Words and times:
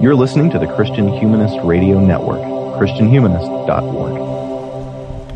You're 0.00 0.14
listening 0.14 0.48
to 0.52 0.58
the 0.58 0.66
Christian 0.66 1.08
Humanist 1.08 1.58
Radio 1.62 2.00
Network, 2.00 2.40
ChristianHumanist.org. 2.40 4.12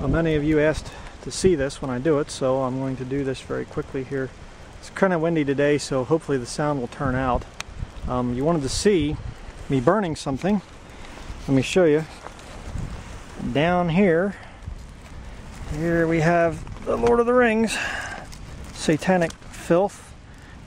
Well, 0.01 0.09
many 0.09 0.37
of 0.37 0.43
you 0.43 0.59
asked 0.59 0.91
to 1.21 1.31
see 1.31 1.55
this 1.55 1.83
when 1.83 1.91
I 1.91 1.99
do 1.99 2.19
it, 2.19 2.31
so 2.31 2.63
I'm 2.63 2.79
going 2.79 2.97
to 2.97 3.05
do 3.05 3.25
this 3.25 3.43
very 3.43 3.67
quickly 3.67 4.05
here. 4.05 4.31
It's 4.79 4.89
kind 4.89 5.13
of 5.13 5.21
windy 5.21 5.45
today, 5.45 5.77
so 5.77 6.03
hopefully 6.03 6.39
the 6.39 6.47
sound 6.47 6.81
will 6.81 6.89
turn 6.89 7.15
out. 7.15 7.45
Um, 8.09 8.33
you 8.33 8.43
wanted 8.43 8.63
to 8.63 8.71
see 8.71 9.19
me 9.69 9.81
burning 9.81 10.17
something. 10.17 10.63
Let 11.47 11.55
me 11.55 11.61
show 11.61 11.85
you. 11.85 12.07
Down 13.53 13.91
here, 13.91 14.35
here 15.77 16.07
we 16.07 16.21
have 16.21 16.87
the 16.87 16.97
Lord 16.97 17.21
of 17.21 17.27
the 17.27 17.35
Rings, 17.35 17.77
satanic 18.73 19.33
filth 19.33 20.15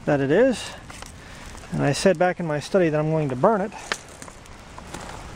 that 0.05 0.21
it 0.21 0.29
is. 0.29 0.69
And 1.71 1.83
I 1.83 1.91
said 1.91 2.17
back 2.17 2.39
in 2.39 2.47
my 2.47 2.59
study 2.59 2.89
that 2.89 2.99
I'm 2.99 3.11
going 3.11 3.29
to 3.29 3.35
burn 3.35 3.61
it 3.61 3.71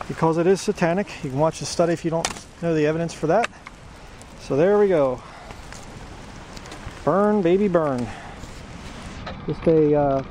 because 0.08 0.38
it 0.38 0.46
is 0.46 0.60
satanic. 0.60 1.08
You 1.22 1.30
can 1.30 1.38
watch 1.38 1.60
the 1.60 1.66
study 1.66 1.92
if 1.92 2.04
you 2.04 2.10
don't 2.10 2.28
know 2.62 2.74
the 2.74 2.86
evidence 2.86 3.12
for 3.12 3.26
that. 3.28 3.50
So 4.40 4.56
there 4.56 4.78
we 4.78 4.88
go. 4.88 5.22
Burn, 7.04 7.42
baby, 7.42 7.68
burn. 7.68 8.06
Just 9.46 9.66
a, 9.66 9.94
uh, 9.94 10.22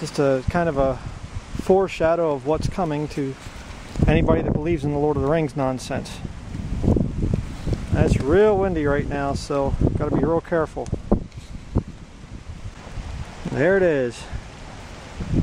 just 0.00 0.18
a 0.18 0.42
kind 0.50 0.68
of 0.68 0.76
a 0.76 0.96
foreshadow 1.62 2.32
of 2.32 2.46
what's 2.46 2.68
coming 2.68 3.08
to 3.08 3.34
anybody 4.06 4.42
that 4.42 4.52
believes 4.52 4.84
in 4.84 4.92
the 4.92 4.98
Lord 4.98 5.16
of 5.16 5.22
the 5.22 5.28
Rings 5.28 5.56
nonsense. 5.56 6.18
It's 7.92 8.20
real 8.20 8.58
windy 8.58 8.84
right 8.86 9.08
now, 9.08 9.34
so 9.34 9.74
got 9.96 10.10
to 10.10 10.16
be 10.16 10.22
real 10.22 10.40
careful. 10.40 10.88
There 13.54 13.76
it 13.76 13.84
is. 13.84 14.20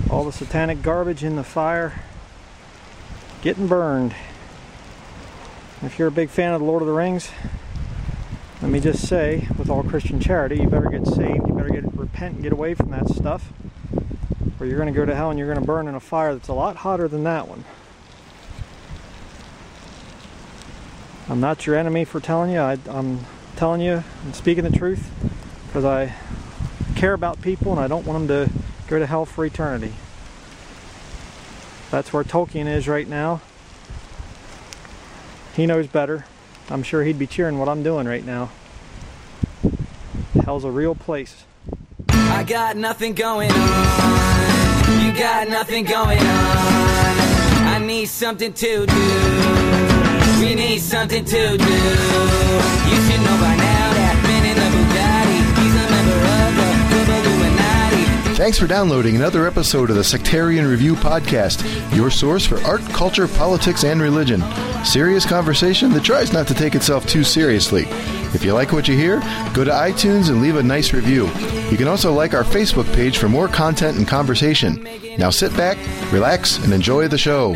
All 0.10 0.26
the 0.26 0.34
satanic 0.34 0.82
garbage 0.82 1.24
in 1.24 1.38
the 1.38 1.46
fire 1.46 2.02
getting 3.42 3.68
burned. 3.68 4.14
If 5.82 5.98
you're 5.98 6.10
a 6.10 6.12
big 6.12 6.30
fan 6.30 6.54
of 6.54 6.60
the 6.60 6.66
Lord 6.66 6.82
of 6.82 6.90
the 6.90 6.94
Rings, 6.94 7.32
let 8.62 8.70
me 8.70 8.82
just 8.82 9.08
say, 9.08 9.48
with 9.58 9.70
all 9.70 9.82
Christian 9.82 10.20
charity, 10.20 10.58
you 10.58 10.68
better 10.68 10.90
get 10.90 11.08
saved, 11.08 11.48
you 11.48 11.54
better 11.54 11.70
get 11.70 11.86
repent 11.94 12.34
and 12.34 12.44
get 12.44 12.52
away 12.52 12.74
from 12.74 12.90
that 12.90 13.08
stuff, 13.08 13.54
or 14.60 14.66
you're 14.66 14.78
going 14.78 14.94
to 14.94 15.00
go 15.00 15.06
to 15.06 15.16
hell 15.16 15.30
and 15.30 15.40
you're 15.40 15.48
going 15.48 15.62
to 15.62 15.66
burn 15.66 15.88
in 15.88 15.96
a 15.96 16.02
fire 16.02 16.34
that's 16.34 16.50
a 16.50 16.54
lot 16.54 16.76
hotter 16.76 17.08
than 17.08 17.24
that 17.24 17.48
one. 17.48 17.64
I'm 21.30 21.40
not 21.40 21.66
your 21.66 21.78
enemy 21.78 22.04
for 22.04 22.20
telling 22.20 22.52
you. 22.52 22.60
I, 22.60 22.78
am 22.90 23.22
telling 23.56 23.80
you 23.80 24.04
I'm 24.26 24.34
speaking 24.34 24.66
the 24.66 24.78
truth 24.78 25.10
because 25.68 25.86
I 25.86 26.14
care 27.02 27.14
about 27.14 27.42
people 27.42 27.72
and 27.72 27.82
I 27.82 27.88
don't 27.88 28.06
want 28.06 28.28
them 28.28 28.48
to 28.48 28.54
go 28.88 29.00
to 29.00 29.08
hell 29.08 29.26
for 29.26 29.44
eternity. 29.44 29.92
That's 31.90 32.14
where 32.14 32.24
Tolkien 32.24 32.68
is 32.68 32.88
right 32.88 33.08
now. 33.08 33.42
He 35.56 35.66
knows 35.66 35.88
better. 35.88 36.26
I'm 36.70 36.84
sure 36.84 37.04
he'd 37.04 37.18
be 37.18 37.26
cheering 37.26 37.58
what 37.58 37.70
I'm 37.70 37.82
doing 37.82 38.08
right 38.08 38.24
now. 38.24 38.52
Hell's 40.46 40.64
a 40.64 40.70
real 40.70 40.94
place. 40.94 41.46
I 42.08 42.44
got 42.44 42.78
nothing 42.78 43.16
going 43.16 43.50
on. 43.50 45.04
You 45.04 45.12
got 45.18 45.50
nothing 45.50 45.86
going 45.86 46.20
on. 46.20 46.28
I 47.66 47.82
need 47.84 48.10
something 48.10 48.54
to 48.54 48.86
do. 48.86 50.40
We 50.40 50.54
need 50.54 50.78
something 50.78 51.26
to 51.26 51.58
do. 51.58 51.64
You 52.92 52.98
should 53.10 53.22
know 53.22 53.38
by 53.42 53.56
now 53.56 53.61
Thanks 58.42 58.58
for 58.58 58.66
downloading 58.66 59.16
another 59.16 59.46
episode 59.46 59.92
of 59.92 59.96
the 59.96 60.04
Sectarian 60.04 60.66
Review 60.66 60.96
Podcast, 60.96 61.64
your 61.96 62.10
source 62.10 62.44
for 62.44 62.60
art, 62.64 62.82
culture, 62.90 63.28
politics, 63.28 63.84
and 63.84 64.02
religion. 64.02 64.42
Serious 64.84 65.28
conversation 65.28 65.92
that 65.92 66.04
tries 66.04 66.34
not 66.34 66.48
to 66.48 66.56
take 66.56 66.74
itself 66.74 67.06
too 67.06 67.24
seriously. 67.24 67.84
If 68.34 68.44
you 68.44 68.54
like 68.54 68.72
what 68.72 68.88
you 68.88 68.98
hear, 68.98 69.20
go 69.54 69.64
to 69.64 69.70
iTunes 69.70 70.30
and 70.30 70.42
leave 70.42 70.56
a 70.56 70.64
nice 70.64 70.92
review. 70.92 71.28
You 71.70 71.78
can 71.78 71.88
also 71.88 72.14
like 72.14 72.34
our 72.34 72.44
Facebook 72.44 72.92
page 72.96 73.20
for 73.20 73.30
more 73.30 73.48
content 73.48 74.00
and 74.00 74.08
conversation. 74.08 74.88
Now 75.20 75.30
sit 75.30 75.56
back, 75.56 75.78
relax, 76.12 76.58
and 76.64 76.74
enjoy 76.74 77.10
the 77.10 77.20
show. 77.20 77.54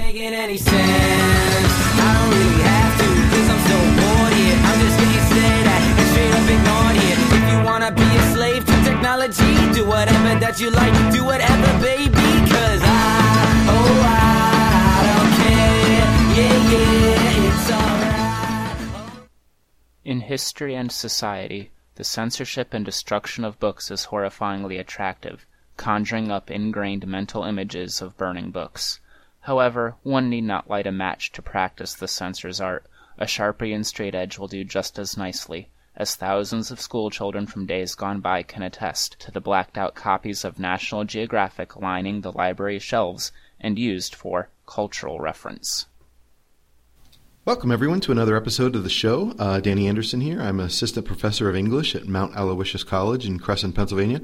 Technology, 9.28 9.74
do 9.74 9.86
whatever 9.86 10.40
that 10.40 10.60
you 10.60 10.70
like, 10.70 11.14
do 11.14 11.24
whatever, 11.24 11.80
baby. 11.82 12.12
Cause 12.12 12.82
I, 12.84 13.66
oh, 13.70 14.02
I 14.06 15.02
don't 15.10 15.34
care. 15.42 16.06
Yeah, 16.38 16.58
yeah, 16.72 17.48
it's 17.50 17.72
alright. 17.72 19.30
In 20.04 20.20
history 20.22 20.76
and 20.76 20.92
society, 20.92 21.72
the 21.96 22.04
censorship 22.04 22.74
and 22.74 22.86
destruction 22.86 23.44
of 23.44 23.60
books 23.60 23.90
is 23.90 24.08
horrifyingly 24.08 24.80
attractive, 24.80 25.46
conjuring 25.78 26.30
up 26.32 26.52
ingrained 26.52 27.08
mental 27.08 27.44
images 27.44 28.02
of 28.02 28.18
burning 28.18 28.52
books. 28.52 29.00
However, 29.42 29.96
one 30.04 30.30
need 30.30 30.44
not 30.44 30.70
light 30.70 30.88
a 30.88 30.92
match 30.92 31.32
to 31.34 31.42
practice 31.42 31.94
the 31.94 32.08
censor's 32.08 32.60
art. 32.60 32.86
A 33.18 33.26
sharpie 33.26 33.74
and 33.74 33.88
straight 33.88 34.14
edge 34.14 34.38
will 34.38 34.48
do 34.48 34.64
just 34.64 35.00
as 35.00 35.16
nicely, 35.18 35.70
as 35.98 36.16
thousands 36.16 36.72
of 36.72 36.82
schoolchildren 36.82 37.48
from 37.48 37.66
days 37.66 37.96
gone 37.96 38.20
by 38.20 38.44
can 38.44 38.62
attest 38.62 39.18
to 39.20 39.32
the 39.32 39.42
blacked 39.42 39.78
out 39.78 39.96
copies 39.96 40.44
of 40.44 40.60
National 40.60 41.04
Geographic 41.04 41.76
lining 41.76 42.22
the 42.22 42.32
library 42.32 42.80
shelves 42.80 43.32
and 43.60 43.80
used 43.80 44.14
for 44.14 44.50
cultural 44.66 45.20
reference. 45.20 45.86
Welcome, 47.46 47.72
everyone, 47.72 48.00
to 48.02 48.12
another 48.12 48.36
episode 48.36 48.76
of 48.76 48.84
the 48.84 48.90
show. 48.90 49.32
Uh, 49.38 49.60
Danny 49.60 49.88
Anderson 49.88 50.20
here. 50.20 50.42
I'm 50.42 50.60
assistant 50.60 51.06
professor 51.06 51.48
of 51.48 51.56
English 51.56 51.96
at 51.96 52.08
Mount 52.08 52.36
Aloysius 52.36 52.84
College 52.84 53.28
in 53.28 53.38
Cresson, 53.38 53.72
Pennsylvania. 53.72 54.22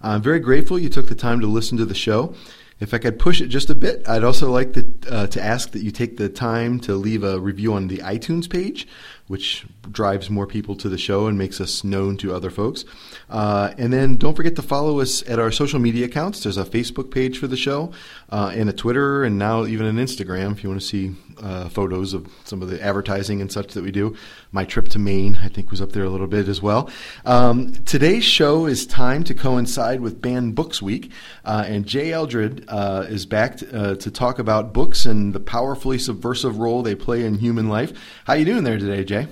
I'm 0.00 0.22
very 0.22 0.40
grateful 0.40 0.78
you 0.78 0.88
took 0.88 1.08
the 1.08 1.14
time 1.14 1.40
to 1.40 1.46
listen 1.46 1.76
to 1.78 1.84
the 1.84 1.94
show. 1.94 2.34
If 2.80 2.92
I 2.94 2.98
could 2.98 3.18
push 3.18 3.40
it 3.40 3.48
just 3.48 3.70
a 3.70 3.74
bit, 3.74 4.08
I'd 4.08 4.24
also 4.24 4.50
like 4.50 4.72
to, 4.72 4.92
uh, 5.08 5.26
to 5.28 5.40
ask 5.40 5.70
that 5.72 5.82
you 5.82 5.90
take 5.92 6.16
the 6.16 6.28
time 6.28 6.80
to 6.80 6.94
leave 6.94 7.22
a 7.22 7.38
review 7.38 7.74
on 7.74 7.88
the 7.88 7.98
iTunes 7.98 8.50
page, 8.50 8.88
which 9.26 9.64
drives 9.90 10.30
more 10.30 10.46
people 10.46 10.76
to 10.76 10.88
the 10.88 10.98
show 10.98 11.26
and 11.26 11.38
makes 11.38 11.60
us 11.60 11.84
known 11.84 12.16
to 12.18 12.34
other 12.34 12.50
folks. 12.50 12.84
Uh, 13.32 13.72
and 13.78 13.90
then 13.90 14.16
don't 14.16 14.36
forget 14.36 14.54
to 14.56 14.62
follow 14.62 15.00
us 15.00 15.26
at 15.26 15.38
our 15.38 15.50
social 15.50 15.80
media 15.80 16.04
accounts. 16.04 16.42
There's 16.42 16.58
a 16.58 16.64
Facebook 16.64 17.10
page 17.10 17.38
for 17.38 17.46
the 17.46 17.56
show, 17.56 17.92
uh, 18.28 18.52
and 18.54 18.68
a 18.68 18.74
Twitter, 18.74 19.24
and 19.24 19.38
now 19.38 19.64
even 19.64 19.86
an 19.86 19.96
Instagram 19.96 20.52
if 20.52 20.62
you 20.62 20.68
want 20.68 20.82
to 20.82 20.86
see 20.86 21.16
uh, 21.40 21.70
photos 21.70 22.12
of 22.12 22.30
some 22.44 22.60
of 22.60 22.68
the 22.68 22.80
advertising 22.82 23.40
and 23.40 23.50
such 23.50 23.72
that 23.72 23.82
we 23.82 23.90
do. 23.90 24.14
My 24.52 24.66
trip 24.66 24.88
to 24.88 24.98
Maine, 24.98 25.38
I 25.42 25.48
think, 25.48 25.70
was 25.70 25.80
up 25.80 25.92
there 25.92 26.04
a 26.04 26.10
little 26.10 26.26
bit 26.26 26.46
as 26.46 26.60
well. 26.60 26.90
Um, 27.24 27.72
today's 27.86 28.24
show 28.24 28.66
is 28.66 28.86
timed 28.86 29.26
to 29.28 29.34
coincide 29.34 30.02
with 30.02 30.20
Banned 30.20 30.54
Books 30.54 30.82
Week, 30.82 31.10
uh, 31.46 31.64
and 31.66 31.86
Jay 31.86 32.12
Eldred 32.12 32.66
uh, 32.68 33.06
is 33.08 33.24
back 33.24 33.56
to, 33.56 33.92
uh, 33.92 33.94
to 33.96 34.10
talk 34.10 34.38
about 34.40 34.74
books 34.74 35.06
and 35.06 35.32
the 35.32 35.40
powerfully 35.40 35.98
subversive 35.98 36.58
role 36.58 36.82
they 36.82 36.94
play 36.94 37.24
in 37.24 37.38
human 37.38 37.70
life. 37.70 37.92
How 38.26 38.34
you 38.34 38.44
doing 38.44 38.64
there 38.64 38.78
today, 38.78 39.04
Jay? 39.04 39.28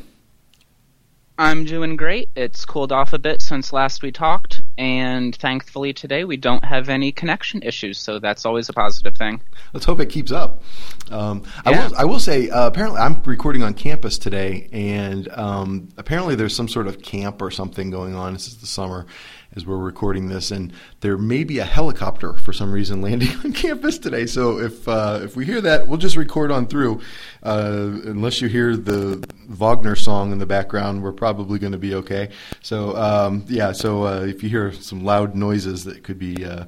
I'm 1.41 1.65
doing 1.65 1.97
great. 1.97 2.29
It's 2.37 2.67
cooled 2.67 2.93
off 2.93 3.15
a 3.15 3.19
bit 3.19 3.41
since 3.41 3.73
last 3.73 4.03
we 4.03 4.13
talked, 4.13 4.61
and 4.77 5.35
thankfully 5.35 5.95
today 5.95 6.25
we 6.25 6.37
don't 6.37 6.63
have 6.63 6.91
any 6.91 7.13
connection 7.13 7.63
issues, 7.63 7.97
so 7.97 8.19
that's 8.19 8.45
always 8.45 8.69
a 8.69 8.75
positive 8.75 9.17
thing. 9.17 9.41
Let's 9.73 9.87
hope 9.87 10.01
it 10.01 10.11
keeps 10.11 10.33
up. 10.33 10.63
Um, 11.11 11.45
I, 11.65 11.71
will, 11.71 11.97
I 11.97 12.05
will 12.05 12.19
say, 12.19 12.51
uh, 12.51 12.67
apparently, 12.67 13.01
I'm 13.01 13.23
recording 13.23 13.63
on 13.63 13.73
campus 13.73 14.19
today, 14.19 14.69
and 14.71 15.31
um, 15.31 15.89
apparently 15.97 16.35
there's 16.35 16.55
some 16.55 16.69
sort 16.69 16.87
of 16.87 17.01
camp 17.01 17.41
or 17.41 17.51
something 17.51 17.89
going 17.89 18.15
on. 18.15 18.35
This 18.35 18.47
is 18.47 18.59
the 18.59 18.67
summer 18.67 19.07
as 19.57 19.67
we're 19.67 19.79
recording 19.79 20.29
this, 20.29 20.51
and 20.51 20.73
there 21.01 21.19
may 21.19 21.45
be 21.45 21.59
a 21.59 21.65
helicopter 21.65 22.35
for 22.35 22.53
some 22.53 22.71
reason 22.71 23.03
landing 23.03 23.29
on 23.45 23.53
campus 23.53 23.99
today. 23.99 24.27
So 24.27 24.59
if 24.59 24.87
uh, 24.89 25.21
if 25.23 25.37
we 25.37 25.45
hear 25.45 25.61
that, 25.61 25.89
we'll 25.89 25.99
just 25.99 26.17
record 26.17 26.51
on 26.51 26.67
through. 26.67 27.01
Uh, 27.43 27.91
unless 28.05 28.41
you 28.41 28.49
hear 28.49 28.77
the 28.77 29.27
Wagner 29.49 29.97
song 29.97 30.33
in 30.33 30.39
the 30.39 30.47
background, 30.47 31.03
we're 31.03 31.13
probably 31.13 31.59
going 31.59 31.73
to 31.73 31.79
be 31.79 31.95
okay. 31.95 32.31
So 32.63 32.97
um, 32.97 33.45
yeah, 33.49 33.73
so 33.73 34.07
uh, 34.07 34.21
if 34.21 34.43
you 34.43 34.49
hear 34.49 34.73
some 34.73 35.05
loud 35.05 35.35
noises, 35.35 35.85
that 35.85 36.05
could 36.05 36.19
be 36.19 36.45
uh, 36.45 36.67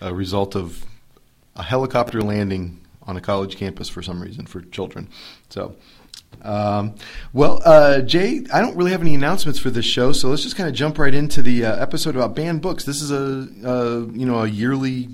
a 0.00 0.14
result 0.14 0.56
of 0.56 0.84
a 1.56 1.62
helicopter 1.62 2.22
landing 2.22 2.80
on 3.06 3.16
a 3.16 3.20
college 3.20 3.56
campus 3.56 3.88
for 3.88 4.02
some 4.02 4.22
reason 4.22 4.46
for 4.46 4.60
children. 4.60 5.08
So, 5.48 5.76
um, 6.42 6.96
well, 7.32 7.62
uh, 7.64 8.00
Jay, 8.00 8.44
I 8.52 8.60
don't 8.60 8.76
really 8.76 8.90
have 8.90 9.00
any 9.00 9.14
announcements 9.14 9.58
for 9.58 9.70
this 9.70 9.84
show, 9.84 10.12
so 10.12 10.28
let's 10.28 10.42
just 10.42 10.56
kind 10.56 10.68
of 10.68 10.74
jump 10.74 10.98
right 10.98 11.14
into 11.14 11.40
the 11.40 11.64
uh, 11.64 11.76
episode 11.76 12.16
about 12.16 12.34
banned 12.34 12.62
books. 12.62 12.84
This 12.84 13.00
is 13.00 13.10
a 13.12 13.48
uh, 13.64 14.06
you 14.12 14.26
know 14.26 14.40
a 14.40 14.48
yearly 14.48 15.08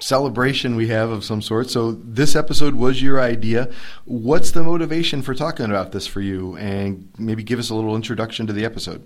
celebration 0.00 0.76
we 0.76 0.88
have 0.88 1.10
of 1.10 1.24
some 1.24 1.40
sort. 1.40 1.70
So 1.70 1.92
this 1.92 2.34
episode 2.34 2.74
was 2.74 3.02
your 3.02 3.20
idea. 3.20 3.70
What's 4.06 4.50
the 4.50 4.62
motivation 4.62 5.22
for 5.22 5.34
talking 5.34 5.66
about 5.66 5.92
this 5.92 6.06
for 6.06 6.20
you? 6.20 6.56
And 6.56 7.08
maybe 7.18 7.42
give 7.42 7.58
us 7.58 7.70
a 7.70 7.74
little 7.74 7.94
introduction 7.94 8.46
to 8.46 8.52
the 8.52 8.64
episode. 8.64 9.04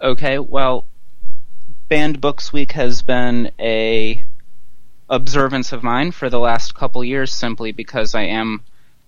Okay, 0.00 0.38
well, 0.38 0.86
Banned 1.88 2.20
Books 2.20 2.52
Week 2.52 2.72
has 2.72 3.02
been 3.02 3.52
a 3.60 4.24
observance 5.08 5.70
of 5.72 5.82
mine 5.82 6.10
for 6.10 6.28
the 6.28 6.40
last 6.40 6.74
couple 6.74 7.04
years 7.04 7.30
simply 7.30 7.70
because 7.70 8.14
I 8.14 8.22
am 8.22 8.62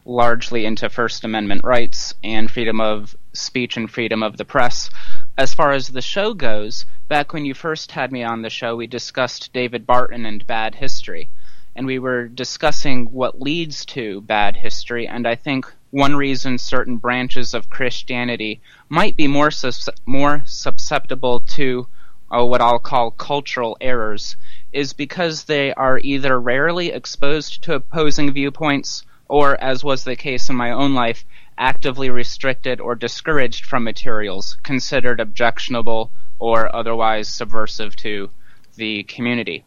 largely 0.06 0.64
into 0.64 0.88
First 0.88 1.24
Amendment 1.24 1.64
rights 1.64 2.14
and 2.22 2.48
freedom 2.48 2.80
of 2.80 3.16
speech 3.32 3.76
and 3.76 3.90
freedom 3.90 4.22
of 4.22 4.36
the 4.36 4.44
press. 4.44 4.88
As 5.36 5.52
far 5.52 5.72
as 5.72 5.88
the 5.88 6.00
show 6.00 6.32
goes, 6.32 6.86
back 7.08 7.32
when 7.32 7.44
you 7.44 7.54
first 7.54 7.90
had 7.90 8.12
me 8.12 8.22
on 8.22 8.42
the 8.42 8.50
show, 8.50 8.76
we 8.76 8.86
discussed 8.86 9.52
David 9.52 9.84
Barton 9.84 10.24
and 10.24 10.46
bad 10.46 10.76
history. 10.76 11.28
And 11.74 11.86
we 11.86 11.98
were 11.98 12.28
discussing 12.28 13.06
what 13.06 13.40
leads 13.40 13.84
to 13.86 14.20
bad 14.22 14.56
history, 14.56 15.06
and 15.08 15.26
I 15.26 15.34
think 15.34 15.66
one 15.90 16.14
reason 16.14 16.56
certain 16.56 16.96
branches 16.96 17.52
of 17.52 17.68
Christianity 17.68 18.60
might 18.88 19.16
be 19.16 19.26
more, 19.26 19.50
sus- 19.50 19.88
more 20.06 20.42
susceptible 20.46 21.40
to 21.40 21.88
uh, 22.30 22.44
what 22.44 22.60
I'll 22.60 22.78
call 22.78 23.10
cultural 23.10 23.76
errors 23.80 24.36
is 24.72 24.92
because 24.92 25.44
they 25.44 25.72
are 25.74 25.98
either 25.98 26.40
rarely 26.40 26.92
exposed 26.92 27.62
to 27.64 27.74
opposing 27.74 28.32
viewpoints 28.32 29.04
or, 29.28 29.60
as 29.62 29.84
was 29.84 30.04
the 30.04 30.16
case 30.16 30.48
in 30.48 30.56
my 30.56 30.70
own 30.70 30.94
life, 30.94 31.24
actively 31.58 32.10
restricted 32.10 32.80
or 32.80 32.94
discouraged 32.94 33.64
from 33.64 33.84
materials 33.84 34.56
considered 34.62 35.20
objectionable 35.20 36.10
or 36.38 36.74
otherwise 36.74 37.28
subversive 37.28 37.96
to 37.96 38.30
the 38.76 39.02
community. 39.04 39.64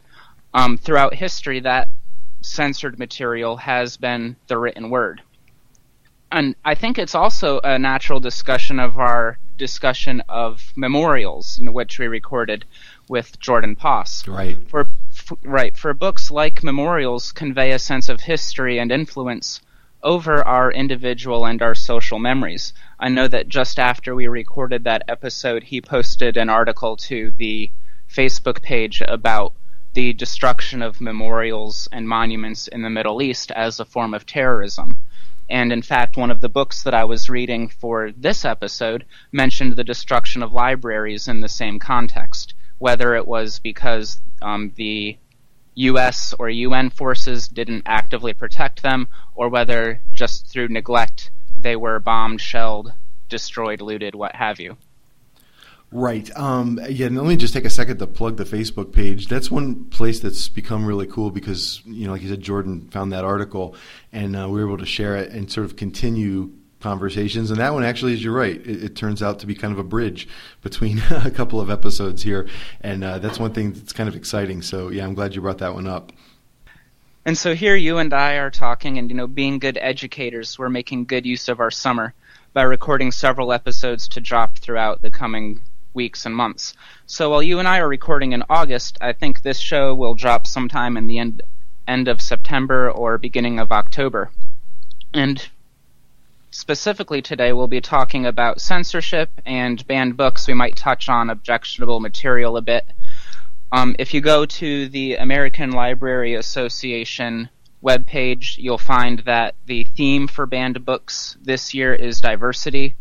Um, 0.53 0.77
throughout 0.77 1.15
history, 1.15 1.59
that 1.61 1.89
censored 2.41 2.97
material 2.99 3.57
has 3.57 3.97
been 3.97 4.35
the 4.47 4.57
written 4.57 4.89
word. 4.89 5.21
And 6.31 6.55
I 6.63 6.75
think 6.75 6.99
it's 6.99 7.15
also 7.15 7.59
a 7.63 7.79
natural 7.79 8.19
discussion 8.19 8.79
of 8.79 8.99
our 8.99 9.39
discussion 9.57 10.21
of 10.29 10.71
memorials, 10.75 11.57
you 11.59 11.65
know, 11.65 11.71
which 11.71 11.99
we 11.99 12.07
recorded 12.07 12.65
with 13.07 13.39
Jordan 13.39 13.75
Poss. 13.75 14.27
Right. 14.27 14.57
For, 14.69 14.87
right 15.43 15.77
for 15.77 15.93
books 15.93 16.31
like 16.31 16.63
memorials 16.63 17.31
convey 17.31 17.71
a 17.71 17.79
sense 17.79 18.09
of 18.09 18.21
history 18.21 18.79
and 18.79 18.91
influence 18.91 19.61
over 20.01 20.45
our 20.47 20.71
individual 20.71 21.45
and 21.45 21.61
our 21.61 21.75
social 21.75 22.19
memories. 22.19 22.73
I 22.99 23.09
know 23.09 23.27
that 23.27 23.49
just 23.49 23.79
after 23.79 24.15
we 24.15 24.27
recorded 24.27 24.83
that 24.83 25.03
episode, 25.07 25.63
he 25.63 25.81
posted 25.81 26.37
an 26.37 26.49
article 26.49 26.95
to 26.97 27.31
the 27.31 27.69
Facebook 28.09 28.61
page 28.61 29.01
about 29.07 29.53
the 29.93 30.13
destruction 30.13 30.81
of 30.81 31.01
memorials 31.01 31.89
and 31.91 32.07
monuments 32.07 32.67
in 32.67 32.81
the 32.81 32.89
Middle 32.89 33.21
East 33.21 33.51
as 33.51 33.79
a 33.79 33.85
form 33.85 34.13
of 34.13 34.25
terrorism. 34.25 34.97
And 35.49 35.73
in 35.73 35.81
fact, 35.81 36.15
one 36.15 36.29
of 36.29 36.41
the 36.41 36.49
books 36.49 36.83
that 36.83 36.93
I 36.93 37.05
was 37.05 37.29
reading 37.29 37.69
for 37.69 38.11
this 38.15 38.45
episode 38.45 39.03
mentioned 39.31 39.75
the 39.75 39.83
destruction 39.83 40.43
of 40.43 40.53
libraries 40.53 41.27
in 41.27 41.41
the 41.41 41.49
same 41.49 41.79
context, 41.79 42.53
whether 42.79 43.15
it 43.15 43.27
was 43.27 43.59
because 43.59 44.19
um, 44.41 44.73
the 44.75 45.17
U.S. 45.75 46.33
or 46.37 46.49
UN 46.49 46.89
forces 46.89 47.47
didn't 47.47 47.83
actively 47.85 48.33
protect 48.33 48.81
them, 48.81 49.07
or 49.35 49.49
whether 49.49 50.01
just 50.11 50.47
through 50.47 50.67
neglect 50.69 51.31
they 51.59 51.75
were 51.75 51.99
bombed, 51.99 52.41
shelled, 52.41 52.93
destroyed, 53.29 53.81
looted, 53.81 54.15
what 54.15 54.35
have 54.35 54.59
you. 54.59 54.77
Right. 55.91 56.29
Um, 56.37 56.79
yeah. 56.87 57.07
And 57.07 57.17
let 57.17 57.25
me 57.25 57.35
just 57.35 57.53
take 57.53 57.65
a 57.65 57.69
second 57.69 57.97
to 57.97 58.07
plug 58.07 58.37
the 58.37 58.43
Facebook 58.43 58.91
page. 58.93 59.27
That's 59.27 59.49
one 59.49 59.85
place 59.85 60.19
that's 60.19 60.47
become 60.47 60.85
really 60.85 61.07
cool 61.07 61.31
because, 61.31 61.81
you 61.85 62.05
know, 62.05 62.11
like 62.13 62.21
you 62.21 62.29
said, 62.29 62.41
Jordan 62.41 62.89
found 62.91 63.11
that 63.11 63.25
article 63.25 63.75
and 64.11 64.35
uh, 64.35 64.47
we 64.47 64.61
were 64.61 64.67
able 64.67 64.77
to 64.77 64.85
share 64.85 65.15
it 65.15 65.31
and 65.31 65.51
sort 65.51 65.65
of 65.65 65.75
continue 65.75 66.51
conversations. 66.79 67.51
And 67.51 67.59
that 67.59 67.73
one 67.73 67.83
actually, 67.83 68.13
as 68.13 68.23
you're 68.23 68.33
right, 68.33 68.55
it, 68.55 68.83
it, 68.83 68.95
turns 68.95 69.21
out 69.21 69.39
to 69.39 69.45
be 69.45 69.55
kind 69.55 69.73
of 69.73 69.79
a 69.79 69.83
bridge 69.83 70.27
between 70.61 70.99
a 71.11 71.31
couple 71.31 71.59
of 71.59 71.69
episodes 71.69 72.23
here. 72.23 72.47
And 72.81 73.03
uh, 73.03 73.19
that's 73.19 73.39
one 73.39 73.53
thing 73.53 73.73
that's 73.73 73.93
kind 73.93 74.07
of 74.07 74.15
exciting. 74.15 74.61
So, 74.61 74.89
yeah, 74.89 75.05
I'm 75.05 75.13
glad 75.13 75.35
you 75.35 75.41
brought 75.41 75.59
that 75.59 75.73
one 75.73 75.87
up. 75.87 76.11
And 77.25 77.37
so 77.37 77.53
here 77.53 77.75
you 77.75 77.97
and 77.97 78.13
I 78.13 78.35
are 78.35 78.49
talking, 78.49 78.97
and, 78.97 79.09
you 79.09 79.15
know, 79.15 79.27
being 79.27 79.59
good 79.59 79.77
educators, 79.79 80.57
we're 80.57 80.69
making 80.69 81.05
good 81.05 81.25
use 81.25 81.49
of 81.49 81.59
our 81.59 81.69
summer 81.69 82.13
by 82.53 82.63
recording 82.63 83.11
several 83.11 83.51
episodes 83.51 84.07
to 84.09 84.21
drop 84.21 84.57
throughout 84.57 85.01
the 85.01 85.11
coming 85.11 85.61
weeks 85.93 86.25
and 86.25 86.35
months. 86.35 86.73
So 87.05 87.29
while 87.29 87.43
you 87.43 87.59
and 87.59 87.67
I 87.67 87.79
are 87.79 87.87
recording 87.87 88.31
in 88.31 88.43
August, 88.49 88.97
I 89.01 89.13
think 89.13 89.41
this 89.41 89.59
show 89.59 89.93
will 89.93 90.13
drop 90.13 90.47
sometime 90.47 90.97
in 90.97 91.07
the 91.07 91.19
end 91.19 91.41
end 91.87 92.07
of 92.07 92.21
September 92.21 92.91
or 92.91 93.17
beginning 93.17 93.59
of 93.59 93.71
October. 93.71 94.29
And 95.13 95.47
specifically 96.51 97.21
today 97.21 97.53
we'll 97.53 97.67
be 97.67 97.81
talking 97.81 98.25
about 98.25 98.61
censorship 98.61 99.29
and 99.45 99.85
banned 99.87 100.17
books. 100.17 100.47
We 100.47 100.53
might 100.53 100.75
touch 100.75 101.09
on 101.09 101.29
objectionable 101.29 101.99
material 101.99 102.57
a 102.57 102.61
bit. 102.61 102.85
Um, 103.71 103.95
if 103.99 104.13
you 104.13 104.21
go 104.21 104.45
to 104.45 104.89
the 104.89 105.15
American 105.15 105.71
Library 105.71 106.33
Association 106.33 107.49
webpage, 107.83 108.57
you'll 108.57 108.77
find 108.77 109.19
that 109.19 109.55
the 109.65 109.83
theme 109.83 110.27
for 110.27 110.45
banned 110.45 110.83
books 110.85 111.37
this 111.41 111.73
year 111.73 111.93
is 111.93 112.19
diversity. 112.19 112.95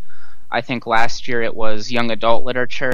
I 0.50 0.60
think 0.60 0.86
last 0.86 1.28
year 1.28 1.42
it 1.42 1.54
was 1.54 1.90
young 1.90 2.10
adult 2.10 2.44
literature. 2.44 2.92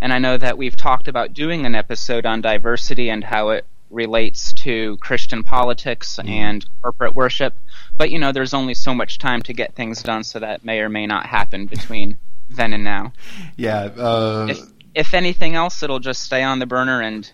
And 0.00 0.12
I 0.12 0.18
know 0.18 0.36
that 0.36 0.58
we've 0.58 0.76
talked 0.76 1.08
about 1.08 1.34
doing 1.34 1.66
an 1.66 1.74
episode 1.74 2.26
on 2.26 2.40
diversity 2.40 3.08
and 3.08 3.24
how 3.24 3.50
it 3.50 3.66
relates 3.90 4.52
to 4.52 4.96
Christian 4.98 5.42
politics 5.44 6.18
mm. 6.22 6.28
and 6.28 6.66
corporate 6.82 7.14
worship. 7.14 7.54
But, 7.96 8.10
you 8.10 8.18
know, 8.18 8.32
there's 8.32 8.54
only 8.54 8.74
so 8.74 8.94
much 8.94 9.18
time 9.18 9.42
to 9.42 9.52
get 9.52 9.74
things 9.74 10.02
done, 10.02 10.24
so 10.24 10.38
that 10.38 10.64
may 10.64 10.80
or 10.80 10.88
may 10.88 11.06
not 11.06 11.26
happen 11.26 11.66
between 11.66 12.18
then 12.50 12.72
and 12.72 12.84
now. 12.84 13.12
Yeah. 13.56 13.84
Uh... 13.96 14.46
If, 14.50 14.58
if 14.94 15.14
anything 15.14 15.54
else, 15.54 15.82
it'll 15.82 16.00
just 16.00 16.22
stay 16.22 16.42
on 16.42 16.58
the 16.58 16.66
burner 16.66 17.00
and 17.00 17.30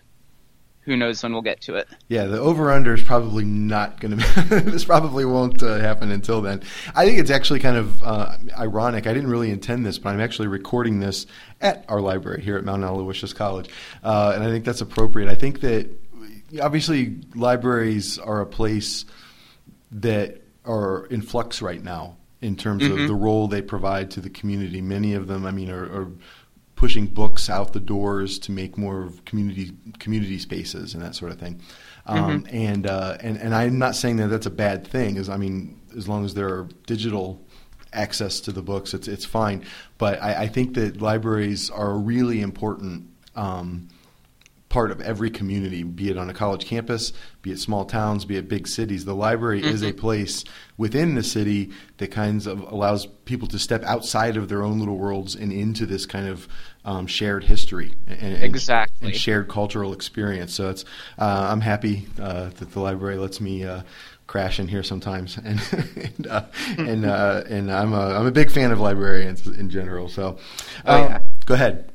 who 0.85 0.97
knows 0.97 1.23
when 1.23 1.33
we'll 1.33 1.43
get 1.43 1.61
to 1.63 1.77
it. 1.77 1.89
Yeah, 2.09 2.25
the 2.25 2.41
over 2.41 2.73
under 2.73 2.95
is 2.95 3.03
probably 3.03 3.45
not 3.45 4.01
going 4.01 4.19
to. 4.19 4.61
this 4.61 4.85
probably 4.85 5.25
won't 5.25 5.63
uh, 5.63 5.79
happen 5.79 6.11
until 6.11 6.43
then. 6.43 6.63
I 6.95 7.07
think 7.07 7.19
it's 7.19 7.31
actually 7.31 7.61
kind 7.61 7.77
of 7.77 8.03
uh, 8.03 8.37
ironic. 8.59 9.07
I 9.07 9.15
didn't 9.15 9.31
really 9.31 9.51
intend 9.51 9.87
this, 9.87 9.99
but 9.99 10.11
I'm 10.11 10.21
actually 10.21 10.49
recording 10.49 10.99
this 10.99 11.27
at 11.61 11.85
our 11.89 12.01
library 12.01 12.43
here 12.43 12.57
at 12.57 12.65
Mount 12.65 12.83
Aloysius 12.83 13.33
College, 13.33 13.71
uh, 14.03 14.33
and 14.35 14.43
I 14.43 14.49
think 14.49 14.65
that's 14.65 14.81
appropriate. 14.81 15.29
I 15.29 15.37
think 15.37 15.61
that 15.61 15.89
obviously 16.61 17.21
libraries 17.35 18.19
are 18.19 18.41
a 18.41 18.47
place 18.47 19.05
that 19.93 20.43
are 20.65 21.07
in 21.07 21.23
flux 21.23 21.63
right 21.63 21.83
now 21.83 22.17
in 22.41 22.57
terms 22.57 22.83
mm-hmm. 22.83 23.03
of 23.03 23.09
the 23.09 23.15
role 23.15 23.49
they 23.49 23.63
provide 23.63 24.11
to 24.13 24.21
the 24.21 24.31
community. 24.31 24.81
Many 24.81 25.15
of 25.15 25.29
them, 25.29 25.47
I 25.47 25.51
mean, 25.51 25.71
are, 25.71 25.85
are 25.85 26.11
pushing 26.75 27.07
books 27.07 27.49
out 27.49 27.73
the 27.73 27.81
doors 27.81 28.41
to 28.41 28.51
make 28.51 28.77
more 28.77 29.13
community 29.25 29.73
community 30.01 30.39
spaces 30.39 30.95
and 30.95 31.03
that 31.03 31.15
sort 31.15 31.31
of 31.31 31.39
thing. 31.39 31.61
Um, 32.07 32.43
mm-hmm. 32.43 32.57
And 32.57 32.87
uh, 32.87 33.17
and 33.21 33.37
and 33.37 33.55
I'm 33.55 33.79
not 33.79 33.95
saying 33.95 34.17
that 34.17 34.29
that's 34.29 34.47
a 34.47 34.51
bad 34.51 34.87
thing. 34.87 35.17
As 35.17 35.29
I 35.29 35.37
mean, 35.37 35.81
as 35.97 36.09
long 36.09 36.25
as 36.25 36.35
there 36.35 36.49
are 36.49 36.69
digital 36.87 37.41
access 37.93 38.41
to 38.41 38.53
the 38.53 38.63
books, 38.63 38.95
it's 38.95 39.07
it's 39.07 39.25
fine. 39.25 39.65
But 39.99 40.21
I, 40.21 40.43
I 40.43 40.49
think 40.49 40.75
that 40.75 41.01
libraries 41.01 41.71
are 41.71 41.93
a 41.93 41.99
really 41.99 42.41
important. 42.41 43.09
Um, 43.37 43.89
part 44.73 44.91
of 44.91 45.03
every 45.03 45.31
community, 45.31 45.83
be 45.83 46.09
it 46.09 46.17
on 46.17 46.31
a 46.31 46.33
college 46.33 46.65
campus, 46.65 47.13
be 47.43 47.53
it 47.53 47.59
small 47.59 47.85
towns, 47.85 48.25
be 48.25 48.39
it 48.39 48.49
big 48.49 48.67
cities. 48.67 49.05
The 49.05 49.15
library 49.15 49.61
mm-hmm. 49.61 49.69
is 49.69 49.83
a 49.83 49.91
mm-hmm. 49.91 50.01
place 50.01 50.45
within 50.79 51.15
the 51.15 51.23
city 51.23 51.71
that 51.99 52.11
kinds 52.11 52.47
of 52.47 52.61
allows 52.63 53.05
people 53.27 53.47
to 53.49 53.59
step 53.59 53.83
outside 53.85 54.39
of 54.39 54.49
their 54.49 54.63
own 54.63 54.79
little 54.79 54.97
worlds 54.97 55.35
and 55.35 55.53
into 55.53 55.85
this 55.85 56.07
kind 56.07 56.27
of 56.27 56.49
um, 56.87 57.07
shared 57.07 57.45
history 57.45 57.95
and, 58.07 58.43
exactly. 58.43 59.09
and, 59.09 59.17
shared 59.17 59.47
cultural 59.47 59.93
experience. 59.93 60.55
So 60.55 60.71
it's 60.71 60.87
uh, 61.19 61.49
I'm 61.51 61.61
happy 61.61 62.09
uh, 62.19 62.49
that 62.49 62.73
the 62.73 62.81
library 62.81 63.19
lets 63.19 63.41
me. 63.41 63.65
Uh, 63.65 63.83
crash 64.29 64.59
in 64.59 64.67
here 64.67 64.83
sometimes, 64.83 65.37
and 65.45 65.61
and 65.97 66.27
uh, 66.27 66.45
and, 66.79 67.05
uh, 67.05 67.43
and, 67.51 67.71
I'm 67.71 67.93
a 67.93 68.15
I'm 68.15 68.25
a 68.25 68.31
big 68.31 68.51
fan 68.51 68.71
of 68.71 68.81
librarians 68.81 69.47
in 69.47 69.69
general. 69.69 70.09
So, 70.09 70.39
oh, 70.87 70.97
yeah. 70.97 71.17
Um, 71.17 71.23
go 71.45 71.53
ahead. 71.53 71.92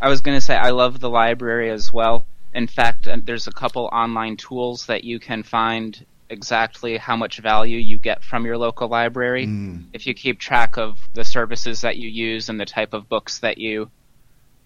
I 0.00 0.08
was 0.08 0.20
going 0.20 0.36
to 0.36 0.40
say 0.40 0.56
I 0.56 0.70
love 0.70 1.00
the 1.00 1.10
library 1.10 1.70
as 1.70 1.92
well. 1.92 2.26
In 2.54 2.66
fact, 2.66 3.08
uh, 3.08 3.18
there's 3.22 3.46
a 3.46 3.52
couple 3.52 3.88
online 3.92 4.36
tools 4.36 4.86
that 4.86 5.04
you 5.04 5.18
can 5.18 5.42
find 5.42 6.04
exactly 6.28 6.96
how 6.96 7.16
much 7.16 7.38
value 7.38 7.78
you 7.78 7.98
get 7.98 8.24
from 8.24 8.44
your 8.44 8.58
local 8.58 8.88
library. 8.88 9.46
Mm. 9.46 9.84
If 9.92 10.06
you 10.06 10.14
keep 10.14 10.40
track 10.40 10.76
of 10.76 10.98
the 11.14 11.24
services 11.24 11.82
that 11.82 11.96
you 11.96 12.08
use 12.08 12.48
and 12.48 12.58
the 12.58 12.66
type 12.66 12.94
of 12.94 13.08
books 13.08 13.38
that 13.40 13.58
you 13.58 13.90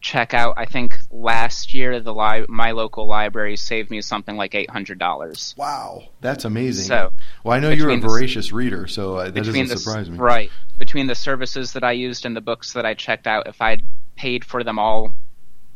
check 0.00 0.34
out, 0.34 0.54
I 0.56 0.64
think 0.64 0.98
last 1.10 1.74
year 1.74 2.00
the 2.00 2.14
li- 2.14 2.46
my 2.48 2.70
local 2.72 3.06
library 3.06 3.56
saved 3.56 3.90
me 3.90 4.00
something 4.00 4.36
like 4.36 4.54
eight 4.54 4.70
hundred 4.70 4.98
dollars. 4.98 5.54
Wow, 5.56 6.08
that's 6.20 6.44
amazing. 6.44 6.86
So, 6.86 7.12
well, 7.44 7.56
I 7.56 7.60
know 7.60 7.70
you're 7.70 7.90
a 7.90 7.98
voracious 7.98 8.48
the, 8.48 8.56
reader, 8.56 8.86
so 8.86 9.16
uh, 9.16 9.24
that 9.30 9.34
doesn't 9.34 9.68
the, 9.68 9.76
surprise 9.76 10.08
me. 10.08 10.18
Right, 10.18 10.50
between 10.78 11.06
the 11.06 11.14
services 11.14 11.72
that 11.74 11.84
I 11.84 11.92
used 11.92 12.24
and 12.24 12.36
the 12.36 12.40
books 12.40 12.72
that 12.72 12.86
I 12.86 12.94
checked 12.94 13.26
out, 13.26 13.46
if 13.46 13.60
I'd 13.60 13.82
paid 14.16 14.44
for 14.44 14.64
them 14.64 14.78
all 14.78 15.12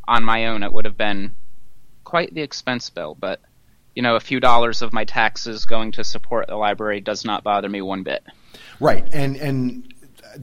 on 0.06 0.24
my 0.24 0.46
own, 0.46 0.62
it 0.62 0.72
would 0.72 0.84
have 0.84 0.96
been 0.96 1.34
quite 2.04 2.34
the 2.34 2.42
expense 2.42 2.90
bill. 2.90 3.14
But 3.18 3.40
you 3.94 4.02
know, 4.02 4.16
a 4.16 4.20
few 4.20 4.40
dollars 4.40 4.82
of 4.82 4.92
my 4.92 5.04
taxes 5.04 5.66
going 5.66 5.92
to 5.92 6.04
support 6.04 6.48
the 6.48 6.56
library 6.56 7.00
does 7.00 7.24
not 7.24 7.44
bother 7.44 7.68
me 7.68 7.80
one 7.80 8.02
bit. 8.02 8.24
Right, 8.80 9.06
and 9.12 9.36
and 9.36 9.93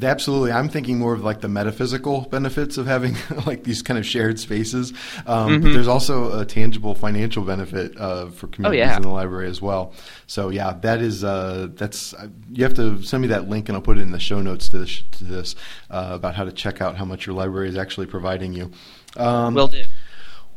Absolutely, 0.02 0.52
I'm 0.52 0.70
thinking 0.70 1.00
more 1.00 1.14
of 1.14 1.24
like 1.24 1.42
the 1.42 1.48
metaphysical 1.48 2.22
benefits 2.22 2.78
of 2.78 2.86
having 2.86 3.16
like 3.46 3.64
these 3.64 3.82
kind 3.82 3.98
of 3.98 4.06
shared 4.06 4.40
spaces, 4.40 4.92
um, 5.26 5.52
Mm-hmm. 5.52 5.64
but 5.64 5.74
there's 5.74 5.88
also 5.88 6.40
a 6.40 6.46
tangible 6.46 6.96
financial 6.96 7.44
benefit 7.44 7.98
uh, 7.98 8.28
for 8.30 8.48
communities 8.48 8.84
Oh, 8.86 8.90
yeah. 8.90 8.96
in 8.96 9.02
the 9.02 9.10
library 9.10 9.50
as 9.50 9.62
well. 9.62 9.94
So 10.28 10.50
yeah, 10.50 10.74
that 10.82 11.02
is 11.02 11.24
uh, 11.24 11.68
that's 11.74 12.14
uh, 12.14 12.28
you 12.52 12.64
have 12.64 12.74
to 12.76 13.02
send 13.04 13.22
me 13.22 13.28
that 13.30 13.50
link 13.50 13.70
and 13.70 13.76
I'll 13.76 13.82
put 13.82 13.98
it 13.98 14.02
in 14.02 14.12
the 14.12 14.20
show 14.20 14.42
notes 14.42 14.70
to 14.70 14.80
this, 14.80 15.04
to 15.14 15.24
this 15.26 15.56
uh, 15.90 16.10
about 16.12 16.36
how 16.36 16.44
to 16.46 16.52
check 16.52 16.82
out 16.82 16.96
how 16.96 17.06
much 17.06 17.26
your 17.26 17.36
library 17.36 17.70
is 17.70 17.78
actually 17.78 18.08
providing 18.08 18.54
you. 18.54 18.72
Um, 19.18 19.54
Will 19.56 19.68
do. 19.68 19.84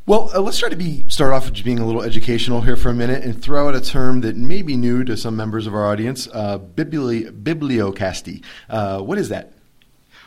Well, 0.06 0.30
uh, 0.34 0.40
let's 0.40 0.58
try 0.58 0.68
to 0.68 0.76
be 0.76 1.06
start 1.08 1.32
off 1.32 1.46
with 1.46 1.64
being 1.64 1.78
a 1.78 1.86
little 1.86 2.02
educational 2.02 2.60
here 2.60 2.76
for 2.76 2.90
a 2.90 2.94
minute 2.94 3.24
and 3.24 3.40
throw 3.40 3.68
out 3.68 3.74
a 3.74 3.80
term 3.80 4.20
that 4.20 4.36
may 4.36 4.60
be 4.60 4.76
new 4.76 5.02
to 5.02 5.16
some 5.16 5.34
members 5.34 5.66
of 5.66 5.74
our 5.74 5.86
audience: 5.86 6.28
uh, 6.30 6.58
bibli- 6.58 7.30
biblioclasty. 7.30 8.44
Uh, 8.68 9.00
what 9.00 9.16
is 9.16 9.30
that? 9.30 9.54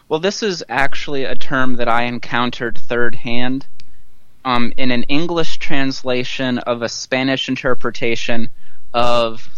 Well, 0.10 0.19
this 0.19 0.41
is 0.41 0.63
actually 0.67 1.25
a 1.25 1.36
term 1.36 1.75
that 1.75 1.88
I 1.88 2.03
encountered 2.03 2.75
third 2.75 3.13
hand 3.13 3.67
um, 4.43 4.74
in 4.77 4.89
an 4.89 5.03
English 5.03 5.57
translation 5.57 6.57
of 6.57 6.81
a 6.81 6.89
Spanish 6.89 7.48
interpretation 7.48 8.50
of 8.96 9.56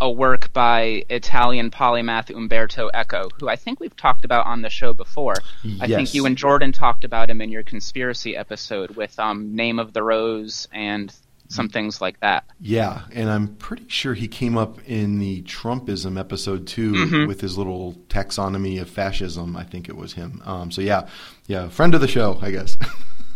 a 0.00 0.10
work 0.10 0.52
by 0.52 1.04
Italian 1.08 1.70
polymath 1.70 2.34
Umberto 2.34 2.90
Eco, 2.94 3.28
who 3.40 3.48
I 3.48 3.56
think 3.56 3.80
we've 3.80 3.96
talked 3.96 4.24
about 4.24 4.46
on 4.46 4.62
the 4.62 4.70
show 4.70 4.92
before. 4.92 5.36
Yes. 5.62 5.80
I 5.80 5.86
think 5.86 6.14
you 6.14 6.26
and 6.26 6.36
Jordan 6.36 6.72
talked 6.72 7.04
about 7.04 7.30
him 7.30 7.40
in 7.40 7.50
your 7.50 7.62
conspiracy 7.62 8.36
episode 8.36 8.96
with 8.96 9.18
um, 9.18 9.54
Name 9.54 9.78
of 9.78 9.92
the 9.92 10.02
Rose 10.02 10.68
and 10.72 11.14
some 11.48 11.68
things 11.68 12.00
like 12.00 12.18
that. 12.20 12.44
Yeah, 12.60 13.02
and 13.12 13.30
I'm 13.30 13.54
pretty 13.56 13.88
sure 13.88 14.14
he 14.14 14.28
came 14.28 14.58
up 14.58 14.80
in 14.86 15.18
the 15.18 15.42
Trumpism 15.42 16.18
episode 16.18 16.66
too 16.66 17.26
with 17.26 17.40
his 17.40 17.56
little 17.56 17.94
taxonomy 18.08 18.80
of 18.80 18.90
fascism. 18.90 19.56
I 19.56 19.62
think 19.62 19.88
it 19.88 19.96
was 19.96 20.14
him. 20.14 20.42
Um, 20.44 20.70
so 20.70 20.80
yeah, 20.80 21.08
yeah, 21.46 21.68
friend 21.68 21.94
of 21.94 22.00
the 22.00 22.08
show, 22.08 22.38
I 22.42 22.50
guess. 22.50 22.76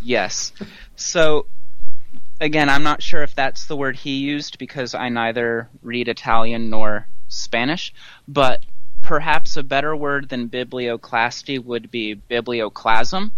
Yes. 0.02 0.52
So, 0.96 1.46
again, 2.40 2.68
I'm 2.68 2.82
not 2.82 3.02
sure 3.02 3.22
if 3.22 3.34
that's 3.34 3.66
the 3.66 3.76
word 3.76 3.96
he 3.96 4.16
used 4.18 4.58
because 4.58 4.94
I 4.94 5.08
neither 5.08 5.68
read 5.82 6.08
Italian 6.08 6.70
nor 6.70 7.06
Spanish, 7.28 7.92
but 8.26 8.64
perhaps 9.02 9.56
a 9.56 9.62
better 9.62 9.94
word 9.94 10.28
than 10.28 10.48
biblioclasty 10.48 11.62
would 11.62 11.90
be 11.90 12.20
biblioclasm. 12.30 13.30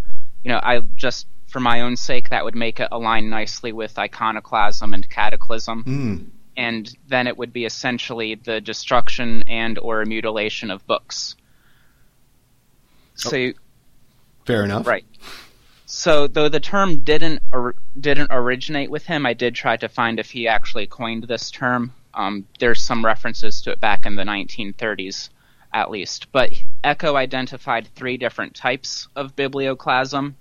You 0.43 0.51
know, 0.51 0.59
I 0.61 0.79
just, 0.95 1.27
for 1.47 1.59
my 1.59 1.81
own 1.81 1.95
sake, 1.95 2.29
that 2.29 2.43
would 2.43 2.55
make 2.55 2.79
it 2.79 2.87
align 2.91 3.29
nicely 3.29 3.71
with 3.71 3.97
iconoclasm 3.97 4.93
and 4.93 5.09
cataclysm. 5.09 5.83
Mm. 5.83 6.25
And 6.55 6.97
then 7.07 7.27
it 7.27 7.37
would 7.37 7.51
be 7.51 7.65
essentially 7.65 8.35
the 8.35 8.61
destruction 8.61 9.43
and 9.47 9.79
or 9.79 10.05
mutilation 10.05 10.69
of 10.71 10.85
books. 10.85 11.35
So, 13.15 13.35
you- 13.35 13.55
Fair 14.45 14.63
enough. 14.65 14.85
Right. 14.85 15.05
So, 15.85 16.27
though 16.27 16.47
the 16.47 16.61
term 16.61 17.01
didn't 17.01 17.41
or, 17.51 17.75
didn't 17.99 18.29
originate 18.31 18.89
with 18.89 19.05
him, 19.05 19.25
I 19.25 19.33
did 19.33 19.53
try 19.53 19.75
to 19.77 19.89
find 19.89 20.17
if 20.17 20.31
he 20.31 20.47
actually 20.47 20.87
coined 20.87 21.25
this 21.25 21.51
term. 21.51 21.93
Um, 22.13 22.47
there's 22.59 22.81
some 22.81 23.03
references 23.03 23.61
to 23.61 23.71
it 23.71 23.81
back 23.81 24.05
in 24.05 24.15
the 24.15 24.23
1930s, 24.23 25.29
at 25.73 25.91
least. 25.91 26.31
But 26.31 26.53
Eco 26.85 27.17
identified 27.17 27.87
three 27.87 28.15
different 28.15 28.55
types 28.55 29.09
of 29.15 29.35
biblioclasm. 29.35 30.35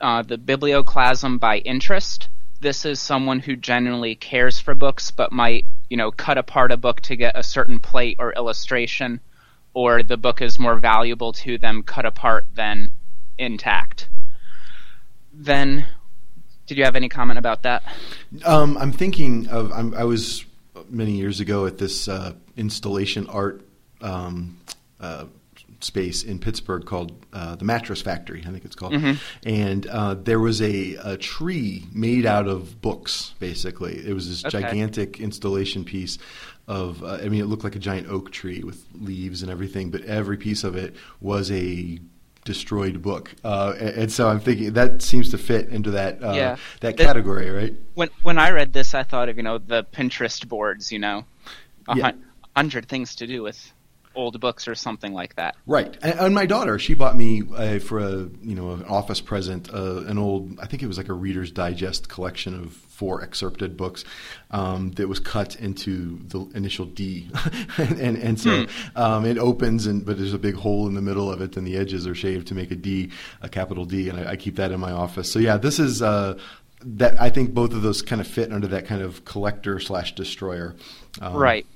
Uh, 0.00 0.22
the 0.22 0.38
biblioclasm 0.38 1.38
by 1.38 1.58
interest. 1.58 2.28
This 2.60 2.86
is 2.86 3.00
someone 3.00 3.40
who 3.40 3.54
genuinely 3.54 4.14
cares 4.14 4.58
for 4.58 4.74
books, 4.74 5.10
but 5.10 5.30
might, 5.30 5.66
you 5.90 5.98
know, 5.98 6.10
cut 6.10 6.38
apart 6.38 6.72
a 6.72 6.78
book 6.78 7.02
to 7.02 7.16
get 7.16 7.36
a 7.36 7.42
certain 7.42 7.80
plate 7.80 8.16
or 8.18 8.32
illustration, 8.32 9.20
or 9.74 10.02
the 10.02 10.16
book 10.16 10.40
is 10.40 10.58
more 10.58 10.78
valuable 10.78 11.32
to 11.32 11.58
them 11.58 11.82
cut 11.82 12.06
apart 12.06 12.46
than 12.54 12.90
intact. 13.38 14.08
Then, 15.32 15.86
did 16.66 16.78
you 16.78 16.84
have 16.84 16.96
any 16.96 17.08
comment 17.08 17.38
about 17.38 17.62
that? 17.62 17.82
Um, 18.44 18.76
I'm 18.78 18.92
thinking 18.92 19.48
of. 19.48 19.72
I'm, 19.72 19.94
I 19.94 20.04
was 20.04 20.44
many 20.88 21.12
years 21.12 21.40
ago 21.40 21.66
at 21.66 21.78
this 21.78 22.08
uh, 22.08 22.34
installation 22.56 23.26
art 23.28 23.66
um, 24.00 24.58
uh, 25.00 25.24
space 25.80 26.22
in 26.22 26.38
Pittsburgh 26.38 26.84
called 26.86 27.12
uh, 27.32 27.56
the 27.56 27.64
Mattress 27.64 28.00
Factory. 28.00 28.42
I 28.46 28.50
think 28.50 28.64
it's 28.64 28.74
called. 28.76 28.94
And 29.44 29.86
uh, 29.86 30.14
there 30.14 30.40
was 30.40 30.62
a, 30.62 30.94
a 31.02 31.16
tree 31.16 31.84
made 31.92 32.26
out 32.26 32.48
of 32.48 32.80
books. 32.80 33.34
Basically, 33.38 33.94
it 33.96 34.14
was 34.14 34.28
this 34.28 34.44
Okay. 34.44 34.62
gigantic 34.62 35.20
installation 35.20 35.84
piece 35.84 36.18
of. 36.68 37.02
Uh, 37.02 37.18
I 37.22 37.28
mean, 37.28 37.40
it 37.40 37.46
looked 37.46 37.64
like 37.64 37.76
a 37.76 37.80
giant 37.80 38.08
oak 38.08 38.30
tree 38.30 38.62
with 38.62 38.84
leaves 38.94 39.42
and 39.42 39.50
everything, 39.50 39.90
but 39.90 40.02
every 40.02 40.36
piece 40.36 40.64
of 40.64 40.76
it 40.76 40.94
was 41.20 41.50
a 41.50 41.98
destroyed 42.44 43.02
book. 43.02 43.34
Uh, 43.44 43.74
and, 43.78 43.88
and 43.90 44.12
so 44.12 44.28
I'm 44.28 44.40
thinking 44.40 44.72
that 44.74 45.02
seems 45.02 45.30
to 45.30 45.38
fit 45.38 45.68
into 45.68 45.90
that 45.92 46.22
uh, 46.22 46.32
Yeah. 46.32 46.56
that 46.80 46.96
category, 46.96 47.50
right? 47.50 47.74
When 47.94 48.10
when 48.22 48.38
I 48.38 48.50
read 48.50 48.72
this, 48.72 48.94
I 48.94 49.02
thought 49.02 49.28
of 49.28 49.36
you 49.36 49.42
know 49.42 49.58
the 49.58 49.84
Pinterest 49.84 50.46
boards, 50.48 50.92
you 50.92 50.98
know, 50.98 51.24
a 51.88 51.96
Yeah. 51.96 52.02
hun- 52.04 52.24
hundred 52.56 52.88
things 52.88 53.14
to 53.16 53.26
do 53.26 53.42
with 53.42 53.72
old 54.14 54.40
books 54.40 54.68
or 54.68 54.74
something 54.74 55.12
like 55.12 55.36
that. 55.36 55.56
Right, 55.66 55.96
and, 56.02 56.18
and 56.18 56.34
my 56.34 56.46
daughter, 56.46 56.78
she 56.78 56.94
bought 56.94 57.16
me 57.16 57.42
uh, 57.54 57.78
for 57.78 57.98
a 57.98 58.28
you 58.42 58.54
know 58.54 58.72
an 58.72 58.84
office 58.84 59.20
present 59.20 59.72
uh, 59.72 60.04
an 60.04 60.18
old 60.18 60.58
I 60.60 60.66
think 60.66 60.82
it 60.82 60.86
was 60.86 60.98
like 60.98 61.08
a 61.08 61.12
Reader's 61.12 61.50
Digest 61.50 62.08
collection 62.08 62.54
of 62.54 62.72
four 62.72 63.22
excerpted 63.22 63.76
books 63.76 64.04
um, 64.50 64.92
that 64.92 65.08
was 65.08 65.18
cut 65.18 65.56
into 65.56 66.18
the 66.28 66.40
initial 66.54 66.86
D, 66.86 67.28
and, 67.78 67.98
and 67.98 68.16
and 68.16 68.40
so 68.40 68.66
um, 68.96 69.24
it 69.24 69.38
opens 69.38 69.86
and 69.86 70.04
but 70.04 70.16
there's 70.16 70.34
a 70.34 70.38
big 70.38 70.54
hole 70.54 70.86
in 70.86 70.94
the 70.94 71.02
middle 71.02 71.30
of 71.30 71.40
it 71.40 71.56
and 71.56 71.66
the 71.66 71.76
edges 71.76 72.06
are 72.06 72.14
shaved 72.14 72.48
to 72.48 72.54
make 72.54 72.70
a 72.70 72.76
D, 72.76 73.10
a 73.42 73.48
capital 73.48 73.84
D, 73.84 74.08
and 74.08 74.18
I, 74.18 74.32
I 74.32 74.36
keep 74.36 74.56
that 74.56 74.72
in 74.72 74.80
my 74.80 74.92
office. 74.92 75.30
So 75.30 75.38
yeah, 75.38 75.56
this 75.56 75.78
is. 75.78 76.02
Uh, 76.02 76.38
that 76.86 77.18
I 77.18 77.30
think 77.30 77.54
both 77.54 77.72
of 77.72 77.80
those 77.80 78.02
kind 78.02 78.20
of 78.20 78.26
fit 78.26 78.52
under 78.52 78.66
that 78.68 78.86
kind 78.86 79.00
of 79.00 79.24
collector 79.24 79.80
slash 79.80 80.14
destroyer, 80.14 80.76
um, 81.22 81.34
right. 81.34 81.66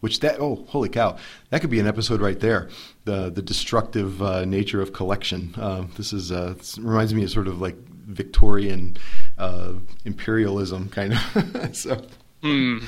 Which 0.00 0.20
that 0.20 0.38
oh 0.40 0.64
holy 0.68 0.88
cow. 0.88 1.16
That 1.50 1.60
could 1.60 1.70
be 1.70 1.80
an 1.80 1.86
episode 1.86 2.20
right 2.20 2.38
there. 2.38 2.68
The 3.04 3.30
the 3.30 3.42
destructive 3.42 4.22
uh, 4.22 4.44
nature 4.44 4.80
of 4.82 4.92
collection. 4.92 5.54
Uh, 5.56 5.86
this 5.96 6.12
is 6.12 6.30
uh, 6.32 6.54
this 6.56 6.78
reminds 6.78 7.14
me 7.14 7.24
of 7.24 7.30
sort 7.30 7.48
of 7.48 7.60
like 7.60 7.76
Victorian 8.06 8.96
uh, 9.38 9.72
imperialism 10.04 10.88
kind 10.88 11.12
of. 11.14 11.76
So 11.76 12.04
Hmm. 12.42 12.78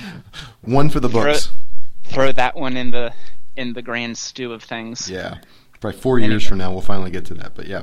one 0.61 0.89
for 0.91 1.01
the 1.01 1.09
books. 1.09 1.51
Throw 2.05 2.31
that 2.33 2.55
one 2.57 2.77
in 2.77 2.91
the 2.91 3.13
in 3.57 3.73
the 3.73 3.83
grand 3.83 4.17
stew 4.17 4.53
of 4.53 4.63
things. 4.63 5.11
yeah. 5.11 5.39
Probably 5.81 5.99
four 6.01 6.19
years 6.19 6.47
from 6.47 6.59
now 6.59 6.71
we'll 6.73 6.81
finally 6.81 7.11
get 7.11 7.25
to 7.27 7.35
that 7.35 7.55
but 7.55 7.67
yeah. 7.67 7.83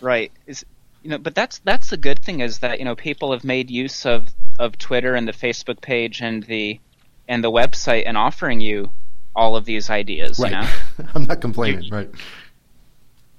Right. 0.00 0.30
Is 0.46 0.64
you 1.02 1.10
know, 1.10 1.18
but 1.18 1.34
that's 1.34 1.58
that's 1.60 1.90
the 1.90 1.96
good 1.96 2.18
thing 2.18 2.40
is 2.40 2.58
that 2.58 2.78
you 2.78 2.84
know 2.84 2.94
people 2.96 3.32
have 3.32 3.44
made 3.44 3.70
use 3.70 4.04
of 4.04 4.28
of 4.58 4.76
Twitter 4.78 5.14
and 5.14 5.26
the 5.28 5.32
Facebook 5.32 5.80
page 5.80 6.20
and 6.20 6.42
the 6.44 6.80
and 7.28 7.44
the 7.44 7.50
website 7.50 8.04
and 8.06 8.16
offering 8.16 8.60
you 8.60 8.90
all 9.36 9.54
of 9.54 9.64
these 9.64 9.90
ideas. 9.90 10.38
right 10.38 10.50
You 10.50 10.58
know. 10.58 10.68
I'm 11.14 11.24
not 11.24 11.40
complaining 11.40 11.82
You- 11.84 11.94
right 11.94 12.10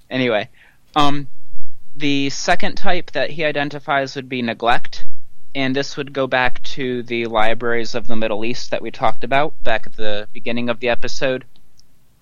Anyway, 0.08 0.48
um, 0.96 1.28
the 1.94 2.30
second 2.30 2.74
type 2.74 3.12
that 3.12 3.30
he 3.30 3.44
identifies 3.44 4.16
would 4.16 4.28
be 4.28 4.42
neglect, 4.42 5.06
and 5.54 5.74
this 5.76 5.96
would 5.96 6.12
go 6.12 6.26
back 6.26 6.60
to 6.64 7.04
the 7.04 7.26
libraries 7.26 7.94
of 7.94 8.08
the 8.08 8.16
Middle 8.16 8.44
East 8.44 8.70
that 8.72 8.82
we 8.82 8.90
talked 8.90 9.22
about 9.22 9.54
back 9.62 9.86
at 9.86 9.94
the 9.96 10.26
beginning 10.32 10.68
of 10.68 10.80
the 10.80 10.88
episode. 10.88 11.44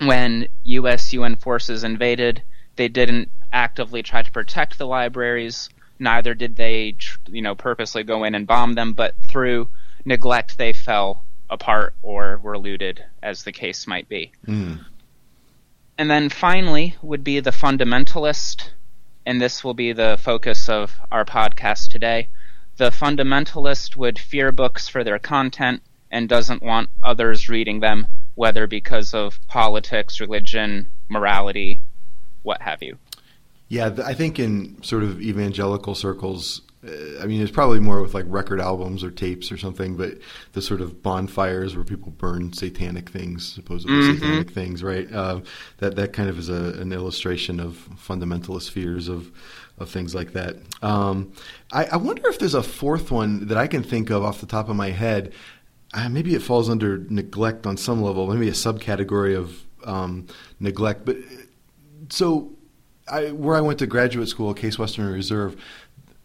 When 0.01 0.49
U.S. 0.65 1.13
UN 1.15 1.37
forces 1.37 1.83
invaded, 1.83 2.43
they 2.77 2.89
didn't 2.89 3.31
actively 3.53 4.03
try 4.03 4.23
to 4.23 4.31
protect 4.31 4.77
the 4.77 4.87
libraries. 4.87 5.71
Neither 5.99 6.35
did 6.35 6.57
they, 6.57 6.95
you 7.27 7.41
know, 7.43 7.55
purposely 7.55 8.03
go 8.05 8.23
in 8.25 8.35
and 8.35 8.47
bomb 8.47 8.75
them. 8.75 8.93
But 8.93 9.15
through 9.29 9.71
neglect, 10.05 10.59
they 10.59 10.73
fell 10.73 11.25
apart 11.51 11.95
or 12.03 12.39
were 12.43 12.59
looted, 12.59 13.05
as 13.23 13.45
the 13.45 13.53
case 13.53 13.87
might 13.87 14.09
be. 14.09 14.33
Mm. 14.47 14.85
And 15.97 16.11
then 16.11 16.29
finally 16.29 16.97
would 17.03 17.25
be 17.25 17.41
the 17.41 17.51
fundamentalist, 17.51 18.71
and 19.27 19.41
this 19.41 19.65
will 19.65 19.75
be 19.75 19.93
the 19.93 20.19
focus 20.21 20.69
of 20.69 20.99
our 21.11 21.25
podcast 21.25 21.91
today. 21.91 22.29
The 22.77 22.91
fundamentalist 22.91 23.97
would 23.97 24.19
fear 24.19 24.53
books 24.53 24.89
for 24.89 25.03
their 25.03 25.19
content 25.19 25.83
and 26.11 26.29
doesn't 26.29 26.63
want 26.63 26.91
others 27.03 27.49
reading 27.49 27.81
them, 27.81 28.07
whether 28.35 28.67
because 28.67 29.13
of 29.15 29.41
politics, 29.49 30.21
religion, 30.21 30.89
morality, 31.09 31.81
what 32.43 32.63
have 32.63 32.83
you. 32.83 32.97
Yeah, 33.69 33.95
I 34.05 34.15
think 34.15 34.39
in 34.39 34.83
sort 34.83 35.03
of 35.03 35.21
evangelical 35.21 35.95
circles, 35.95 36.63
I 36.85 37.27
mean, 37.27 37.43
it's 37.43 37.51
probably 37.51 37.81
more 37.81 38.01
with 38.01 38.15
like 38.15 38.25
record 38.29 38.61
albums 38.61 39.03
or 39.03 39.11
tapes 39.11 39.51
or 39.51 39.57
something, 39.59 39.97
but 39.97 40.19
the 40.53 40.63
sort 40.63 40.81
of 40.81 41.03
bonfires 41.03 41.75
where 41.75 41.85
people 41.85 42.13
burn 42.13 42.53
satanic 42.53 43.09
things, 43.11 43.53
supposedly 43.53 43.97
Mhm. 43.97 44.15
satanic 44.15 44.51
things, 44.53 44.83
right? 44.85 45.13
Uh, 45.13 45.41
that 45.79 45.97
that 45.97 46.13
kind 46.13 46.29
of 46.29 46.39
is 46.39 46.49
a, 46.49 46.79
an 46.81 46.93
illustration 46.93 47.59
of 47.59 47.89
fundamentalist 47.97 48.71
fears 48.71 49.09
of 49.09 49.33
of 49.79 49.89
things 49.91 50.15
like 50.15 50.33
that. 50.35 50.57
Um, 50.83 51.33
I, 51.73 51.85
I 51.87 51.97
wonder 51.97 52.23
if 52.29 52.39
there's 52.39 52.55
a 52.55 52.63
fourth 52.65 53.11
one 53.13 53.47
that 53.49 53.57
I 53.57 53.67
can 53.69 53.83
think 53.83 54.11
of 54.11 54.23
off 54.25 54.41
the 54.41 54.47
top 54.47 54.69
of 54.69 54.77
my 54.77 54.91
head. 54.91 55.33
Uh, 55.95 56.09
maybe 56.09 56.35
it 56.35 56.43
falls 56.43 56.69
under 56.69 56.99
neglect 57.09 57.67
on 57.67 57.77
some 57.77 58.03
level, 58.03 58.27
maybe 58.27 58.49
a 58.49 58.53
subcategory 58.53 59.37
of 59.37 59.65
um, 59.85 60.27
neglect. 60.61 61.05
But 61.05 61.17
so, 62.11 62.53
I, 63.11 63.31
where 63.31 63.57
I 63.57 63.61
went 63.61 63.79
to 63.79 63.87
graduate 63.87 64.29
school, 64.29 64.53
Case 64.53 64.79
Western 64.79 65.11
Reserve, 65.13 65.57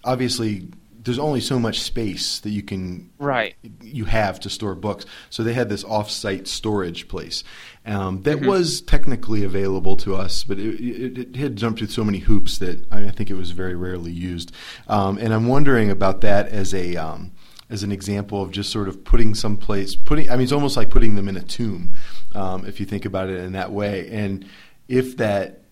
obviously 0.04 0.68
there's 1.04 1.20
only 1.20 1.42
so 1.42 1.60
much 1.60 1.82
space 1.82 2.40
that 2.40 2.52
you 2.52 2.64
can 2.64 3.10
Right. 3.20 3.56
you 3.82 4.06
have 4.06 4.40
to 4.42 4.50
store 4.50 4.74
books. 4.74 5.06
So 5.30 5.44
they 5.44 5.52
had 5.52 5.68
this 5.68 5.84
off-site 5.84 6.48
storage 6.48 7.10
place 7.10 7.44
um, 7.86 8.22
that 8.22 8.38
Mm-hmm. 8.38 8.48
was 8.48 8.82
technically 8.82 9.44
available 9.44 9.98
to 9.98 10.16
us, 10.16 10.46
but 10.46 10.60
it, 10.60 10.80
it, 10.80 11.18
it 11.18 11.36
had 11.36 11.58
jumped 11.58 11.80
through 11.80 11.90
so 11.90 12.06
many 12.06 12.20
hoops 12.20 12.58
that 12.60 12.86
I, 12.90 13.04
I 13.08 13.12
think 13.12 13.30
it 13.30 13.34
was 13.36 13.52
very 13.52 13.76
rarely 13.76 14.14
used. 14.14 14.54
Um, 14.88 15.18
and 15.18 15.34
I'm 15.34 15.48
wondering 15.48 15.90
about 15.92 16.22
that 16.22 16.48
as 16.48 16.74
a 16.74 16.96
um, 16.96 17.34
as 17.70 17.84
an 17.84 17.92
example 17.92 18.42
of 18.42 18.52
just 18.52 18.72
sort 18.72 18.88
of 18.88 19.04
putting 19.04 19.36
some 19.36 19.58
place, 19.58 19.96
putting. 19.98 20.30
I 20.30 20.34
mean, 20.34 20.44
it's 20.44 20.52
almost 20.54 20.78
like 20.78 20.90
putting 20.90 21.16
them 21.16 21.28
in 21.28 21.36
a 21.36 21.42
tomb, 21.42 21.94
um, 22.34 22.66
if 22.66 22.80
you 22.80 22.86
think 22.86 23.04
about 23.04 23.28
it 23.30 23.40
in 23.42 23.52
that 23.54 23.72
way. 23.74 24.08
And 24.10 24.46
if 24.88 25.18
that 25.18 25.64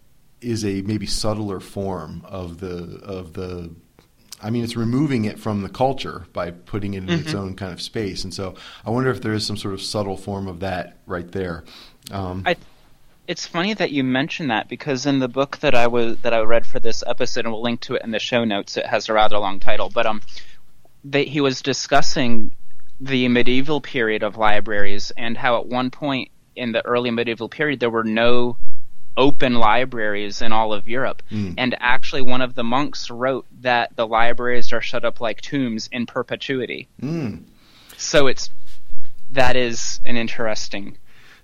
is 0.42 0.66
a 0.66 0.82
maybe 0.82 1.06
subtler 1.06 1.60
form 1.62 2.24
of 2.26 2.60
the 2.60 3.00
of 3.04 3.32
the 3.34 3.74
I 4.42 4.50
mean, 4.50 4.64
it's 4.64 4.76
removing 4.76 5.26
it 5.26 5.40
from 5.40 5.62
the 5.62 5.70
culture 5.70 6.26
by 6.34 6.52
putting 6.52 6.94
it 6.94 7.04
in 7.04 7.10
its 7.10 7.34
own 7.34 7.56
kind 7.56 7.72
of 7.72 7.82
space. 7.82 8.24
And 8.24 8.34
so 8.34 8.56
I 8.86 8.90
wonder 8.90 9.10
if 9.10 9.22
there 9.22 9.34
is 9.34 9.46
some 9.46 9.58
sort 9.58 9.74
of 9.74 9.82
subtle 9.82 10.18
form 10.18 10.48
of 10.48 10.60
that 10.62 10.98
right 11.06 11.32
there. 11.32 11.64
Um, 12.12 12.44
I, 12.46 12.56
it's 13.28 13.46
funny 13.46 13.74
that 13.74 13.92
you 13.92 14.04
mention 14.04 14.48
that 14.48 14.68
because 14.68 15.06
in 15.06 15.20
the 15.20 15.28
book 15.28 15.58
that 15.60 15.76
I 15.76 15.88
was 15.88 16.18
that 16.20 16.34
I 16.34 16.40
read 16.42 16.66
for 16.66 16.80
this 16.80 17.04
episode, 17.06 17.46
and 17.46 17.54
we'll 17.54 17.62
link 17.62 17.82
to 17.82 17.96
it 17.96 18.04
in 18.04 18.12
the 18.12 18.20
show 18.20 18.44
notes. 18.44 18.78
It 18.78 18.86
has 18.86 19.10
a 19.10 19.14
rather 19.14 19.38
long 19.38 19.60
title, 19.60 19.90
but 19.90 20.06
um, 20.06 20.22
they, 21.04 21.26
he 21.26 21.42
was 21.42 21.62
discussing 21.62 22.56
the 23.00 23.28
medieval 23.28 23.82
period 23.82 24.24
of 24.24 24.38
libraries 24.38 25.12
and 25.18 25.38
how 25.38 25.60
at 25.60 25.66
one 25.66 25.90
point 25.90 26.30
in 26.56 26.72
the 26.72 26.86
early 26.86 27.10
medieval 27.10 27.50
period 27.50 27.80
there 27.80 27.90
were 27.90 28.04
no 28.04 28.58
open 29.18 29.56
libraries 29.56 30.42
in 30.42 30.52
all 30.52 30.74
of 30.74 30.88
Europe. 30.88 31.22
And 31.58 31.76
actually, 31.80 32.22
one 32.22 32.42
of 32.42 32.56
the 32.56 32.64
monks 32.64 33.10
wrote 33.10 33.46
that 33.62 33.96
the 33.96 34.08
libraries 34.08 34.72
are 34.74 34.82
shut 34.82 35.04
up 35.06 35.22
like 35.22 35.42
tombs 35.42 35.90
in 35.92 36.06
perpetuity. 36.06 36.88
mm. 37.02 37.44
So 37.98 38.28
it's 38.28 38.50
that 39.32 39.56
is 39.56 40.00
an 40.06 40.18
interesting. 40.18 40.98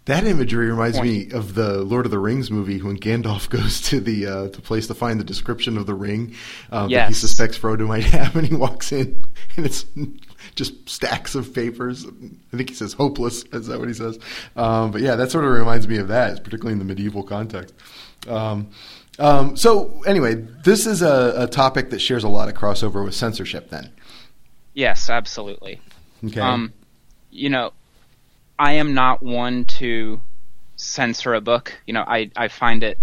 That 0.07 0.23
imagery 0.23 0.69
reminds 0.69 1.01
me 1.01 1.31
of 1.31 1.53
the 1.53 1.83
Lord 1.83 2.05
of 2.05 2.11
the 2.11 2.19
Rings 2.19 2.49
movie 2.49 2.81
when 2.81 2.97
Gandalf 2.97 3.49
goes 3.49 3.81
to 3.89 3.99
the 3.99 4.25
uh, 4.25 4.43
the 4.47 4.61
place 4.61 4.87
to 4.87 4.93
find 4.93 5.19
the 5.19 5.25
description 5.25 5.77
of 5.77 5.85
the 5.85 5.93
ring 5.93 6.33
um, 6.71 6.89
that 6.89 7.09
he 7.09 7.13
suspects 7.13 7.57
Frodo 7.57 7.85
might 7.85 8.03
have, 8.15 8.35
and 8.35 8.47
he 8.47 8.55
walks 8.55 8.91
in 8.91 9.23
and 9.57 9.65
it's 9.65 9.85
just 10.55 10.87
stacks 10.87 11.35
of 11.35 11.53
papers. 11.53 12.05
I 12.05 12.57
think 12.57 12.69
he 12.69 12.75
says 12.75 12.93
hopeless. 12.93 13.43
Is 13.51 13.67
that 13.67 13.79
what 13.79 13.89
he 13.89 13.93
says? 13.93 14.17
Um, 14.55 14.91
but 14.91 15.01
yeah, 15.01 15.15
that 15.15 15.29
sort 15.29 15.43
of 15.43 15.51
reminds 15.51 15.87
me 15.87 15.97
of 15.97 16.07
that, 16.07 16.43
particularly 16.43 16.73
in 16.73 16.79
the 16.79 16.85
medieval 16.85 17.23
context. 17.23 17.73
Um, 18.27 18.69
um, 19.19 19.57
so 19.57 20.03
anyway, 20.05 20.35
this 20.35 20.85
is 20.85 21.01
a, 21.01 21.33
a 21.35 21.47
topic 21.47 21.89
that 21.89 21.99
shares 21.99 22.23
a 22.23 22.29
lot 22.29 22.47
of 22.47 22.55
crossover 22.55 23.03
with 23.03 23.15
censorship. 23.15 23.69
Then, 23.69 23.91
Yes, 24.73 25.09
absolutely. 25.09 25.81
okay, 26.23 26.39
Um, 26.39 26.71
you 27.31 27.49
know, 27.49 27.73
I 28.59 28.73
am 28.73 28.93
not 28.93 29.21
one 29.21 29.65
to 29.65 30.21
censor 30.75 31.33
a 31.33 31.41
book. 31.41 31.73
You 31.85 31.93
know, 31.93 32.03
I, 32.07 32.31
I 32.35 32.47
find 32.47 32.83
it, 32.83 32.99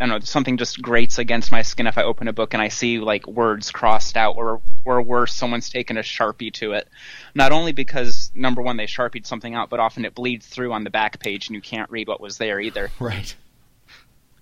I 0.00 0.06
don't 0.06 0.20
know, 0.20 0.24
something 0.24 0.56
just 0.56 0.80
grates 0.80 1.18
against 1.18 1.50
my 1.50 1.62
skin 1.62 1.86
if 1.86 1.98
I 1.98 2.02
open 2.02 2.28
a 2.28 2.32
book 2.32 2.54
and 2.54 2.62
I 2.62 2.68
see 2.68 2.98
like 2.98 3.26
words 3.26 3.70
crossed 3.70 4.16
out 4.16 4.36
or, 4.36 4.60
or 4.84 5.02
worse, 5.02 5.34
someone's 5.34 5.70
taken 5.70 5.96
a 5.96 6.02
sharpie 6.02 6.52
to 6.54 6.72
it. 6.72 6.88
Not 7.34 7.52
only 7.52 7.72
because 7.72 8.30
number 8.34 8.62
one, 8.62 8.76
they 8.76 8.86
sharpied 8.86 9.26
something 9.26 9.54
out, 9.54 9.70
but 9.70 9.80
often 9.80 10.04
it 10.04 10.14
bleeds 10.14 10.46
through 10.46 10.72
on 10.72 10.84
the 10.84 10.90
back 10.90 11.18
page 11.18 11.48
and 11.48 11.54
you 11.54 11.62
can't 11.62 11.90
read 11.90 12.08
what 12.08 12.20
was 12.20 12.38
there 12.38 12.60
either. 12.60 12.90
right, 13.00 13.34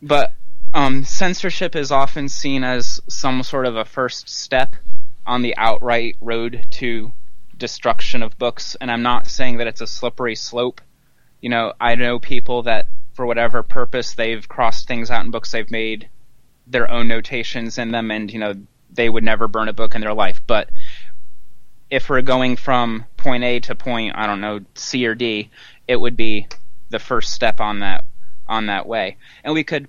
But 0.02 0.32
um, 0.72 1.04
censorship 1.04 1.74
is 1.74 1.90
often 1.90 2.28
seen 2.28 2.64
as 2.64 3.00
some 3.08 3.42
sort 3.42 3.66
of 3.66 3.76
a 3.76 3.84
first 3.84 4.28
step 4.28 4.76
on 5.26 5.42
the 5.42 5.56
outright 5.56 6.16
road 6.20 6.66
to 6.70 7.12
destruction 7.60 8.24
of 8.24 8.36
books, 8.38 8.76
and 8.80 8.90
I'm 8.90 9.02
not 9.02 9.28
saying 9.28 9.58
that 9.58 9.68
it's 9.68 9.80
a 9.80 9.86
slippery 9.86 10.34
slope. 10.34 10.80
You 11.40 11.50
know, 11.50 11.74
I 11.80 11.94
know 11.94 12.18
people 12.18 12.64
that, 12.64 12.88
for 13.12 13.24
whatever 13.24 13.62
purpose, 13.62 14.14
they've 14.14 14.48
crossed 14.48 14.88
things 14.88 15.10
out 15.10 15.24
in 15.24 15.30
books, 15.30 15.52
they've 15.52 15.70
made 15.70 16.08
their 16.66 16.90
own 16.90 17.06
notations 17.06 17.78
in 17.78 17.92
them, 17.92 18.10
and, 18.10 18.32
you 18.32 18.40
know, 18.40 18.54
they 18.92 19.08
would 19.08 19.22
never 19.22 19.46
burn 19.46 19.68
a 19.68 19.72
book 19.72 19.94
in 19.94 20.00
their 20.00 20.14
life. 20.14 20.42
But 20.46 20.70
if 21.90 22.08
we're 22.08 22.22
going 22.22 22.56
from 22.56 23.04
point 23.16 23.44
A 23.44 23.60
to 23.60 23.74
point, 23.74 24.16
I 24.16 24.26
don't 24.26 24.40
know, 24.40 24.60
C 24.74 25.06
or 25.06 25.14
D, 25.14 25.50
it 25.86 25.96
would 25.96 26.16
be 26.16 26.48
the 26.88 26.98
first 26.98 27.32
step 27.32 27.60
on 27.60 27.80
that 27.80 28.04
on 28.48 28.66
that 28.66 28.86
way. 28.86 29.16
And 29.44 29.54
we 29.54 29.62
could 29.62 29.88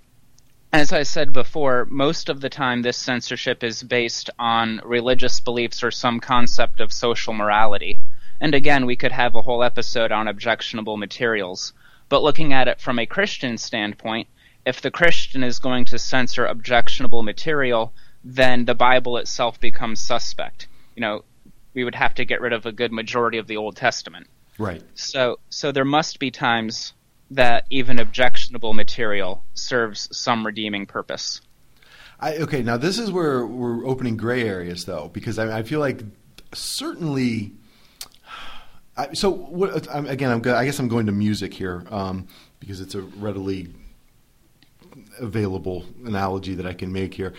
as 0.74 0.94
I 0.94 1.04
said 1.04 1.34
before, 1.34 1.86
most 1.90 2.30
of 2.30 2.40
the 2.40 2.50
time 2.50 2.82
this 2.82 2.98
censorship 2.98 3.64
is 3.64 3.84
based 3.84 4.30
on 4.40 4.82
religious 4.86 5.40
beliefs 5.40 5.84
or 5.84 5.92
some 5.92 6.20
concept 6.20 6.80
of 6.80 6.94
social 6.94 7.34
morality. 7.34 8.00
And 8.40 8.56
again, 8.56 8.86
we 8.86 8.96
could 8.96 9.12
have 9.12 9.36
a 9.36 9.42
whole 9.42 9.64
episode 9.64 10.12
on 10.12 10.28
objectionable 10.28 10.98
materials. 10.98 11.74
But 12.08 12.24
looking 12.24 12.54
at 12.54 12.68
it 12.68 12.80
from 12.80 13.00
a 13.00 13.06
Christian 13.06 13.58
standpoint, 13.58 14.28
if 14.66 14.82
the 14.82 14.92
Christian 14.92 15.44
is 15.44 15.60
going 15.60 15.86
to 15.86 16.00
censor 16.00 16.46
objectionable 16.46 17.24
material, 17.24 17.94
then 18.24 18.66
the 18.66 18.76
Bible 18.76 19.18
itself 19.18 19.60
becomes 19.60 20.00
suspect. 20.00 20.68
You 20.96 21.02
know, 21.02 21.24
we 21.74 21.84
would 21.84 21.96
have 21.96 22.14
to 22.16 22.26
get 22.26 22.42
rid 22.42 22.54
of 22.54 22.66
a 22.66 22.72
good 22.72 22.92
majority 22.92 23.38
of 23.38 23.48
the 23.48 23.58
Old 23.58 23.76
Testament. 23.76 24.28
right. 24.58 24.84
So, 24.96 25.40
so 25.50 25.72
there 25.72 25.86
must 25.86 26.20
be 26.20 26.32
times 26.32 26.94
that 27.32 27.66
even 27.70 27.98
objectionable 28.00 28.74
material 28.74 29.44
serves 29.54 30.08
some 30.16 30.46
redeeming 30.46 30.86
purpose. 30.86 31.42
I, 32.20 32.38
okay, 32.38 32.62
now 32.62 32.78
this 32.78 33.00
is 33.00 33.12
where 33.12 33.46
we're 33.46 33.86
opening 33.88 34.16
gray 34.16 34.44
areas, 34.48 34.86
though, 34.86 35.10
because 35.12 35.40
I, 35.40 35.60
I 35.60 35.64
feel 35.64 35.80
like 35.80 36.04
certainly. 36.54 37.54
I, 38.96 39.14
so 39.14 39.32
what, 39.32 39.88
again, 39.96 40.32
I'm, 40.32 40.54
I 40.54 40.66
guess 40.66 40.78
I'm 40.78 40.90
going 40.90 41.06
to 41.06 41.12
music 41.12 41.54
here 41.54 41.86
um, 41.90 42.28
because 42.60 42.82
it's 42.82 42.94
a 42.94 43.02
readily 43.02 43.74
available 45.20 45.86
analogy 46.06 46.56
that 46.56 46.66
I 46.66 46.74
can 46.74 46.92
make 46.92 47.14
here. 47.14 47.34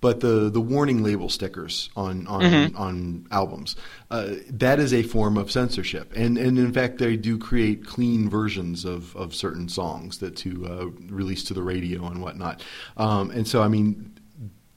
But 0.00 0.20
the, 0.20 0.48
the 0.48 0.60
warning 0.60 1.02
label 1.02 1.28
stickers 1.28 1.90
on 1.96 2.26
on, 2.28 2.74
on 2.76 3.26
albums 3.32 3.74
uh, 4.10 4.34
that 4.50 4.78
is 4.78 4.94
a 4.94 5.02
form 5.02 5.36
of 5.36 5.50
censorship, 5.50 6.12
and 6.14 6.38
and 6.38 6.58
in 6.58 6.72
fact 6.72 6.98
they 6.98 7.16
do 7.16 7.36
create 7.36 7.84
clean 7.84 8.28
versions 8.28 8.84
of, 8.84 9.16
of 9.16 9.34
certain 9.34 9.68
songs 9.68 10.18
that 10.18 10.36
to 10.36 10.66
uh, 10.66 11.12
release 11.12 11.42
to 11.44 11.54
the 11.54 11.62
radio 11.62 12.06
and 12.06 12.22
whatnot. 12.22 12.62
Um, 12.96 13.30
and 13.30 13.46
so 13.46 13.62
I 13.62 13.68
mean 13.68 14.18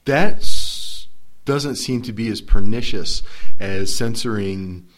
that 0.06 0.42
doesn't 1.44 1.76
seem 1.76 2.02
to 2.02 2.12
be 2.12 2.28
as 2.28 2.40
pernicious 2.40 3.22
as 3.58 3.94
censoring 3.94 4.88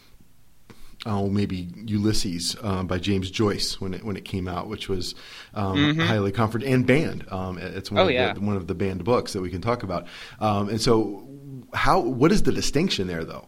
oh, 1.05 1.29
maybe 1.29 1.67
Ulysses 1.85 2.55
uh, 2.61 2.83
by 2.83 2.97
James 2.97 3.29
Joyce 3.31 3.79
when 3.79 3.93
it 3.93 4.03
when 4.03 4.17
it 4.17 4.25
came 4.25 4.47
out, 4.47 4.67
which 4.67 4.89
was 4.89 5.15
um, 5.53 5.97
highly 5.99 6.31
comfort 6.31 6.63
and 6.63 6.85
banned. 6.85 7.25
Um, 7.31 7.57
it's 7.57 7.91
one 7.91 7.97
Mm-hmm. 7.99 8.05
Oh, 8.05 8.07
of 8.07 8.11
yeah. 8.13 8.33
the, 8.33 8.39
one 8.41 8.55
of 8.57 8.67
the 8.67 8.75
banned 8.75 9.03
books 9.03 9.33
that 9.33 9.41
we 9.41 9.49
can 9.49 9.61
talk 9.61 9.83
about. 9.83 10.07
Um, 10.39 10.69
and 10.69 10.81
so, 10.81 11.27
how 11.73 11.99
what 11.99 12.31
is 12.31 12.43
the 12.43 12.51
distinction 12.51 13.07
there, 13.07 13.23
though? 13.23 13.47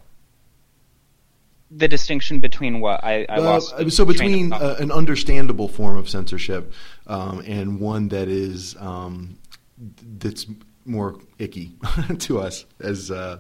The 1.70 1.88
distinction 1.90 2.40
between 2.40 2.80
what 2.80 3.04
I, 3.04 3.26
I 3.28 3.38
Uh, 3.38 3.42
lost. 3.42 3.70
so 3.72 3.76
the 3.84 3.90
train 3.92 4.00
of 4.04 4.08
between 4.08 4.54
uh, 4.54 4.76
an 4.80 4.90
understandable 4.92 5.68
form 5.68 5.98
of 5.98 6.08
censorship 6.10 6.72
um, 7.08 7.42
and 7.46 7.80
one 7.82 8.08
that 8.10 8.30
is 8.30 8.76
um, 8.80 9.38
that's 10.18 10.46
more 10.86 11.20
icky 11.40 11.76
to 12.20 12.40
us 12.40 12.66
as, 12.80 13.12
uh, 13.12 13.40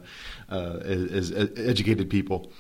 uh, 0.50 0.80
as 0.84 1.32
as 1.32 1.50
educated 1.58 2.10
people. 2.10 2.52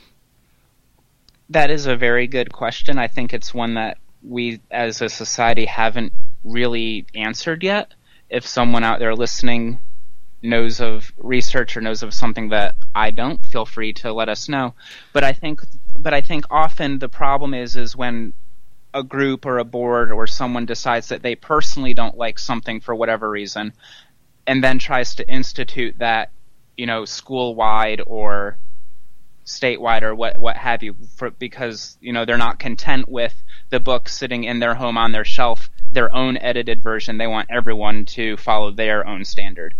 That 1.49 1.71
is 1.71 1.85
a 1.85 1.95
very 1.95 2.27
good 2.27 2.51
question. 2.51 2.97
I 2.97 3.07
think 3.07 3.33
it's 3.33 3.53
one 3.53 3.75
that 3.75 3.97
we 4.21 4.59
as 4.69 5.01
a 5.01 5.09
society 5.09 5.65
haven't 5.65 6.13
really 6.43 7.05
answered 7.15 7.63
yet. 7.63 7.93
If 8.29 8.45
someone 8.45 8.83
out 8.83 8.99
there 8.99 9.15
listening 9.15 9.79
knows 10.41 10.79
of 10.81 11.13
research 11.17 11.75
or 11.75 11.81
knows 11.81 12.03
of 12.03 12.13
something 12.13 12.49
that 12.49 12.75
I 12.93 13.11
don't, 13.11 13.43
feel 13.45 13.65
free 13.65 13.93
to 13.93 14.13
let 14.13 14.29
us 14.29 14.49
know. 14.49 14.73
But 15.13 15.23
I 15.23 15.33
think 15.33 15.61
but 15.97 16.13
I 16.13 16.21
think 16.21 16.45
often 16.51 16.99
the 16.99 17.09
problem 17.09 17.53
is 17.53 17.75
is 17.75 17.95
when 17.95 18.33
a 18.93 19.03
group 19.03 19.45
or 19.45 19.57
a 19.57 19.63
board 19.63 20.11
or 20.11 20.27
someone 20.27 20.65
decides 20.65 21.09
that 21.09 21.21
they 21.21 21.35
personally 21.35 21.93
don't 21.93 22.17
like 22.17 22.39
something 22.39 22.79
for 22.79 22.95
whatever 22.95 23.29
reason 23.29 23.73
and 24.45 24.63
then 24.63 24.79
tries 24.79 25.15
to 25.15 25.29
institute 25.29 25.95
that, 25.99 26.31
you 26.77 26.85
know, 26.85 27.05
school 27.05 27.53
wide 27.53 28.01
or 28.05 28.57
statewide 29.47 30.03
or 30.03 30.13
what 30.13 30.37
what 30.37 30.57
have 30.57 30.83
you 30.83 30.93
for, 31.15 31.31
because 31.31 31.97
you 32.01 32.13
know 32.13 32.25
they're 32.25 32.37
not 32.37 32.59
content 32.59 33.07
with 33.09 33.33
the 33.69 33.79
book 33.79 34.09
sitting 34.09 34.43
in 34.43 34.59
their 34.59 34.75
home 34.75 34.97
on 34.97 35.11
their 35.13 35.25
shelf 35.25 35.69
their 35.91 36.13
own 36.13 36.37
edited 36.37 36.83
version 36.83 37.17
they 37.17 37.27
want 37.27 37.47
everyone 37.49 38.03
to 38.05 38.35
follow 38.37 38.71
their 38.71 39.07
own 39.07 39.23
standard 39.23 39.73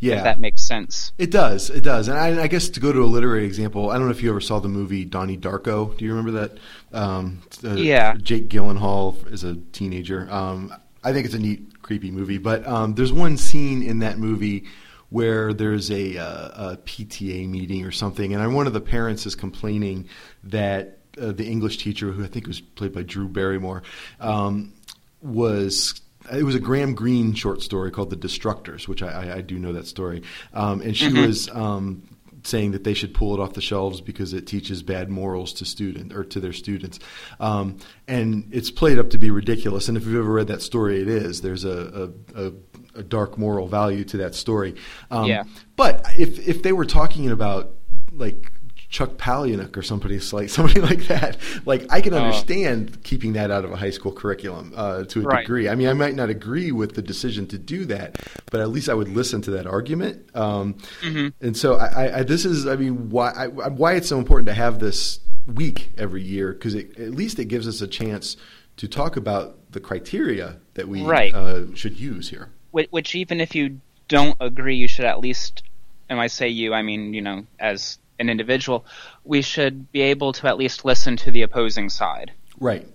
Yeah, 0.00 0.16
if 0.16 0.24
that 0.24 0.40
makes 0.40 0.66
sense 0.66 1.12
It 1.18 1.30
does. 1.30 1.70
It 1.70 1.84
does. 1.84 2.08
And 2.08 2.18
I, 2.18 2.42
I 2.42 2.46
guess 2.48 2.68
to 2.70 2.80
go 2.80 2.92
to 2.92 3.00
a 3.00 3.06
literary 3.06 3.46
example, 3.46 3.90
I 3.90 3.94
don't 3.96 4.06
know 4.06 4.10
if 4.10 4.22
you 4.24 4.30
ever 4.30 4.40
saw 4.40 4.58
the 4.58 4.68
movie 4.68 5.04
Donnie 5.04 5.38
Darko. 5.38 5.96
Do 5.96 6.04
you 6.04 6.12
remember 6.14 6.32
that? 6.40 6.58
Um, 6.92 7.42
uh, 7.64 7.74
Yeah. 7.74 8.16
Jake 8.20 8.48
Gyllenhaal 8.48 9.32
is 9.32 9.44
a 9.44 9.54
teenager. 9.70 10.28
Um, 10.30 10.74
I 11.04 11.12
think 11.12 11.26
it's 11.26 11.34
a 11.34 11.38
neat, 11.38 11.80
creepy 11.82 12.10
movie. 12.10 12.38
But 12.38 12.66
um, 12.66 12.94
there's 12.94 13.12
one 13.12 13.36
scene 13.36 13.82
in 13.84 14.00
that 14.00 14.18
movie 14.18 14.64
where 15.12 15.52
there's 15.52 15.90
a, 15.90 16.16
uh, 16.16 16.72
a 16.72 16.76
PTA 16.78 17.46
meeting 17.48 17.84
or 17.84 17.90
something, 17.92 18.34
and 18.34 18.54
one 18.54 18.66
of 18.66 18.72
the 18.72 18.80
parents 18.80 19.26
is 19.26 19.34
complaining 19.34 20.08
that 20.42 20.98
uh, 21.20 21.30
the 21.32 21.46
English 21.46 21.76
teacher, 21.78 22.10
who 22.12 22.24
I 22.24 22.26
think 22.28 22.46
was 22.46 22.60
played 22.60 22.92
by 22.94 23.02
Drew 23.02 23.28
Barrymore, 23.28 23.82
um, 24.20 24.72
was 25.20 26.00
it 26.32 26.44
was 26.44 26.54
a 26.54 26.60
Graham 26.60 26.94
Greene 26.94 27.34
short 27.34 27.62
story 27.62 27.90
called 27.90 28.08
The 28.10 28.16
Destructors, 28.16 28.88
which 28.88 29.02
I, 29.02 29.08
I, 29.28 29.34
I 29.36 29.40
do 29.42 29.58
know 29.58 29.72
that 29.72 29.86
story. 29.86 30.22
Um, 30.54 30.80
and 30.80 30.96
she 30.96 31.08
Mhm. 31.10 31.26
was 31.26 31.48
um, 31.50 32.08
saying 32.42 32.72
that 32.72 32.84
they 32.84 32.94
should 32.94 33.14
pull 33.14 33.34
it 33.34 33.40
off 33.40 33.52
the 33.54 33.60
shelves 33.60 34.00
because 34.00 34.32
it 34.32 34.46
teaches 34.46 34.82
bad 34.82 35.08
morals 35.08 35.52
to 35.54 35.64
student 35.64 36.12
or 36.12 36.24
to 36.24 36.40
their 36.40 36.52
students. 36.52 36.98
Um, 37.40 37.78
and 38.08 38.48
it's 38.52 38.70
played 38.70 38.98
up 38.98 39.10
to 39.10 39.18
be 39.18 39.30
ridiculous. 39.30 39.88
And 39.88 39.96
if 39.96 40.04
you've 40.06 40.16
ever 40.16 40.32
read 40.32 40.48
that 40.48 40.62
story, 40.62 41.00
it 41.00 41.08
is. 41.08 41.40
There's 41.40 41.64
a, 41.64 42.12
a, 42.34 42.46
a, 42.46 42.52
a 42.96 43.02
dark 43.02 43.38
moral 43.38 43.66
value 43.66 44.04
to 44.04 44.16
that 44.18 44.34
story. 44.34 44.74
Um, 45.10 45.26
Yeah. 45.26 45.44
But 45.76 46.06
if 46.18 46.46
if 46.46 46.62
they 46.62 46.72
were 46.72 46.84
talking 46.84 47.30
about 47.30 47.74
like 48.12 48.52
Chuck 48.92 49.16
Palahniuk 49.16 49.74
or 49.74 49.82
somebody 49.82 50.20
like 50.32 50.48
somebody 50.56 50.80
like 50.82 51.06
that, 51.08 51.38
like 51.64 51.86
I 51.90 52.02
can 52.02 52.12
Oh. 52.12 52.18
understand 52.18 53.02
keeping 53.02 53.32
that 53.32 53.50
out 53.50 53.64
of 53.64 53.72
a 53.72 53.76
high 53.76 53.90
school 53.90 54.12
curriculum 54.12 54.72
uh, 54.76 55.04
to 55.04 55.20
a 55.20 55.24
Right. 55.24 55.40
degree. 55.40 55.66
I 55.68 55.74
mean, 55.74 55.88
I 55.88 55.94
might 55.94 56.14
not 56.14 56.28
agree 56.28 56.70
with 56.72 56.94
the 56.94 57.00
decision 57.00 57.46
to 57.48 57.58
do 57.58 57.86
that, 57.86 58.20
but 58.50 58.60
at 58.60 58.68
least 58.68 58.90
I 58.90 58.94
would 58.94 59.08
listen 59.08 59.40
to 59.42 59.50
that 59.52 59.66
argument. 59.66 60.26
Um, 60.36 60.74
Mhm. 61.00 61.32
And 61.40 61.56
so, 61.56 61.76
I, 61.76 62.18
I, 62.18 62.22
this 62.22 62.44
is, 62.44 62.66
I 62.66 62.76
mean, 62.76 63.08
why 63.08 63.30
I, 63.30 63.46
why 63.48 63.94
it's 63.94 64.08
so 64.08 64.18
important 64.18 64.46
to 64.48 64.54
have 64.54 64.78
this 64.78 65.20
week 65.46 65.90
every 65.96 66.22
year 66.22 66.52
because 66.52 66.74
at 66.76 66.98
least 67.14 67.38
it 67.38 67.46
gives 67.46 67.66
us 67.66 67.80
a 67.80 67.88
chance 67.88 68.36
to 68.76 68.86
talk 68.86 69.16
about 69.16 69.56
the 69.72 69.80
criteria 69.80 70.56
that 70.74 70.86
we 70.86 71.02
Right. 71.02 71.34
uh, 71.34 71.74
should 71.74 71.98
use 71.98 72.28
here. 72.28 72.50
which, 72.72 72.88
which 72.90 73.14
even 73.14 73.40
if 73.40 73.54
you 73.54 73.80
don't 74.08 74.36
agree, 74.38 74.76
you 74.76 74.86
should 74.86 75.04
at 75.06 75.18
least, 75.20 75.62
and 76.10 76.20
I 76.20 76.26
say 76.26 76.48
you, 76.48 76.74
I 76.74 76.82
mean 76.82 77.14
you 77.14 77.22
know 77.22 77.46
as 77.58 77.98
an 78.22 78.30
individual, 78.30 78.86
we 79.24 79.42
should 79.42 79.92
be 79.92 80.00
able 80.00 80.32
to 80.32 80.46
at 80.46 80.56
least 80.56 80.84
listen 80.86 81.16
to 81.18 81.30
the 81.30 81.42
opposing 81.42 81.90
side. 81.90 82.32
Right. 82.58 82.88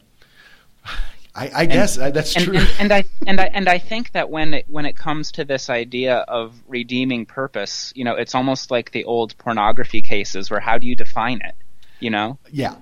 I, 1.35 1.51
I 1.53 1.65
guess 1.67 1.99
uh, 1.99 2.09
that's 2.09 2.35
and, 2.35 2.45
true. 2.45 2.57
And, 2.57 2.69
and 2.79 2.91
I 2.91 3.03
and 3.27 3.39
I 3.39 3.43
and 3.53 3.69
I 3.69 3.77
think 3.77 4.13
that 4.13 4.31
when 4.31 4.55
it 4.55 4.65
when 4.67 4.87
it 4.87 4.95
comes 4.95 5.31
to 5.33 5.45
this 5.45 5.69
idea 5.69 6.17
of 6.27 6.55
redeeming 6.67 7.27
purpose, 7.27 7.93
you 7.95 8.03
know, 8.03 8.15
it's 8.15 8.33
almost 8.33 8.71
like 8.71 8.91
the 8.91 9.03
old 9.03 9.37
pornography 9.37 10.01
cases 10.01 10.49
where 10.49 10.59
how 10.59 10.79
do 10.79 10.87
you 10.87 10.95
define 10.95 11.41
it? 11.43 11.53
You 11.99 12.09
know? 12.09 12.39
Yeah, 12.51 12.75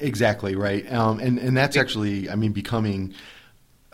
exactly 0.00 0.56
right. 0.56 0.90
Um, 0.92 1.20
and 1.20 1.38
and 1.38 1.56
that's 1.56 1.76
actually, 1.76 2.28
I 2.28 2.34
mean, 2.34 2.50
becoming 2.52 3.14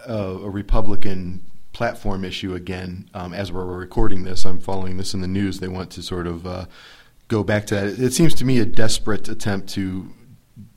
a, 0.07 0.16
a 0.16 0.48
Republican 0.48 1.44
platform 1.72 2.24
issue 2.24 2.55
again. 2.55 3.11
Um, 3.12 3.35
as 3.35 3.53
we're 3.53 3.64
recording 3.64 4.24
this, 4.24 4.46
I'm 4.46 4.61
following 4.61 4.96
this 4.96 5.12
in 5.12 5.20
the 5.20 5.29
news. 5.29 5.61
They 5.61 5.68
want 5.68 5.90
to 5.92 6.03
sort 6.03 6.26
of 6.26 6.46
uh, 6.46 6.66
go 7.31 7.43
back 7.43 7.66
to 7.69 7.75
that. 7.77 7.99
It 7.99 8.12
seems 8.12 8.35
to 8.35 8.45
me 8.45 8.59
a 8.59 8.66
desperate 8.66 9.29
attempt 9.29 9.69
to 9.71 10.11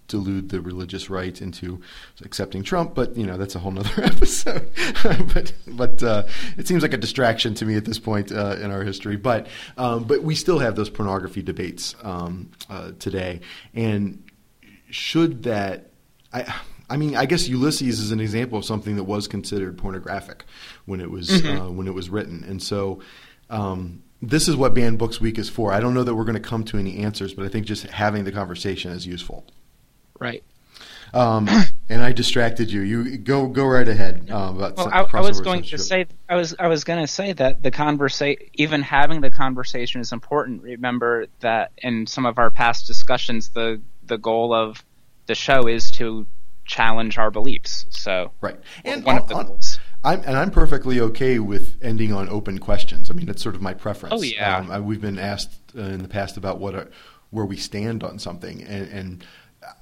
delude 0.08 0.50
the 0.50 0.62
religious 0.62 1.10
right 1.10 1.42
into 1.42 1.82
accepting 2.24 2.62
Trump, 2.62 2.94
but 2.94 3.18
you 3.18 3.26
know 3.26 3.36
that's 3.36 3.56
a 3.56 3.60
whole 3.60 3.78
other 3.78 3.90
episode. 4.04 4.70
but 5.34 5.52
but 5.68 6.02
uh, 6.04 6.24
it 6.58 6.68
seems 6.68 6.84
like 6.84 6.94
a 6.94 6.98
distraction 6.98 7.54
to 7.56 7.66
me 7.66 7.76
at 7.76 7.86
this 7.86 8.00
point 8.00 8.32
uh, 8.32 8.56
in 8.62 8.70
our 8.72 8.84
history. 8.84 9.18
But 9.18 9.48
um, 9.78 10.04
but 10.04 10.22
we 10.24 10.36
still 10.36 10.60
have 10.60 10.76
those 10.76 10.90
pornography 10.90 11.42
debates 11.42 11.96
um, 12.04 12.52
uh, 12.70 12.92
today, 13.00 13.42
and 13.74 14.24
should 14.90 15.44
that 15.44 15.90
I. 16.32 16.54
I 16.90 16.98
mean, 16.98 17.16
I 17.16 17.26
guess 17.26 17.48
Ulysses 17.48 18.00
is 18.00 18.12
an 18.12 18.20
example 18.20 18.58
of 18.60 18.66
something 18.66 18.98
that 18.98 19.06
was 19.06 19.28
considered 19.28 19.78
pornographic 19.80 20.44
when 20.86 21.00
it 21.00 21.10
was 21.10 21.30
Mhm. 21.30 21.60
uh, 21.68 21.72
when 21.72 21.88
it 21.88 21.94
was 21.94 22.10
written, 22.10 22.44
and 22.44 22.62
so 22.62 23.00
um, 23.50 24.04
this 24.24 24.48
is 24.48 24.56
what 24.56 24.74
Banned 24.74 24.98
Books 24.98 25.20
Week 25.20 25.38
is 25.38 25.50
for. 25.50 25.74
I 25.74 25.80
don't 25.80 25.94
know 25.94 26.04
that 26.04 26.16
we're 26.16 26.24
going 26.24 26.36
to 26.36 26.40
come 26.40 26.64
to 26.66 26.78
any 26.78 26.98
answers, 27.00 27.34
but 27.34 27.46
I 27.46 27.50
think 27.50 27.66
just 27.66 27.84
having 27.88 28.24
the 28.24 28.32
conversation 28.32 28.92
is 28.92 29.06
useful. 29.06 29.46
Right. 30.20 30.44
Um, 31.14 31.48
and 31.90 32.02
I 32.02 32.14
distracted 32.14 32.72
you. 32.72 32.82
You 32.82 33.18
go 33.18 33.48
go 33.48 33.66
right 33.66 33.88
ahead. 33.88 34.32
Um, 34.32 34.58
about 34.58 34.78
Well, 34.78 34.90
I, 34.92 35.06
I 35.14 35.22
was 35.22 35.42
going 35.42 35.64
to 35.64 35.78
say 35.78 36.06
I 36.30 36.36
was 36.36 36.56
I 36.58 36.68
was 36.68 36.86
going 36.86 37.02
to 37.02 37.08
say 37.08 37.34
that 37.34 37.62
the 37.62 37.72
conversation, 37.72 38.48
even 38.54 38.82
having 38.82 39.22
the 39.22 39.30
conversation 39.30 40.00
is 40.02 40.12
important. 40.12 40.64
Remember 40.64 41.28
that 41.42 41.72
in 41.78 42.08
some 42.08 42.26
of 42.26 42.40
our 42.40 42.50
past 42.50 42.88
discussions, 42.88 43.50
the 43.50 43.82
the 44.06 44.18
goal 44.18 44.54
of 44.54 44.84
the 45.26 45.36
show 45.36 45.68
is 45.68 45.92
to 45.92 46.26
challenge 46.66 47.18
our 47.18 47.30
beliefs. 47.30 47.86
So 47.90 48.32
right, 48.42 48.60
and 48.86 49.04
one 49.04 49.18
of 49.18 49.28
the 49.28 49.44
goals. 49.44 49.73
I'm 50.04 50.22
and 50.26 50.38
I'm 50.38 50.52
perfectly 50.52 51.00
okay 51.00 51.40
with 51.40 51.78
ending 51.82 52.14
on 52.14 52.28
open 52.30 52.60
questions. 52.60 53.10
I 53.10 53.14
mean, 53.14 53.26
that's 53.26 53.42
sort 53.42 53.56
of 53.56 53.62
my 53.62 53.74
preference. 53.74 54.16
Oh, 54.16 54.22
yeah. 54.22 54.58
Um, 54.58 54.72
I, 54.72 54.80
we've 54.80 55.02
been 55.02 55.20
asked 55.20 55.52
uh, 55.78 55.82
in 55.82 56.02
the 56.02 56.10
past 56.10 56.38
about 56.38 56.60
what 56.60 56.76
are, 56.76 56.92
where 57.30 57.46
we 57.46 57.58
stand 57.58 58.04
on 58.04 58.20
something, 58.20 58.62
and, 58.64 58.90
and 58.90 59.26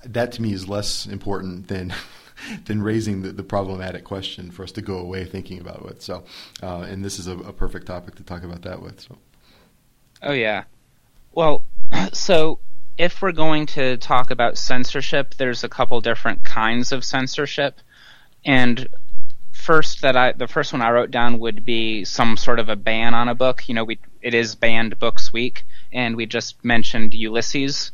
that 0.06 0.32
to 0.34 0.42
me 0.42 0.54
is 0.54 0.68
less 0.68 1.06
important 1.06 1.68
than 1.68 1.94
than 2.66 2.82
raising 2.82 3.22
the, 3.22 3.32
the 3.32 3.44
problematic 3.44 4.04
question 4.04 4.52
for 4.52 4.64
us 4.64 4.72
to 4.74 4.82
go 4.82 4.98
away 4.98 5.26
thinking 5.26 5.60
about 5.60 5.86
it. 5.90 6.02
So, 6.02 6.24
uh, 6.62 6.82
and 6.82 7.04
this 7.04 7.20
is 7.20 7.28
a, 7.28 7.38
a 7.38 7.54
perfect 7.54 7.88
topic 7.88 8.16
to 8.16 8.24
talk 8.24 8.44
about 8.44 8.62
that 8.64 8.82
with. 8.82 9.02
So, 9.02 9.18
Oh 10.22 10.34
yeah. 10.34 10.64
Well, 11.34 11.66
so 12.14 12.60
if 12.98 13.22
we're 13.22 13.32
going 13.32 13.66
to 13.68 13.98
talk 13.98 14.32
about 14.32 14.58
censorship, 14.58 15.36
there's 15.36 15.64
a 15.64 15.70
couple 15.70 16.00
different 16.02 16.44
kinds 16.44 16.92
of 16.92 17.04
censorship, 17.04 17.80
and 18.46 18.88
first 19.62 20.02
that 20.02 20.18
I 20.18 20.32
the 20.32 20.48
first 20.48 20.74
one 20.74 20.82
I 20.82 20.92
wrote 20.92 21.12
down 21.12 21.40
would 21.40 21.64
be 21.64 22.04
some 22.04 22.36
sort 22.36 22.60
of 22.60 22.68
a 22.70 22.76
ban 22.76 23.14
on 23.14 23.30
a 23.30 23.36
book. 23.36 23.70
You 23.70 23.76
know, 23.76 23.84
we 23.84 24.00
it 24.22 24.34
is 24.34 24.56
banned 24.56 25.00
books 25.00 25.32
week, 25.32 25.64
and 25.94 26.16
we 26.16 26.26
just 26.26 26.64
mentioned 26.66 27.14
Ulysses. 27.14 27.92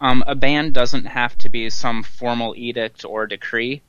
Um, 0.00 0.22
a 0.26 0.34
ban 0.34 0.72
doesn't 0.72 1.06
have 1.06 1.36
to 1.38 1.48
be 1.48 1.70
some 1.70 2.02
formal 2.02 2.54
edict 2.56 3.04
or 3.04 3.26
decree. 3.26 3.82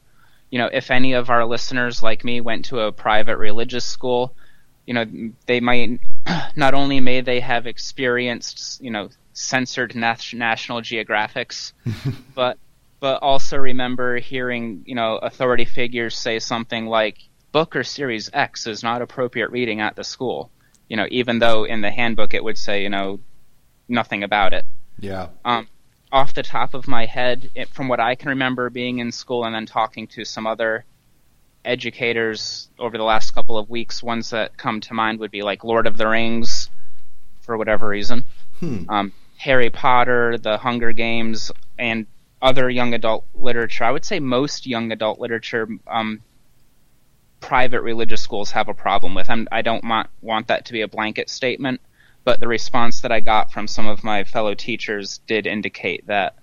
You 0.50 0.60
know, 0.60 0.70
if 0.72 0.90
any 0.90 1.14
of 1.14 1.30
our 1.30 1.46
listeners, 1.46 2.02
like 2.02 2.24
me, 2.24 2.42
went 2.42 2.66
to 2.66 2.80
a 2.80 2.92
private 2.92 3.38
religious 3.38 3.86
school, 3.86 4.34
you 4.88 4.94
know, 4.94 5.06
they 5.46 5.60
might 5.60 6.00
not 6.56 6.74
only 6.74 7.00
may 7.00 7.22
they 7.22 7.40
have 7.40 7.68
experienced, 7.68 8.82
you 8.82 8.90
know, 8.90 9.10
censored 9.34 9.96
nat- 9.96 10.34
National 10.34 10.82
Geographics, 10.82 11.74
but 12.36 12.58
but 13.00 13.22
also 13.22 13.58
remember 13.58 14.18
hearing, 14.18 14.84
you 14.86 14.96
know, 14.96 15.18
authority 15.18 15.66
figures 15.66 16.18
say 16.18 16.40
something 16.40 16.86
like 16.86 17.18
book 17.52 17.76
or 17.76 17.84
series 17.84 18.30
X 18.34 18.68
is 18.68 18.84
not 18.84 19.02
appropriate 19.02 19.52
reading 19.52 19.80
at 19.82 19.96
the 19.96 20.04
school. 20.04 20.52
You 20.88 20.98
know, 20.98 21.08
even 21.10 21.40
though 21.40 21.64
in 21.66 21.82
the 21.82 21.92
handbook 21.92 22.34
it 22.34 22.44
would 22.44 22.58
say, 22.58 22.84
you 22.84 22.90
know, 22.90 23.20
nothing 23.88 24.24
about 24.24 24.54
it. 24.54 24.66
yeah, 25.00 25.28
Um, 25.46 25.68
off 26.12 26.34
the 26.34 26.44
top 26.44 26.74
of 26.74 26.88
my 26.88 27.06
head, 27.06 27.50
it, 27.56 27.70
from 27.70 27.88
what 27.88 28.00
I 28.00 28.16
can 28.16 28.30
remember 28.30 28.70
being 28.70 28.98
in 29.00 29.12
school 29.12 29.46
and 29.46 29.54
then 29.54 29.66
talking 29.66 30.08
to 30.08 30.26
some 30.26 30.48
other 30.48 30.86
educators 31.64 32.70
over 32.80 32.98
the 32.98 33.04
last 33.04 33.32
couple 33.32 33.58
of 33.58 33.70
weeks, 33.70 34.02
ones 34.02 34.32
that 34.32 34.58
come 34.58 34.82
to 34.82 34.94
mind 34.94 35.20
would 35.20 35.32
be 35.32 35.42
like 35.42 35.64
Lord 35.64 35.88
of 35.88 35.98
the 35.98 36.08
Rings, 36.08 36.70
for 37.42 37.58
whatever 37.58 37.88
reason, 37.88 38.24
Hmm. 38.60 38.90
um, 38.90 39.14
Harry 39.38 39.70
Potter, 39.70 40.38
The 40.38 40.58
Hunger 40.58 40.92
Games, 40.92 41.52
and 41.78 42.08
other 42.42 42.70
young 42.70 42.94
adult 42.94 43.26
literature. 43.34 43.84
I 43.84 43.92
would 43.92 44.06
say 44.06 44.20
most 44.20 44.66
young 44.66 44.92
adult 44.92 45.20
literature, 45.20 45.68
um, 45.88 46.22
private 47.40 47.82
religious 47.82 48.22
schools 48.22 48.52
have 48.52 48.68
a 48.68 48.74
problem 48.74 49.14
with. 49.16 49.30
I'm, 49.30 49.48
I 49.52 49.62
don't 49.62 49.84
want, 49.84 50.10
want 50.22 50.48
that 50.48 50.66
to 50.66 50.74
be 50.74 50.82
a 50.82 50.88
blanket 50.88 51.30
statement, 51.30 51.82
but 52.24 52.40
the 52.40 52.48
response 52.48 53.02
that 53.02 53.12
I 53.12 53.20
got 53.20 53.52
from 53.52 53.68
some 53.68 53.88
of 53.88 54.04
my 54.04 54.24
fellow 54.24 54.54
teachers 54.54 55.20
did 55.28 55.48
indicate 55.48 56.08
that 56.08 56.36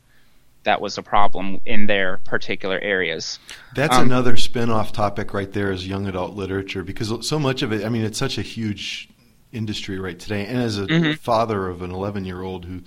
that 0.64 0.80
was 0.80 0.98
a 0.98 1.02
problem 1.02 1.60
in 1.64 1.86
their 1.86 2.18
particular 2.24 2.78
areas. 2.80 3.38
That's 3.74 3.96
Um, 3.96 4.06
another 4.06 4.36
spin-off 4.36 4.92
topic 4.92 5.32
right 5.32 5.52
there 5.52 5.70
is 5.70 5.86
young 5.86 6.06
adult 6.08 6.34
literature 6.34 6.82
because 6.82 7.26
so 7.26 7.38
much 7.38 7.62
of 7.62 7.72
it, 7.72 7.84
I 7.84 7.88
mean, 7.88 8.04
it's 8.04 8.18
such 8.18 8.36
a 8.36 8.42
huge 8.42 9.08
industry 9.52 9.98
right 10.00 10.18
today. 10.18 10.44
And 10.44 10.58
as 10.58 10.76
a 10.76 10.86
Mhm. 10.86 11.18
father 11.18 11.68
of 11.68 11.82
an 11.82 11.92
11-year-old 11.92 12.64
who 12.64 12.80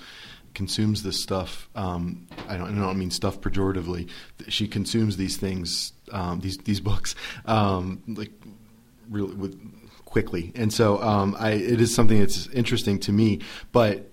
consumes 0.54 1.04
this 1.04 1.22
stuff, 1.22 1.70
um, 1.76 2.28
I, 2.48 2.58
don't, 2.58 2.78
I 2.78 2.86
don't 2.86 2.98
mean 3.00 3.12
stuff 3.12 3.40
pejoratively. 3.42 4.10
She 4.48 4.68
consumes 4.68 5.18
these 5.18 5.38
things, 5.38 5.94
um, 6.12 6.40
these 6.42 6.58
these 6.60 6.80
books, 6.80 7.16
um, 7.46 8.02
like 8.08 8.32
really 9.10 9.36
with 9.36 9.60
quickly. 10.06 10.52
And 10.56 10.74
so 10.74 11.02
um, 11.02 11.36
I, 11.40 11.52
it 11.52 11.80
is 11.80 11.94
something 11.94 12.20
that's 12.20 12.48
interesting 12.48 13.00
to 13.02 13.12
me. 13.12 13.40
But 13.72 14.12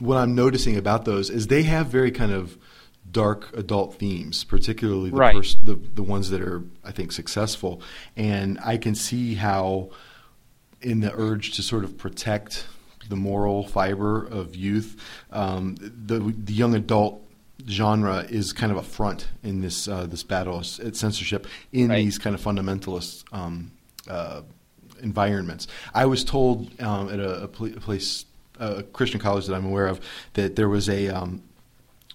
what 0.00 0.16
I'm 0.16 0.34
noticing 0.34 0.76
about 0.76 1.04
those 1.04 1.30
is 1.30 1.46
they 1.46 1.62
have 1.64 1.86
very 1.86 2.10
kind 2.10 2.32
of 2.32 2.58
dark 3.10 3.56
adult 3.56 3.96
themes, 3.96 4.44
particularly 4.44 5.10
the, 5.10 5.16
Right. 5.16 5.34
pers- 5.34 5.56
the 5.62 5.74
the 5.74 6.02
ones 6.02 6.30
that 6.30 6.40
are 6.40 6.62
I 6.84 6.92
think 6.92 7.12
successful, 7.12 7.82
and 8.16 8.58
I 8.64 8.76
can 8.76 8.94
see 8.94 9.34
how 9.34 9.90
in 10.80 11.00
the 11.00 11.12
urge 11.12 11.52
to 11.56 11.62
sort 11.62 11.84
of 11.84 11.98
protect 11.98 12.66
the 13.10 13.16
moral 13.16 13.66
fiber 13.66 14.24
of 14.24 14.56
youth, 14.56 14.96
um, 15.30 15.76
the 15.80 16.18
the 16.44 16.52
young 16.54 16.74
adult 16.74 17.22
genre 17.68 18.24
is 18.30 18.52
kind 18.54 18.72
of 18.72 18.78
a 18.78 18.82
front 18.82 19.28
in 19.42 19.60
this 19.60 19.86
uh, 19.88 20.06
this 20.06 20.22
battle 20.22 20.58
at 20.86 20.96
censorship 20.96 21.46
in 21.72 21.88
Right. 21.88 21.96
these 22.04 22.18
kind 22.18 22.34
of 22.34 22.40
fundamentalist 22.42 23.24
um, 23.32 23.72
uh, 24.08 24.40
environments. 25.02 25.66
I 25.94 26.06
was 26.06 26.24
told 26.24 26.70
um, 26.80 27.08
at 27.10 27.20
a, 27.20 27.42
a 27.44 27.48
place, 27.48 28.24
a 28.58 28.82
Christian 28.82 29.20
college 29.20 29.46
that 29.46 29.54
I'm 29.54 29.66
aware 29.66 29.88
of, 29.88 30.00
that 30.34 30.56
there 30.56 30.68
was 30.68 30.88
a 30.88 31.08
um, 31.08 31.42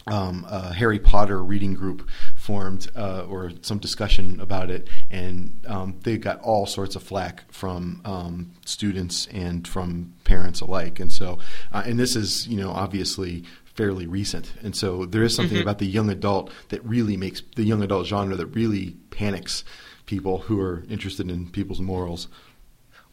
um, 0.07 0.45
a 0.49 0.73
Harry 0.73 0.99
Potter 0.99 1.43
reading 1.43 1.73
group 1.73 2.07
formed, 2.45 2.87
uh, 2.95 3.25
or 3.27 3.51
some 3.63 3.79
discussion 3.79 4.39
about 4.39 4.69
it, 4.69 4.87
and 5.09 5.59
um, 5.67 5.99
they 6.03 6.15
got 6.15 6.39
all 6.41 6.67
sorts 6.67 6.95
of 6.95 7.01
flack 7.01 7.51
from 7.51 8.01
um, 8.05 8.51
students 8.65 9.27
and 9.33 9.67
from 9.67 10.13
parents 10.25 10.61
alike. 10.61 10.99
And 10.99 11.11
so, 11.11 11.39
uh, 11.73 11.81
and 11.85 11.97
this 11.97 12.15
is 12.15 12.47
you 12.47 12.57
know 12.57 12.69
obviously 12.69 13.43
fairly 13.73 14.05
recent, 14.05 14.53
and 14.61 14.75
so 14.75 15.05
there 15.05 15.23
is 15.23 15.35
something 15.35 15.59
about 15.59 15.79
the 15.79 15.87
young 15.87 16.09
adult 16.11 16.51
that 16.69 16.85
really 16.85 17.17
makes 17.17 17.41
the 17.55 17.63
young 17.63 17.81
adult 17.81 18.05
genre 18.05 18.35
that 18.35 18.47
really 18.47 18.95
panics 19.09 19.63
people 20.05 20.37
who 20.37 20.61
are 20.61 20.83
interested 20.87 21.31
in 21.31 21.49
people's 21.49 21.81
morals. 21.81 22.27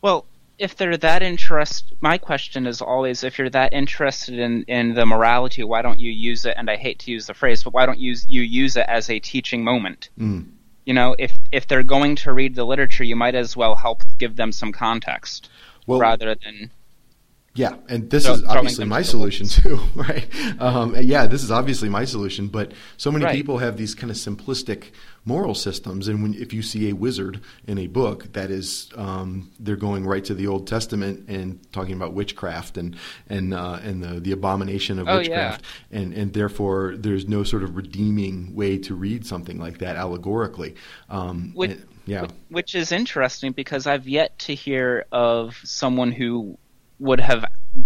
Well, 0.03 0.27
if 0.63 0.77
they're 0.77 0.97
that 0.97 1.23
interest, 1.25 1.93
my 2.01 2.17
question 2.19 2.67
is 2.69 2.81
always: 2.81 3.25
if 3.25 3.37
you're 3.37 3.51
that 3.51 3.73
interested 3.73 4.39
in 4.39 4.63
in 4.69 4.95
the 4.95 5.05
morality, 5.05 5.65
why 5.65 5.83
don't 5.83 5.99
you 5.99 6.11
use 6.13 6.45
it? 6.47 6.55
And 6.57 6.71
I 6.71 6.77
hate 6.77 7.01
to 7.01 7.11
use 7.11 7.27
the 7.27 7.35
phrase, 7.35 7.65
but 7.65 7.75
why 7.75 7.85
don't 7.85 7.99
you 7.99 8.15
you 8.29 8.43
use 8.43 8.77
it 8.77 8.87
as 8.89 9.11
a 9.11 9.19
teaching 9.19 9.65
moment? 9.65 10.09
Mm. 10.19 10.47
You 10.87 10.95
know, 10.95 11.17
if 11.19 11.33
if 11.51 11.67
they're 11.67 11.83
going 11.83 12.15
to 12.17 12.33
read 12.33 12.55
the 12.55 12.65
literature, 12.65 13.03
you 13.03 13.17
might 13.17 13.35
as 13.35 13.57
well 13.57 13.75
help 13.75 14.03
give 14.19 14.37
them 14.37 14.53
some 14.53 14.71
context 14.73 15.49
Well, 15.87 15.99
rather 15.99 16.37
than 16.45 16.71
Yeah, 17.55 17.75
and 17.89 18.09
this 18.09 18.25
is 18.27 18.45
obviously 18.45 18.85
my 18.87 19.03
solution 19.03 19.47
too, 19.49 19.81
right? 19.95 20.27
Um, 20.61 20.95
yeah, 20.97 21.27
this 21.27 21.43
is 21.43 21.51
obviously 21.51 21.89
my 21.89 22.05
solution, 22.05 22.47
but 22.49 22.73
so 22.97 23.11
many 23.11 23.25
Right. 23.25 23.35
people 23.35 23.59
have 23.59 23.77
these 23.77 23.95
kind 23.95 24.11
of 24.11 24.17
simplistic 24.17 24.93
moral 25.25 25.55
systems, 25.55 26.09
and 26.09 26.23
when 26.23 26.35
if 26.35 26.53
you 26.53 26.63
see 26.63 26.89
a 26.91 26.95
wizard 26.95 27.41
in 27.67 27.79
a 27.79 27.87
book, 27.87 28.33
that 28.33 28.51
is 28.51 28.91
um, 28.97 29.51
they're 29.61 29.77
going 29.77 30.05
right 30.05 30.25
to 30.25 30.35
the 30.35 30.47
Old 30.47 30.67
Testament 30.67 31.29
and 31.29 31.61
talking 31.73 31.95
about 31.95 32.13
witchcraft 32.13 32.77
and 32.77 32.97
and 33.29 33.55
uh, 33.55 33.79
and 33.83 34.03
the 34.03 34.21
the 34.21 34.33
abomination 34.33 34.99
of 34.99 35.09
Oh, 35.09 35.19
witchcraft, 35.19 35.65
and 35.91 36.13
and 36.13 36.33
therefore 36.33 36.95
there's 36.97 37.29
no 37.29 37.45
sort 37.45 37.63
of 37.63 37.77
redeeming 37.77 38.55
way 38.55 38.79
to 38.79 38.95
read 38.95 39.27
something 39.27 39.59
like 39.59 39.79
that 39.79 39.97
allegorically. 39.97 40.75
Um, 41.09 41.53
Which, 41.55 41.73
and- 41.73 41.87
yeah, 42.05 42.23
which, 42.23 42.31
which 42.49 42.75
is 42.75 42.91
interesting 42.91 43.53
because 43.53 43.87
I've 43.87 44.09
yet 44.09 44.37
to 44.41 44.55
hear 44.55 45.07
of 45.13 45.57
someone 45.63 46.11
who 46.11 46.59
would 46.99 47.21
have, 47.21 47.45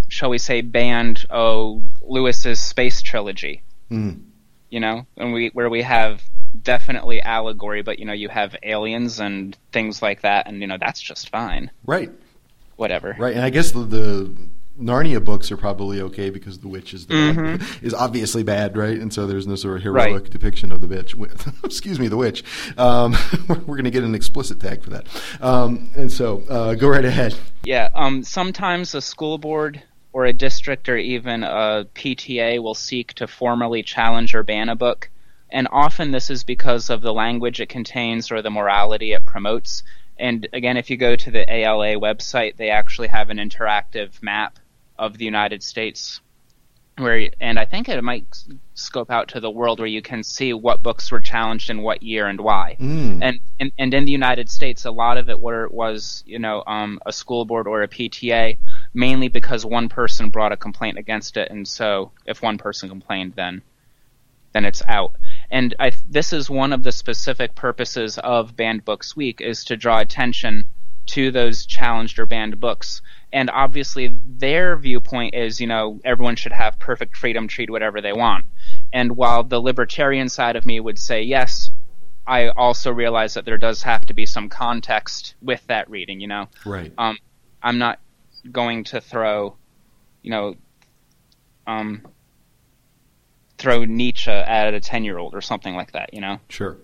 shall 0.08 0.30
we 0.30 0.38
say, 0.38 0.62
banned 0.62 1.26
oh 1.28 1.82
Lewis's 2.02 2.60
space 2.60 3.02
trilogy. 3.02 3.62
Mm. 3.90 4.22
You 4.70 4.80
know, 4.80 5.06
and 5.16 5.32
we 5.32 5.48
where 5.48 5.68
we 5.70 5.82
have 5.82 6.22
definitely 6.62 7.20
allegory, 7.22 7.82
but 7.82 7.98
you 7.98 8.04
know 8.04 8.12
you 8.12 8.28
have 8.28 8.56
aliens 8.62 9.20
and 9.20 9.56
things 9.72 10.02
like 10.02 10.22
that, 10.22 10.46
and 10.46 10.60
you 10.60 10.66
know 10.66 10.78
that's 10.78 11.00
just 11.00 11.28
fine. 11.30 11.70
right. 11.84 12.10
Whatever. 12.76 13.16
Right, 13.18 13.34
and 13.34 13.42
I 13.42 13.48
guess 13.48 13.72
the, 13.72 13.84
the 13.84 14.36
Narnia 14.78 15.24
books 15.24 15.50
are 15.50 15.56
probably 15.56 16.02
okay 16.02 16.28
because 16.28 16.58
the 16.58 16.68
witch 16.68 16.92
is 16.92 17.06
the 17.06 17.32
bad, 17.32 17.62
is 17.82 17.94
obviously 17.94 18.42
bad, 18.42 18.76
right? 18.76 18.98
And 19.00 19.10
so 19.10 19.26
there's 19.26 19.46
no 19.46 19.54
sort 19.54 19.78
of 19.78 19.82
heroic 19.82 20.04
Mm-hmm. 20.08 20.14
Right. 20.24 20.30
depiction 20.30 20.72
of 20.72 20.82
the 20.82 20.86
bitch. 20.86 21.14
Excuse 21.64 21.98
me, 21.98 22.08
the 22.08 22.18
witch. 22.18 22.44
Um, 22.76 23.16
we're 23.48 23.76
going 23.76 23.84
to 23.84 23.90
get 23.90 24.04
an 24.04 24.14
explicit 24.14 24.60
tag 24.60 24.82
for 24.84 24.90
that. 24.90 25.06
Um, 25.40 25.90
and 25.96 26.12
so 26.12 26.42
uh, 26.50 26.74
go 26.74 26.88
right 26.88 27.04
ahead. 27.04 27.34
Yeah, 27.64 27.88
um, 27.94 28.22
sometimes 28.22 28.94
a 28.94 29.00
school 29.00 29.38
board 29.38 29.82
or 30.12 30.26
a 30.26 30.34
district 30.34 30.90
or 30.90 30.98
even 30.98 31.44
a 31.44 31.86
PTA 31.94 32.62
will 32.62 32.74
seek 32.74 33.14
to 33.14 33.26
formally 33.26 33.82
challenge 33.82 34.34
or 34.34 34.42
ban 34.42 34.68
a 34.68 34.76
book, 34.76 35.08
and 35.50 35.68
often 35.70 36.10
this 36.10 36.30
is 36.30 36.44
because 36.44 36.90
of 36.90 37.02
the 37.02 37.12
language 37.12 37.60
it 37.60 37.68
contains 37.68 38.30
or 38.30 38.42
the 38.42 38.50
morality 38.50 39.12
it 39.12 39.24
promotes. 39.24 39.82
And 40.18 40.48
again, 40.52 40.76
if 40.76 40.90
you 40.90 40.96
go 40.96 41.14
to 41.14 41.30
the 41.30 41.50
ALA 41.52 41.96
website, 41.96 42.56
they 42.56 42.70
actually 42.70 43.08
have 43.08 43.30
an 43.30 43.38
interactive 43.38 44.22
map 44.22 44.58
of 44.98 45.18
the 45.18 45.24
United 45.24 45.62
States 45.62 46.20
where 46.98 47.28
and 47.40 47.58
I 47.58 47.66
think 47.66 47.88
it 47.88 48.02
might 48.02 48.26
scope 48.74 49.10
out 49.10 49.28
to 49.28 49.40
the 49.40 49.50
world 49.50 49.80
where 49.80 49.88
you 49.88 50.00
can 50.00 50.22
see 50.22 50.52
what 50.54 50.82
books 50.82 51.12
were 51.12 51.20
challenged 51.20 51.68
in 51.68 51.82
what 51.82 52.02
year 52.02 52.26
and 52.26 52.40
why. 52.40 52.76
Mm. 52.80 53.20
And, 53.22 53.40
and 53.60 53.72
and 53.78 53.94
in 53.94 54.04
the 54.06 54.12
United 54.12 54.48
States, 54.48 54.84
a 54.86 54.90
lot 54.90 55.18
of 55.18 55.28
it 55.28 55.38
were 55.38 55.68
was 55.68 56.22
you 56.26 56.38
know 56.38 56.62
um, 56.66 56.98
a 57.04 57.12
school 57.12 57.44
board 57.44 57.66
or 57.66 57.82
a 57.82 57.88
PTA, 57.88 58.56
mainly 58.94 59.28
because 59.28 59.66
one 59.66 59.88
person 59.88 60.30
brought 60.30 60.52
a 60.52 60.56
complaint 60.56 60.96
against 60.96 61.36
it, 61.36 61.50
and 61.50 61.68
so 61.68 62.12
if 62.24 62.42
one 62.42 62.56
person 62.56 62.88
complained, 62.88 63.34
then 63.36 63.62
then 64.52 64.64
it's 64.64 64.82
out. 64.88 65.14
And 65.50 65.74
I, 65.78 65.92
this 66.08 66.32
is 66.32 66.50
one 66.50 66.72
of 66.72 66.82
the 66.82 66.92
specific 66.92 67.54
purposes 67.54 68.18
of 68.18 68.56
Banned 68.56 68.84
Books 68.84 69.16
Week 69.16 69.40
is 69.40 69.64
to 69.64 69.76
draw 69.76 70.00
attention 70.00 70.66
to 71.06 71.30
those 71.30 71.66
challenged 71.66 72.18
or 72.18 72.26
banned 72.26 72.58
books. 72.58 73.00
And 73.32 73.48
obviously, 73.50 74.08
their 74.26 74.76
viewpoint 74.76 75.34
is, 75.34 75.60
you 75.60 75.66
know, 75.66 76.00
everyone 76.04 76.36
should 76.36 76.52
have 76.52 76.78
perfect 76.78 77.16
freedom, 77.16 77.48
treat 77.48 77.70
whatever 77.70 78.00
they 78.00 78.12
want. 78.12 78.44
And 78.92 79.16
while 79.16 79.44
the 79.44 79.60
libertarian 79.60 80.28
side 80.28 80.56
of 80.56 80.66
me 80.66 80.80
would 80.80 80.98
say 80.98 81.22
yes, 81.22 81.70
I 82.26 82.48
also 82.48 82.90
realize 82.90 83.34
that 83.34 83.44
there 83.44 83.58
does 83.58 83.82
have 83.82 84.06
to 84.06 84.14
be 84.14 84.26
some 84.26 84.48
context 84.48 85.36
with 85.40 85.64
that 85.68 85.88
reading. 85.88 86.20
You 86.20 86.26
know, 86.28 86.48
Right. 86.64 86.92
um, 86.98 87.18
I'm 87.62 87.78
not 87.78 88.00
going 88.50 88.84
to 88.84 89.00
throw, 89.00 89.56
you 90.22 90.30
know, 90.30 90.56
um, 91.66 92.02
throw 93.58 93.84
Nietzsche 93.84 94.30
at 94.30 94.74
a 94.74 94.80
ten 94.80 95.04
year 95.04 95.18
old 95.18 95.34
or 95.34 95.40
something 95.40 95.74
like 95.74 95.92
that. 95.92 96.12
You 96.14 96.20
know. 96.20 96.40
Sure. 96.48 96.76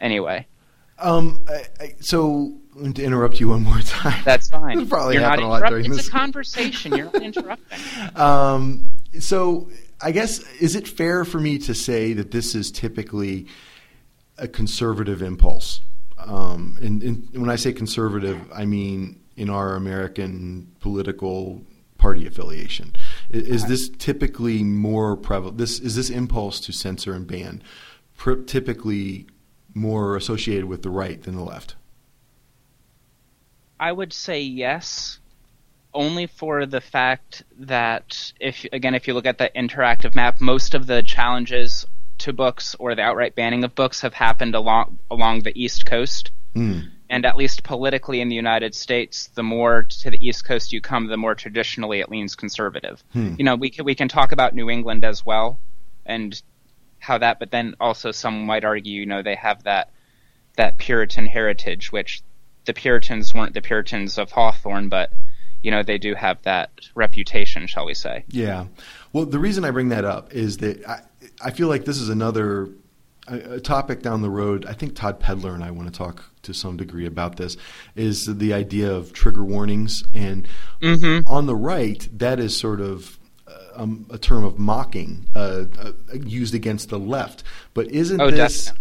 Anyway, 0.00 0.46
Um, 0.98 1.44
I, 1.48 1.64
I, 1.84 1.94
so 2.00 2.56
to 2.94 3.02
interrupt 3.04 3.38
you 3.38 3.48
one 3.48 3.62
more 3.62 3.80
time. 3.80 4.22
that's 4.24 4.48
fine. 4.48 4.78
This 4.78 4.88
probably 4.88 5.14
You're 5.14 5.22
not 5.22 5.30
happened 5.32 5.46
a 5.46 5.50
lot 5.50 5.68
during 5.68 5.84
It's 5.86 5.96
this. 5.98 6.08
a 6.08 6.10
conversation. 6.10 6.96
You're 6.96 7.06
not 7.12 7.22
interrupting. 7.22 7.78
Um, 8.16 8.90
so 9.18 9.68
I 10.00 10.10
guess 10.12 10.38
is 10.60 10.74
it 10.76 10.88
fair 10.88 11.24
for 11.26 11.38
me 11.38 11.58
to 11.58 11.74
say 11.74 12.14
that 12.14 12.30
this 12.30 12.54
is 12.54 12.70
typically 12.70 13.46
a 14.38 14.48
conservative 14.48 15.20
impulse? 15.20 15.80
Um, 16.18 16.78
and, 16.80 17.02
and 17.02 17.28
when 17.32 17.50
I 17.50 17.56
say 17.56 17.72
conservative, 17.72 18.38
I 18.54 18.64
mean 18.64 19.20
in 19.36 19.50
our 19.50 19.74
American 19.74 20.70
political 20.80 21.62
party 21.98 22.26
affiliation. 22.26 22.94
I- 23.32 23.36
Is, 23.36 23.66
this 23.66 23.88
typically 23.88 24.62
more 24.62 25.16
prevalent? 25.16 25.58
This 25.58 25.78
is 25.78 25.96
this 25.96 26.10
impulse 26.10 26.60
to 26.60 26.72
censor 26.72 27.14
and 27.14 27.26
ban 27.26 27.62
pr- 28.16 28.34
typically 28.34 29.26
more 29.74 30.16
associated 30.16 30.66
with 30.66 30.82
the 30.82 30.90
right 30.90 31.22
than 31.22 31.36
the 31.36 31.42
left? 31.42 31.74
I 33.78 33.92
would 33.92 34.12
say 34.12 34.42
yes, 34.42 35.18
only 35.94 36.26
for 36.26 36.66
the 36.66 36.80
fact 36.80 37.42
that 37.58 38.32
if 38.38 38.66
again 38.72 38.94
if 38.94 39.08
you 39.08 39.14
look 39.14 39.26
at 39.26 39.38
the 39.38 39.50
interactive 39.56 40.14
map, 40.14 40.40
most 40.40 40.74
of 40.74 40.86
the 40.86 41.02
challenges 41.02 41.86
to 42.18 42.32
books 42.34 42.76
or 42.78 42.94
the 42.94 43.02
outright 43.02 43.34
banning 43.34 43.64
of 43.64 43.74
books 43.74 44.02
have 44.02 44.12
happened 44.12 44.54
along 44.54 44.98
along 45.10 45.40
the 45.40 45.58
East 45.60 45.86
Coast. 45.86 46.30
Mm. 46.54 46.90
And 47.10 47.26
at 47.26 47.36
least 47.36 47.64
politically 47.64 48.20
in 48.20 48.28
the 48.28 48.36
United 48.36 48.74
States, 48.74 49.26
the 49.34 49.42
more 49.42 49.82
to 49.82 50.10
the 50.10 50.26
East 50.26 50.44
Coast 50.44 50.72
you 50.72 50.80
come, 50.80 51.08
the 51.08 51.16
more 51.16 51.34
traditionally 51.34 52.00
it 52.00 52.08
leans 52.08 52.36
conservative. 52.36 53.02
Hmm. 53.12 53.34
You 53.36 53.44
know, 53.44 53.56
we 53.56 53.68
can, 53.68 53.84
we 53.84 53.96
can 53.96 54.08
talk 54.08 54.30
about 54.30 54.54
New 54.54 54.70
England 54.70 55.04
as 55.04 55.26
well, 55.26 55.58
and 56.06 56.40
how 57.00 57.18
that, 57.18 57.40
but 57.40 57.50
then 57.50 57.74
also 57.80 58.12
some 58.12 58.46
might 58.46 58.64
argue, 58.64 59.00
you 59.00 59.06
know, 59.06 59.22
they 59.22 59.34
have 59.34 59.64
that 59.64 59.90
that 60.56 60.78
Puritan 60.78 61.26
heritage, 61.26 61.90
which 61.90 62.22
the 62.64 62.74
Puritans 62.74 63.34
weren't 63.34 63.54
the 63.54 63.62
Puritans 63.62 64.18
of 64.18 64.30
Hawthorne, 64.30 64.88
but 64.88 65.12
you 65.62 65.70
know, 65.70 65.82
they 65.82 65.98
do 65.98 66.14
have 66.14 66.40
that 66.42 66.70
reputation, 66.94 67.66
shall 67.66 67.86
we 67.86 67.94
say? 67.94 68.24
Yeah. 68.28 68.66
Well, 69.12 69.26
the 69.26 69.38
reason 69.38 69.64
I 69.64 69.70
bring 69.70 69.90
that 69.90 70.04
up 70.04 70.32
is 70.32 70.58
that 70.58 70.86
I, 70.88 71.02
I 71.42 71.50
feel 71.50 71.68
like 71.68 71.84
this 71.84 71.98
is 71.98 72.08
another 72.08 72.68
a, 73.26 73.54
a 73.54 73.60
topic 73.60 74.02
down 74.02 74.22
the 74.22 74.30
road. 74.30 74.64
I 74.66 74.72
think 74.72 74.94
Todd 74.94 75.20
Pedler 75.20 75.54
and 75.54 75.62
I 75.62 75.70
want 75.70 75.92
to 75.92 75.96
talk 75.96 76.24
to 76.42 76.54
some 76.54 76.76
degree 76.76 77.06
about 77.06 77.36
this. 77.36 77.56
Is 77.96 78.26
the 78.26 78.52
idea 78.52 78.92
of 78.92 79.12
trigger 79.12 79.44
warnings, 79.44 80.04
and 80.14 80.46
Mm-hmm. 80.80 81.26
on 81.26 81.46
the 81.46 81.54
right, 81.56 82.08
that 82.18 82.40
is 82.40 82.56
sort 82.56 82.80
of 82.80 83.18
uh, 83.46 83.82
um, 83.82 84.06
a 84.10 84.16
term 84.18 84.44
of 84.44 84.58
mocking 84.58 85.26
uh, 85.34 85.64
uh, 85.78 85.92
used 86.14 86.54
against 86.54 86.88
the 86.88 86.98
left. 86.98 87.42
But 87.74 87.90
isn't 87.90 88.20
Oh, 88.20 88.30
this 88.30 88.72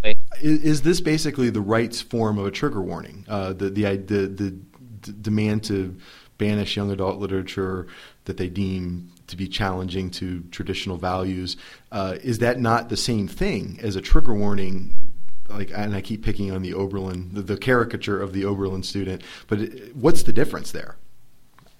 is, 0.41 0.63
is 0.63 0.81
this 0.83 1.01
basically 1.01 1.49
the 1.49 1.61
right's 1.61 2.01
form 2.01 2.37
of 2.37 2.45
a 2.45 2.51
trigger 2.51 2.81
warning? 2.81 3.25
Uh, 3.27 3.53
the, 3.53 3.69
the 3.69 3.83
the 3.97 4.27
the 4.27 4.51
d- 4.51 5.13
demand 5.21 5.63
to 5.65 5.97
banish 6.37 6.77
young 6.77 6.89
adult 6.89 7.19
literature 7.19 7.85
that 8.25 8.37
they 8.37 8.47
deem 8.47 9.11
to 9.27 9.35
be 9.35 9.47
challenging 9.47 10.09
to 10.09 10.41
traditional 10.51 10.95
values 10.97 11.57
uh, 11.91 12.15
is 12.23 12.39
that 12.39 12.59
not 12.61 12.87
the 12.89 12.95
same 12.97 13.27
thing 13.27 13.77
as 13.81 13.95
a 13.97 14.01
trigger 14.01 14.33
warning? 14.33 15.08
Like, 15.49 15.71
and 15.75 15.95
I 15.95 16.01
keep 16.01 16.23
picking 16.23 16.51
on 16.51 16.61
the 16.61 16.73
Oberlin, 16.73 17.29
the, 17.33 17.41
the 17.41 17.57
caricature 17.57 18.21
of 18.21 18.33
the 18.33 18.45
Oberlin 18.45 18.83
student. 18.83 19.23
But 19.47 19.59
it, 19.59 19.95
what's 19.95 20.23
the 20.23 20.33
difference 20.33 20.71
there? 20.71 20.95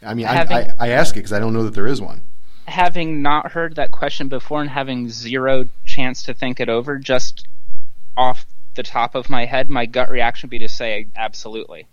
I 0.02 0.14
mean, 0.14 0.26
I, 0.26 0.42
I, 0.44 0.74
I 0.80 0.90
ask 0.90 1.16
it 1.16 1.20
because 1.20 1.34
I 1.34 1.40
don't 1.40 1.54
know 1.54 1.64
that 1.64 1.74
there 1.76 1.88
is 1.88 2.02
one. 2.02 2.22
having 2.68 3.22
not 3.22 3.52
heard 3.52 3.76
that 3.76 3.92
question 3.92 4.28
before 4.30 4.62
and 4.62 4.70
having 4.70 5.10
zero 5.10 5.68
chance 5.86 6.24
to 6.24 6.34
think 6.34 6.60
it 6.60 6.70
over, 6.70 6.98
just 6.98 7.48
off 8.16 8.46
the 8.76 8.84
top 8.84 9.16
of 9.16 9.30
my 9.30 9.46
head, 9.46 9.70
my 9.70 9.86
gut 9.86 10.10
reaction 10.10 10.48
would 10.48 10.52
be 10.52 10.60
to 10.60 10.70
say 10.70 11.08
absolutely. 11.16 11.86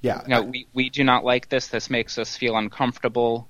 Yeah. 0.00 0.22
No, 0.26 0.38
I- 0.38 0.40
we, 0.40 0.66
we 0.74 0.90
do 0.90 1.04
not 1.04 1.24
like 1.24 1.48
this. 1.48 1.68
This 1.68 1.90
makes 1.90 2.18
us 2.18 2.36
feel 2.36 2.56
uncomfortable. 2.56 3.48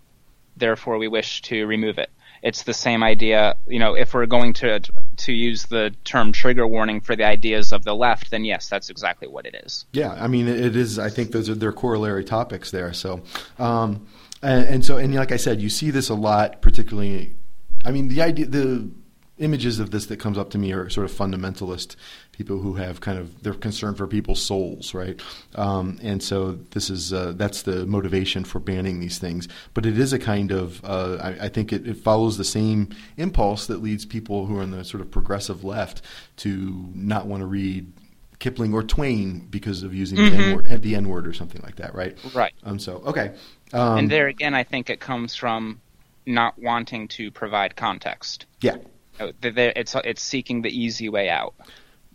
Therefore, 0.57 0.99
we 0.99 1.09
wish 1.09 1.43
to 1.43 1.67
remove 1.67 1.99
it. 1.99 2.11
It's 2.43 2.63
the 2.65 2.75
same 2.75 3.03
idea. 3.03 3.57
You 3.67 3.79
know, 3.79 3.95
if 3.95 4.13
we're 4.15 4.27
going 4.27 4.53
to 4.55 4.81
to 5.19 5.33
use 5.33 5.65
the 5.67 5.95
term 6.05 6.33
trigger 6.33 6.67
warning 6.67 7.01
for 7.01 7.17
the 7.17 7.25
ideas 7.25 7.73
of 7.73 7.85
the 7.85 7.95
left, 7.95 8.31
then 8.31 8.45
yes, 8.45 8.69
that's 8.69 8.91
exactly 8.91 9.29
what 9.29 9.47
it 9.47 9.55
is. 9.65 9.85
Yeah, 9.93 10.13
I 10.13 10.27
mean, 10.29 10.49
it 10.49 10.77
is. 10.77 10.99
I 10.99 11.11
think 11.11 11.33
those 11.33 11.49
are 11.49 11.55
their 11.55 11.73
corollary 11.73 12.25
topics 12.25 12.71
there. 12.71 12.93
So, 12.93 13.23
um, 13.59 14.07
and, 14.43 14.67
and 14.67 14.85
so, 14.85 14.97
and 14.97 15.15
like 15.15 15.33
I 15.33 15.37
said, 15.37 15.61
you 15.61 15.69
see 15.69 15.91
this 15.91 16.09
a 16.09 16.15
lot, 16.15 16.63
particularly. 16.63 17.37
I 17.85 17.91
mean, 17.91 18.09
the 18.09 18.23
idea, 18.23 18.47
the 18.47 18.91
images 19.39 19.79
of 19.79 19.91
this 19.91 20.07
that 20.07 20.19
comes 20.19 20.39
up 20.39 20.51
to 20.51 20.59
me 20.59 20.73
are 20.73 20.89
sort 20.89 21.05
of 21.05 21.17
fundamentalist 21.17 21.97
people 22.43 22.59
who 22.59 22.75
have 22.75 23.01
kind 23.01 23.19
of 23.19 23.43
they're 23.43 23.55
concerned 23.55 23.97
for 23.97 24.07
people's 24.09 24.43
souls, 24.43 24.95
right? 24.95 25.21
Um, 25.55 25.99
and 26.03 26.21
so 26.23 26.53
this 26.71 26.91
is 26.91 27.13
uh, 27.13 27.35
that's 27.37 27.63
the 27.63 27.87
motivation 27.87 28.45
for 28.45 28.59
banning 28.59 28.99
these 28.99 29.19
things. 29.19 29.47
But 29.75 29.87
it 29.87 29.97
is 29.97 30.13
a 30.13 30.19
kind 30.19 30.51
of 30.51 30.85
uh, 30.85 31.19
I, 31.23 31.47
I 31.47 31.49
think 31.49 31.73
it, 31.73 31.87
it 31.87 31.99
follows 31.99 32.37
the 32.37 32.45
same 32.45 32.89
impulse 33.17 33.67
that 33.69 33.81
leads 33.81 34.05
people 34.05 34.47
who 34.47 34.59
are 34.59 34.63
on 34.63 34.73
the 34.73 34.85
sort 34.85 35.01
of 35.01 35.11
progressive 35.11 35.63
left 35.63 36.03
to 36.39 36.91
not 36.95 37.27
want 37.27 37.43
to 37.43 37.47
read 37.47 37.93
Kipling 38.41 38.75
or 38.75 38.83
Twain 38.83 39.47
because 39.49 39.85
of 39.85 39.95
using 39.95 40.19
the 40.19 40.37
N 40.37 40.57
word, 40.57 40.83
the 40.83 40.97
N 40.97 41.09
word 41.09 41.29
or 41.29 41.33
something 41.33 41.63
like 41.63 41.77
that, 41.77 41.95
right? 41.95 42.19
Right. 42.35 42.53
Um. 42.65 42.81
So 42.81 43.03
okay. 43.07 43.35
Um, 43.73 43.99
and 43.99 44.11
there 44.11 44.27
again, 44.27 44.55
I 44.55 44.65
think 44.65 44.91
it 44.91 44.99
comes 44.99 45.37
from 45.37 45.81
not 46.27 46.59
wanting 46.59 47.07
to 47.09 47.31
provide 47.31 47.77
context. 47.77 48.47
yeah. 48.61 48.77
It's 49.21 49.95
it's 49.95 50.23
seeking 50.23 50.63
the 50.63 50.71
easy 50.71 51.09
way 51.09 51.29
out. 51.29 51.55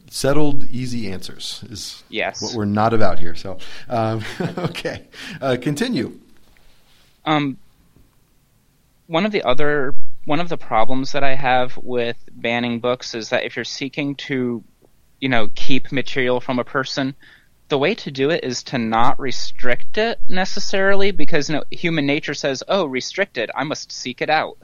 Settled, 0.09 0.63
easy 0.65 1.11
answers 1.11 1.63
is 1.69 2.03
Yes. 2.09 2.41
what 2.41 2.53
we're 2.55 2.65
not 2.65 2.93
about 2.93 3.19
here. 3.19 3.35
So, 3.35 3.57
um, 3.89 4.23
okay, 4.57 5.05
uh, 5.41 5.57
continue. 5.61 6.19
Um, 7.25 7.57
one 9.07 9.25
of 9.25 9.31
the 9.31 9.43
other 9.43 9.95
one 10.25 10.39
of 10.41 10.49
the 10.49 10.57
problems 10.57 11.13
that 11.13 11.23
I 11.23 11.35
have 11.35 11.77
with 11.77 12.17
banning 12.33 12.79
books 12.79 13.15
is 13.15 13.29
that 13.29 13.45
if 13.45 13.55
you're 13.55 13.63
seeking 13.65 14.15
to, 14.15 14.61
you 15.21 15.29
know, 15.29 15.47
keep 15.55 15.91
material 15.91 16.41
from 16.41 16.59
a 16.59 16.65
person, 16.65 17.15
the 17.69 17.77
way 17.77 17.95
to 17.95 18.11
do 18.11 18.29
it 18.29 18.43
is 18.43 18.63
to 18.63 18.77
not 18.77 19.17
restrict 19.19 19.97
it 19.97 20.19
necessarily 20.27 21.11
because 21.11 21.49
you 21.49 21.55
know, 21.55 21.63
human 21.71 22.05
nature 22.05 22.33
says, 22.33 22.63
"Oh, 22.67 22.85
restricted. 22.85 23.51
I 23.55 23.63
must 23.63 23.91
seek 23.91 24.21
it 24.21 24.29
out." 24.29 24.57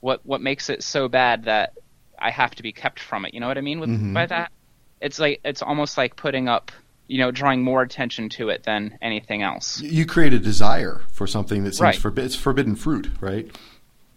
What 0.00 0.24
what 0.24 0.40
makes 0.40 0.70
it 0.70 0.82
so 0.82 1.08
bad 1.08 1.44
that 1.44 1.72
I 2.20 2.30
have 2.30 2.54
to 2.56 2.62
be 2.62 2.72
kept 2.72 3.00
from 3.00 3.24
it? 3.24 3.34
You 3.34 3.40
know 3.40 3.48
what 3.48 3.58
I 3.58 3.62
mean 3.62 3.80
with 3.80 4.14
by 4.14 4.26
that? 4.26 4.52
It's 5.00 5.18
like 5.18 5.40
it's 5.44 5.62
almost 5.62 5.96
like 5.96 6.16
putting 6.16 6.48
up, 6.48 6.70
you 7.08 7.18
know, 7.18 7.30
drawing 7.30 7.62
more 7.62 7.82
attention 7.82 8.28
to 8.30 8.48
it 8.50 8.64
than 8.64 8.98
anything 9.00 9.42
else. 9.42 9.80
You 9.80 10.04
create 10.06 10.34
a 10.34 10.38
desire 10.38 11.02
for 11.12 11.26
something 11.26 11.64
that 11.64 11.72
seems 11.74 11.80
Right. 11.80 11.96
forbi- 11.98 12.18
it's 12.24 12.36
forbidden 12.36 12.76
fruit, 12.76 13.08
right? 13.20 13.50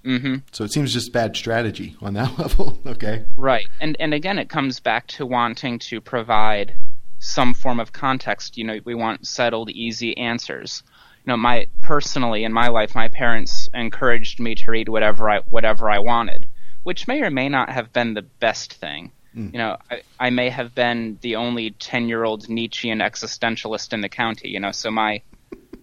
hmm 0.03 0.35
So 0.51 0.65
it 0.65 0.71
seems 0.73 0.91
just 0.93 1.13
bad 1.13 1.35
strategy 1.37 1.95
on 2.01 2.13
that 2.15 2.37
level. 2.39 2.79
okay. 2.85 3.25
Right. 3.37 3.67
And 3.79 3.95
and 3.99 4.13
again 4.13 4.37
it 4.37 4.49
comes 4.49 4.79
back 4.81 5.07
to 5.07 5.25
wanting 5.25 5.79
to 5.79 6.01
provide 6.01 6.75
some 7.19 7.53
form 7.53 7.79
of 7.79 7.93
context. 7.93 8.57
You 8.57 8.65
know, 8.65 8.79
we 8.83 8.95
want 8.95 9.25
settled, 9.25 9.69
easy 9.69 10.17
answers. 10.17 10.83
You 11.25 11.31
know, 11.31 11.37
my 11.37 11.67
personally 11.81 12.43
in 12.43 12.51
my 12.51 12.67
life 12.67 12.95
my 12.95 13.07
parents 13.07 13.69
encouraged 13.73 14.41
me 14.41 14.55
to 14.55 14.71
read 14.71 14.89
whatever 14.89 15.29
I 15.29 15.39
whatever 15.49 15.89
I 15.89 15.99
wanted, 15.99 16.47
which 16.83 17.07
may 17.07 17.21
or 17.21 17.29
may 17.29 17.49
not 17.49 17.69
have 17.69 17.91
been 17.93 18.13
the 18.13 18.21
best 18.21 18.73
thing. 18.73 19.11
You 19.35 19.57
know, 19.57 19.77
I, 19.89 20.01
I 20.19 20.29
may 20.29 20.49
have 20.49 20.75
been 20.75 21.17
the 21.21 21.37
only 21.37 21.71
ten 21.71 22.07
year 22.07 22.23
old 22.23 22.49
Nietzschean 22.49 22.99
existentialist 22.99 23.91
in 23.91 24.01
the 24.01 24.09
county, 24.09 24.49
you 24.49 24.59
know, 24.59 24.71
so 24.71 24.91
my 24.91 25.23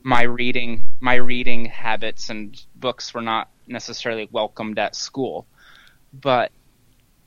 my 0.02 0.22
reading 0.22 0.84
my 1.00 1.14
reading 1.14 1.64
habits 1.64 2.30
and 2.30 2.62
books 2.76 3.12
were 3.12 3.22
not 3.22 3.48
necessarily 3.66 4.28
welcomed 4.30 4.78
at 4.78 4.94
school. 4.94 5.46
But 6.12 6.52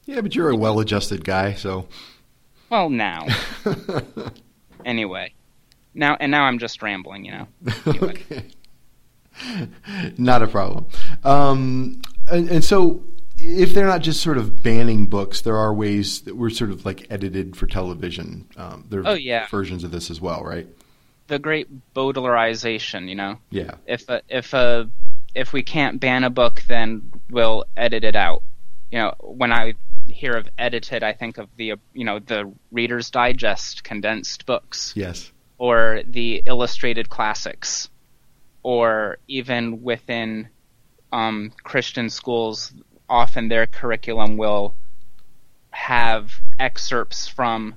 Yeah, 0.05 0.21
but 0.21 0.33
you're 0.33 0.49
a 0.49 0.55
well-adjusted 0.55 1.25
guy, 1.25 1.53
so 1.53 1.87
Well, 2.69 2.89
now. 2.89 3.27
anyway. 4.85 5.33
Now 5.93 6.15
and 6.19 6.31
now 6.31 6.43
I'm 6.43 6.57
just 6.57 6.81
rambling, 6.81 7.25
you 7.25 7.31
know. 7.31 7.47
Anyway. 7.85 8.07
okay. 8.31 8.45
Not 10.17 10.41
a 10.41 10.47
problem. 10.47 10.85
Um, 11.23 12.01
and, 12.27 12.49
and 12.49 12.63
so, 12.63 13.03
if 13.45 13.73
they're 13.73 13.85
not 13.87 14.01
just 14.01 14.21
sort 14.21 14.37
of 14.37 14.63
banning 14.63 15.07
books, 15.07 15.41
there 15.41 15.57
are 15.57 15.73
ways 15.73 16.21
that 16.21 16.35
we're 16.35 16.49
sort 16.49 16.71
of 16.71 16.85
like 16.85 17.05
edited 17.09 17.55
for 17.55 17.67
television. 17.67 18.47
Um, 18.57 18.85
there 18.89 19.01
are 19.01 19.07
Oh, 19.09 19.13
yeah. 19.13 19.47
versions 19.47 19.83
of 19.83 19.91
this 19.91 20.09
as 20.09 20.21
well, 20.21 20.43
right? 20.43 20.67
The 21.27 21.39
great 21.39 21.67
Bowdlerization, 21.93 23.07
you 23.09 23.15
know. 23.15 23.37
Yeah. 23.49 23.75
If 23.85 24.07
a, 24.09 24.21
if 24.29 24.53
a 24.53 24.89
if 25.35 25.51
we 25.53 25.63
can't 25.63 25.99
ban 25.99 26.23
a 26.23 26.29
book, 26.29 26.61
then 26.67 27.11
we'll 27.29 27.65
edit 27.75 28.03
it 28.03 28.15
out. 28.15 28.43
You 28.91 28.99
know, 28.99 29.13
when 29.19 29.51
I 29.51 29.73
hear 30.07 30.33
of 30.33 30.47
edited, 30.57 31.01
I 31.03 31.13
think 31.13 31.37
of 31.37 31.49
the 31.57 31.73
you 31.93 32.05
know 32.05 32.19
the 32.19 32.51
Reader's 32.71 33.09
Digest 33.09 33.83
condensed 33.83 34.45
books. 34.45 34.93
Yes. 34.95 35.31
or 35.57 36.01
the 36.05 36.43
illustrated 36.45 37.09
classics, 37.09 37.89
or 38.63 39.17
even 39.27 39.81
within 39.81 40.49
um, 41.11 41.51
Christian 41.63 42.09
schools, 42.09 42.73
often 43.13 43.47
their 43.47 43.67
curriculum 43.67 44.35
will 44.37 44.75
have 45.71 46.33
excerpts 46.59 47.27
from 47.27 47.75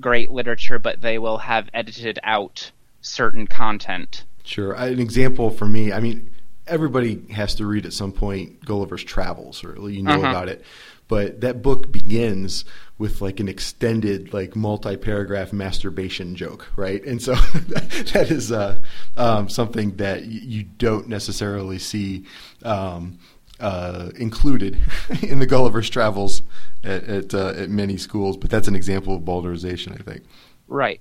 great 0.00 0.30
literature, 0.30 0.78
but 0.78 1.00
they 1.02 1.18
will 1.18 1.38
have 1.38 1.68
edited 1.74 2.18
out 2.22 2.70
certain 3.00 3.46
content. 3.46 4.24
Sure. 4.44 4.72
An 4.72 5.00
example 5.00 5.50
for 5.50 5.66
me, 5.66 5.92
I 5.92 6.00
mean, 6.00 6.30
everybody 6.66 7.22
has 7.32 7.54
to 7.56 7.66
read 7.66 7.84
at 7.86 7.92
some 7.92 8.12
point 8.12 8.64
Gulliver's 8.64 9.04
Travels, 9.04 9.64
or 9.64 9.90
you 9.90 10.02
know 10.02 10.12
Uh-huh. 10.12 10.28
about 10.30 10.48
it. 10.48 10.64
But 11.06 11.42
that 11.42 11.60
book 11.62 11.92
begins 11.92 12.64
with 12.96 13.20
like 13.20 13.38
an 13.38 13.46
extended, 13.48 14.32
like 14.32 14.56
multi-paragraph 14.56 15.52
masturbation 15.52 16.34
joke, 16.34 16.66
right? 16.76 17.04
And 17.04 17.20
so 17.20 17.34
that 18.14 18.28
is 18.30 18.50
uh, 18.50 18.80
um, 19.16 19.48
something 19.50 19.96
that 19.96 20.20
y- 20.22 20.26
you 20.28 20.62
don't 20.62 21.06
necessarily 21.08 21.78
see 21.78 22.24
um, 22.62 23.18
uh, 23.60 24.10
included 24.16 24.80
in 25.22 25.38
the 25.38 25.46
Gulliver's 25.46 25.90
Travels 25.90 26.42
at 26.82 27.04
at, 27.04 27.34
uh, 27.34 27.54
at 27.56 27.70
many 27.70 27.96
schools. 27.96 28.36
But 28.36 28.50
that's 28.50 28.68
an 28.68 28.74
example 28.74 29.16
of 29.16 29.22
bowdlerization, 29.22 29.92
I 29.92 30.02
think. 30.02 30.24
Right. 30.68 31.00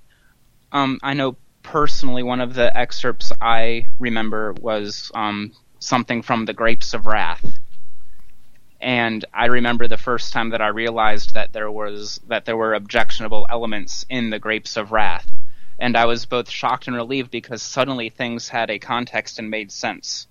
Um, 0.71 0.99
I 1.03 1.13
know 1.13 1.37
personally 1.63 2.23
one 2.23 2.41
of 2.41 2.53
the 2.53 2.75
excerpts 2.77 3.31
I 3.41 3.87
remember 3.99 4.53
was 4.53 5.11
um, 5.15 5.53
something 5.79 6.21
from 6.21 6.45
The 6.45 6.53
Grapes 6.53 6.93
of 6.93 7.05
Wrath. 7.05 7.59
And 8.81 9.23
I 9.33 9.45
remember 9.45 9.87
the 9.87 9.97
first 9.97 10.33
time 10.33 10.49
that 10.49 10.61
I 10.61 10.67
realized 10.67 11.35
that 11.35 11.53
there 11.53 11.71
was 11.71 12.19
that 12.27 12.43
there 12.43 12.57
were 12.57 12.73
objectionable 12.73 13.47
elements 13.49 14.05
in 14.09 14.29
The 14.29 14.39
Grapes 14.39 14.75
of 14.75 14.91
Wrath. 14.91 15.29
And 15.79 15.95
I 15.95 16.05
was 16.05 16.25
both 16.25 16.49
shocked 16.49 16.87
and 16.87 16.95
relieved 16.95 17.31
because 17.31 17.61
suddenly 17.61 18.09
things 18.09 18.49
had 18.49 18.69
a 18.69 18.79
context 18.79 19.39
and 19.39 19.49
made 19.49 19.71
sense. 19.71 20.27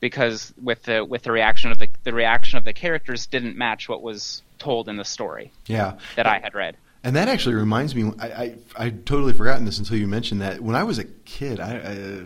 Because 0.00 0.52
with 0.60 0.82
the 0.84 1.04
with 1.04 1.22
the 1.22 1.32
reaction 1.32 1.70
of 1.70 1.78
the 1.78 1.88
the 2.04 2.12
reaction 2.14 2.56
of 2.58 2.64
the 2.64 2.72
characters 2.72 3.26
didn't 3.26 3.56
match 3.56 3.88
what 3.88 4.02
was 4.02 4.42
told 4.58 4.88
in 4.88 4.96
the 4.96 5.04
story 5.04 5.52
Yeah. 5.66 5.94
that 6.16 6.26
I 6.26 6.38
had 6.38 6.54
read. 6.54 6.76
And 7.04 7.16
that 7.16 7.28
actually 7.28 7.54
reminds 7.54 7.94
me, 7.94 8.12
I, 8.18 8.26
I 8.28 8.54
I'd 8.76 9.06
totally 9.06 9.32
forgotten 9.32 9.64
this 9.64 9.78
until 9.78 9.96
you 9.96 10.06
mentioned 10.06 10.40
that. 10.42 10.60
When 10.60 10.76
I 10.76 10.82
was 10.84 10.98
a 10.98 11.04
kid, 11.04 11.58
I, 11.60 11.76
I 11.76 12.24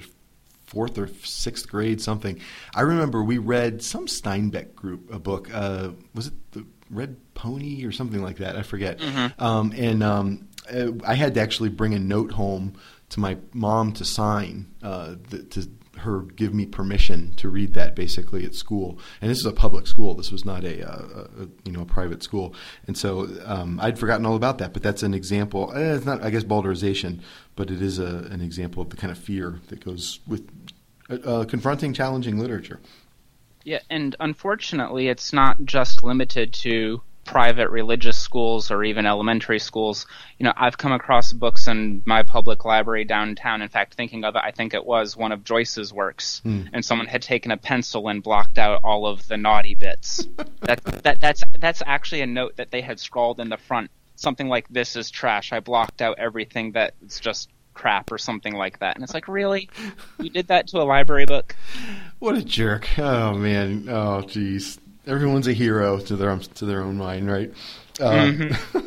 fourth 0.66 0.98
or 0.98 1.08
sixth 1.22 1.68
grade, 1.68 2.00
something, 2.00 2.40
I 2.74 2.80
remember 2.80 3.22
we 3.22 3.38
read 3.38 3.82
some 3.82 4.06
Steinbeck 4.06 4.74
group 4.74 5.12
a 5.12 5.18
book. 5.20 5.48
Uh, 5.52 5.90
was 6.14 6.28
it 6.28 6.34
the 6.52 6.66
Red 6.90 7.16
Pony 7.34 7.84
or 7.84 7.92
something 7.92 8.20
like 8.22 8.38
that? 8.38 8.56
I 8.56 8.62
forget. 8.62 9.00
Um, 9.38 9.72
and 9.76 10.02
um, 10.02 10.48
uh, 10.72 10.88
I 11.06 11.14
had 11.14 11.34
to 11.34 11.40
actually 11.40 11.68
bring 11.68 11.94
a 11.94 11.98
note 12.00 12.32
home 12.32 12.74
to 13.10 13.20
my 13.20 13.36
mom 13.52 13.92
to 13.92 14.04
sign 14.04 14.66
uh, 14.82 15.14
the, 15.30 15.42
to 15.44 15.68
her 15.98 16.20
give 16.22 16.52
me 16.54 16.66
permission 16.66 17.32
to 17.36 17.48
read 17.48 17.74
that 17.74 17.94
basically 17.94 18.44
at 18.44 18.54
school. 18.54 18.98
And 19.20 19.30
this 19.30 19.38
is 19.38 19.46
a 19.46 19.52
public 19.52 19.86
school. 19.86 20.14
This 20.14 20.32
was 20.32 20.44
not 20.44 20.64
a, 20.64 20.88
uh, 20.88 21.26
a 21.40 21.48
you 21.64 21.72
know 21.72 21.82
a 21.82 21.86
private 21.86 22.22
school. 22.22 22.54
And 22.86 22.96
so 22.96 23.28
um, 23.44 23.78
I'd 23.80 23.98
forgotten 23.98 24.26
all 24.26 24.36
about 24.36 24.58
that. 24.58 24.72
But 24.72 24.82
that's 24.82 25.02
an 25.02 25.14
example. 25.14 25.72
eh, 25.74 25.94
It's 25.94 26.04
not, 26.04 26.22
I 26.22 26.30
guess, 26.30 26.44
bowdlerization, 26.44 27.20
but 27.56 27.70
it 27.70 27.80
is 27.80 27.98
a, 27.98 28.28
an 28.30 28.40
example 28.40 28.82
of 28.82 28.90
the 28.90 28.96
kind 28.96 29.10
of 29.10 29.18
fear 29.18 29.60
that 29.68 29.84
goes 29.84 30.20
with 30.26 30.48
uh, 31.10 31.14
uh, 31.14 31.44
confronting 31.44 31.92
challenging 31.92 32.38
literature. 32.38 32.80
Yeah, 33.64 33.80
and 33.88 34.14
unfortunately, 34.20 35.08
it's 35.08 35.32
not 35.32 35.64
just 35.64 36.02
limited 36.02 36.52
to 36.54 37.02
private 37.24 37.70
religious 37.70 38.18
schools 38.18 38.70
or 38.70 38.84
even 38.84 39.06
elementary 39.06 39.58
schools, 39.58 40.06
you 40.38 40.44
know, 40.44 40.52
I've 40.56 40.78
come 40.78 40.92
across 40.92 41.32
books 41.32 41.66
in 41.66 42.02
my 42.04 42.22
public 42.22 42.64
library 42.64 43.04
downtown. 43.04 43.62
In 43.62 43.68
fact, 43.68 43.94
thinking 43.94 44.24
of 44.24 44.36
it, 44.36 44.42
I 44.44 44.50
think 44.50 44.74
it 44.74 44.84
was 44.84 45.16
one 45.16 45.32
of 45.32 45.44
Joyce's 45.44 45.92
works, 45.92 46.40
hmm. 46.40 46.62
and 46.72 46.84
someone 46.84 47.06
had 47.06 47.22
taken 47.22 47.50
a 47.50 47.56
pencil 47.56 48.08
and 48.08 48.22
blocked 48.22 48.58
out 48.58 48.80
all 48.84 49.06
of 49.06 49.26
the 49.28 49.36
naughty 49.36 49.74
bits. 49.74 50.26
that, 50.60 50.82
that 51.02 51.20
that's 51.20 51.42
that's 51.58 51.82
actually 51.86 52.20
a 52.20 52.26
note 52.26 52.56
that 52.56 52.70
they 52.70 52.80
had 52.80 53.00
scrawled 53.00 53.40
in 53.40 53.48
the 53.48 53.56
front, 53.56 53.90
something 54.16 54.48
like 54.48 54.68
"This 54.68 54.96
is 54.96 55.10
trash." 55.10 55.52
I 55.52 55.60
blocked 55.60 56.02
out 56.02 56.18
everything 56.18 56.72
that's 56.72 57.20
just 57.20 57.48
crap 57.74 58.10
or 58.10 58.18
something 58.18 58.54
like 58.54 58.78
that. 58.78 58.94
And 58.94 59.04
it's 59.04 59.12
like, 59.12 59.28
really, 59.28 59.68
you 60.18 60.30
did 60.30 60.46
that 60.48 60.68
to 60.68 60.80
a 60.80 60.84
library 60.84 61.26
book? 61.26 61.54
What 62.20 62.36
a 62.36 62.42
jerk! 62.42 62.98
Oh 62.98 63.34
man! 63.34 63.88
Oh 63.88 64.22
jeez. 64.24 64.78
Everyone's 65.06 65.46
a 65.46 65.52
hero 65.52 65.98
to 66.00 66.16
their 66.16 66.36
to 66.36 66.64
their 66.64 66.80
own 66.82 66.96
mind, 66.96 67.30
right? 67.30 67.52
Uh, 68.00 68.32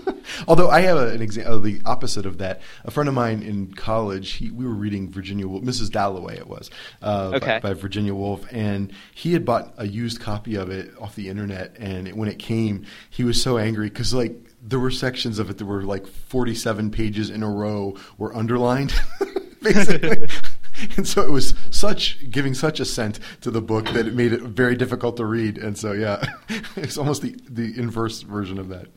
although 0.48 0.70
I 0.70 0.82
have 0.82 0.98
a, 0.98 1.10
an 1.12 1.22
example, 1.22 1.60
the 1.62 1.80
opposite 1.86 2.26
of 2.26 2.40
that. 2.40 2.60
A 2.84 2.92
friend 2.92 3.08
of 3.08 3.16
mine 3.16 3.42
in 3.42 3.74
college, 3.74 4.34
he, 4.34 4.52
we 4.52 4.66
were 4.66 4.74
reading 4.74 5.10
Virginia 5.10 5.48
Woolf, 5.48 5.64
Mrs. 5.64 5.90
Dalloway, 5.92 6.36
it 6.38 6.48
was, 6.48 6.70
uh, 7.02 7.32
Okay. 7.36 7.60
by, 7.62 7.70
by 7.70 7.74
Virginia 7.74 8.14
Woolf, 8.14 8.46
and 8.52 8.92
he 9.16 9.32
had 9.32 9.46
bought 9.46 9.74
a 9.78 9.88
used 9.88 10.20
copy 10.20 10.56
of 10.56 10.70
it 10.70 10.92
off 11.00 11.16
the 11.16 11.30
internet, 11.30 11.78
and 11.80 12.06
it, 12.08 12.18
when 12.18 12.28
it 12.28 12.38
came, 12.38 12.86
he 13.10 13.24
was 13.24 13.42
so 13.42 13.58
angry 13.58 13.88
because 13.88 14.14
like 14.14 14.36
there 14.62 14.80
were 14.80 14.92
sections 14.92 15.40
of 15.40 15.50
it 15.50 15.58
that 15.60 15.66
were 15.66 15.84
like 15.84 16.06
forty-seven 16.06 16.92
pages 16.92 17.30
in 17.30 17.44
a 17.44 17.50
row 17.50 17.96
were 18.18 18.36
underlined, 18.36 18.94
basically. 19.62 20.28
And 20.98 21.08
so 21.08 21.22
it 21.24 21.32
was 21.32 21.54
such 21.72 22.30
giving 22.30 22.54
such 22.54 22.80
assent 22.80 23.20
to 23.42 23.52
the 23.52 23.62
book 23.62 23.86
that 23.90 24.08
it 24.08 24.14
made 24.14 24.34
it 24.34 24.42
very 24.42 24.76
difficult 24.76 25.18
to 25.18 25.26
read. 25.26 25.58
And 25.58 25.78
so 25.78 25.92
yeah, 25.92 26.24
it's 26.76 26.98
almost 26.98 27.22
the 27.22 27.36
the 27.50 27.78
inverse 27.78 28.22
version 28.22 28.58
of 28.60 28.70
that. 28.70 28.88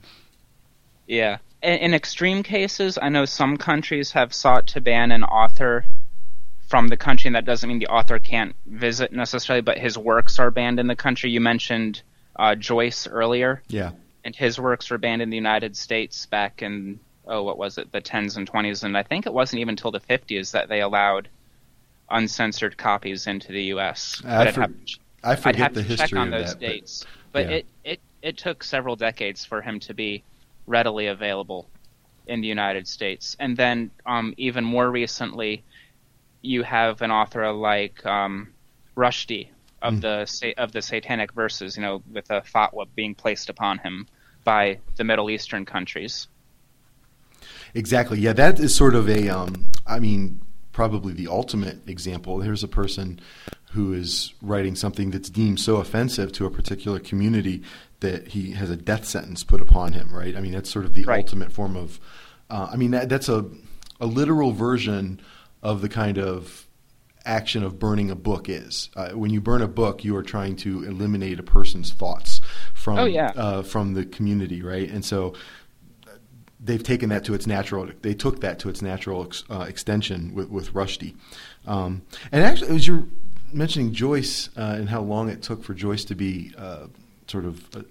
Yeah. 1.06 1.38
In, 1.62 1.78
in 1.78 1.94
extreme 1.94 2.42
cases, 2.42 2.98
I 3.00 3.08
know 3.08 3.24
some 3.24 3.56
countries 3.56 4.12
have 4.12 4.32
sought 4.32 4.66
to 4.68 4.80
ban 4.80 5.10
an 5.12 5.24
author 5.24 5.84
from 6.68 6.88
the 6.88 6.96
country, 6.96 7.28
and 7.28 7.34
that 7.34 7.44
doesn't 7.44 7.68
mean 7.68 7.80
the 7.80 7.88
author 7.88 8.18
can't 8.18 8.54
visit 8.66 9.12
necessarily, 9.12 9.60
but 9.60 9.78
his 9.78 9.98
works 9.98 10.38
are 10.38 10.50
banned 10.52 10.78
in 10.78 10.86
the 10.86 10.94
country. 10.96 11.30
You 11.30 11.40
mentioned 11.40 12.02
uh, 12.36 12.54
Joyce 12.54 13.08
earlier, 13.08 13.60
Yeah. 13.68 13.90
and 14.24 14.36
his 14.36 14.58
works 14.60 14.88
were 14.88 14.98
banned 14.98 15.20
in 15.20 15.30
the 15.30 15.36
United 15.36 15.76
States 15.76 16.26
back 16.26 16.62
in, 16.62 17.00
oh, 17.26 17.42
what 17.42 17.58
was 17.58 17.76
it, 17.76 17.90
the 17.90 18.00
10s 18.00 18.36
and 18.36 18.48
20s, 18.50 18.84
and 18.84 18.96
I 18.96 19.02
think 19.02 19.26
it 19.26 19.34
wasn't 19.34 19.60
even 19.60 19.70
until 19.72 19.90
the 19.90 19.98
50s 20.00 20.52
that 20.52 20.68
they 20.68 20.80
allowed 20.80 21.28
uncensored 22.10 22.76
copies 22.76 23.26
into 23.26 23.52
the 23.52 23.62
U.S. 23.64 24.20
I, 24.24 24.42
I'd 24.48 24.54
for- 24.54 24.60
have- 24.62 24.74
I 25.22 25.36
forget 25.36 25.74
the 25.74 25.82
to 25.82 25.88
history 25.88 26.08
check 26.08 26.18
on 26.18 26.32
of 26.32 26.40
those 26.40 26.50
that. 26.54 26.60
dates, 26.60 27.04
but, 27.32 27.44
yeah. 27.46 27.56
it, 27.56 27.66
it 27.84 28.00
it 28.22 28.36
took 28.38 28.64
several 28.64 28.96
decades 28.96 29.44
for 29.44 29.60
him 29.62 29.78
to 29.80 29.94
be 29.94 30.22
readily 30.66 31.06
available 31.08 31.68
in 32.26 32.40
the 32.40 32.48
United 32.48 32.86
States, 32.88 33.36
and 33.38 33.56
then 33.56 33.90
um, 34.06 34.32
even 34.38 34.64
more 34.64 34.90
recently, 34.90 35.62
you 36.42 36.62
have 36.62 37.02
an 37.02 37.10
author 37.10 37.52
like 37.52 38.04
um, 38.06 38.48
Rushdie 38.96 39.48
of 39.82 39.94
Hmm. 39.94 40.00
the 40.00 40.54
of 40.58 40.72
the 40.72 40.80
Satanic 40.82 41.32
Verses, 41.32 41.76
you 41.76 41.82
know, 41.82 42.02
with 42.12 42.30
a 42.30 42.40
fatwa 42.42 42.86
being 42.94 43.14
placed 43.14 43.48
upon 43.50 43.78
him 43.78 44.06
by 44.44 44.78
the 44.96 45.04
Middle 45.04 45.28
Eastern 45.30 45.64
countries. 45.66 46.28
Exactly. 47.74 48.18
Yeah, 48.20 48.32
that 48.34 48.58
is 48.58 48.74
sort 48.74 48.94
of 48.94 49.08
a. 49.08 49.28
Um, 49.28 49.70
I 49.86 49.98
mean, 49.98 50.40
probably 50.80 51.12
the 51.12 51.28
ultimate 51.28 51.86
example. 51.86 52.40
Here's 52.40 52.64
a 52.64 52.68
person 52.68 53.20
who 53.72 53.92
is 53.92 54.32
writing 54.40 54.74
something 54.74 55.10
that's 55.10 55.28
deemed 55.28 55.60
so 55.60 55.76
offensive 55.76 56.32
to 56.32 56.46
a 56.46 56.50
particular 56.50 56.98
community 56.98 57.62
that 58.00 58.28
he 58.28 58.52
has 58.52 58.70
a 58.70 58.76
death 58.76 59.04
sentence 59.04 59.44
put 59.44 59.60
upon 59.60 59.92
him. 59.92 60.08
Right. 60.10 60.34
I 60.34 60.40
mean, 60.40 60.52
that's 60.52 60.70
sort 60.70 60.86
of 60.86 60.94
the 60.94 61.04
Right. 61.04 61.18
ultimate 61.22 61.52
form 61.52 61.76
of. 61.76 62.00
Uh, 62.48 62.68
I 62.72 62.76
mean, 62.76 62.92
that, 62.92 63.10
that's 63.10 63.28
a 63.28 63.44
a 64.00 64.06
literal 64.06 64.52
version 64.52 65.20
of 65.62 65.82
the 65.82 65.88
kind 65.90 66.16
of 66.18 66.66
action 67.26 67.62
of 67.62 67.78
burning 67.78 68.10
a 68.10 68.16
book 68.16 68.48
is. 68.48 68.88
Uh, 68.96 69.10
when 69.10 69.30
you 69.30 69.42
burn 69.42 69.60
a 69.60 69.68
book, 69.68 70.02
you 70.02 70.16
are 70.16 70.22
trying 70.22 70.56
to 70.56 70.82
eliminate 70.84 71.38
a 71.38 71.42
person's 71.42 71.92
thoughts 71.92 72.40
from 72.72 72.98
Oh, 72.98 73.04
yeah. 73.04 73.32
uh, 73.36 73.60
from 73.62 73.92
the 73.92 74.06
community, 74.06 74.62
right? 74.62 74.88
And 74.90 75.04
so 75.04 75.34
they've 76.62 76.82
taken 76.82 77.08
that 77.08 77.24
to 77.24 77.34
its 77.34 77.46
natural. 77.46 77.88
They 78.02 78.14
took 78.14 78.40
that 78.40 78.58
to 78.60 78.68
its 78.68 78.82
natural 78.82 79.24
ex, 79.24 79.44
uh, 79.50 79.66
extension 79.68 80.34
with 80.34 80.50
with 80.50 80.72
Rushdie. 80.72 81.14
Um, 81.66 82.02
and 82.32 82.44
actually, 82.44 82.76
as 82.76 82.86
you're 82.86 83.04
mentioning 83.52 83.92
Joyce 83.92 84.48
uh, 84.56 84.76
and 84.78 84.88
how 84.88 85.00
long 85.00 85.28
it 85.28 85.42
took 85.42 85.64
for 85.64 85.74
Joyce 85.74 86.04
to 86.06 86.14
be 86.14 86.52
uh, 86.56 86.86
sort 87.26 87.44
of 87.44 87.74
uh, 87.74 87.82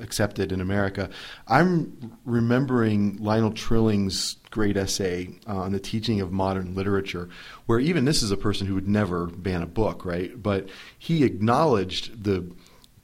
accepted 0.00 0.52
in 0.52 0.60
America, 0.60 1.10
I'm 1.48 2.18
remembering 2.24 3.18
Lionel 3.18 3.52
Trilling's 3.52 4.36
great 4.50 4.76
essay 4.76 5.30
on 5.46 5.72
the 5.72 5.80
teaching 5.80 6.20
of 6.20 6.32
modern 6.32 6.74
literature, 6.74 7.28
where 7.66 7.80
even 7.80 8.04
this 8.04 8.22
is 8.22 8.30
a 8.30 8.36
person 8.36 8.66
who 8.66 8.74
would 8.74 8.88
never 8.88 9.26
ban 9.26 9.62
a 9.62 9.66
book, 9.66 10.04
right? 10.04 10.40
But 10.40 10.68
he 10.98 11.24
acknowledged 11.24 12.24
the 12.24 12.50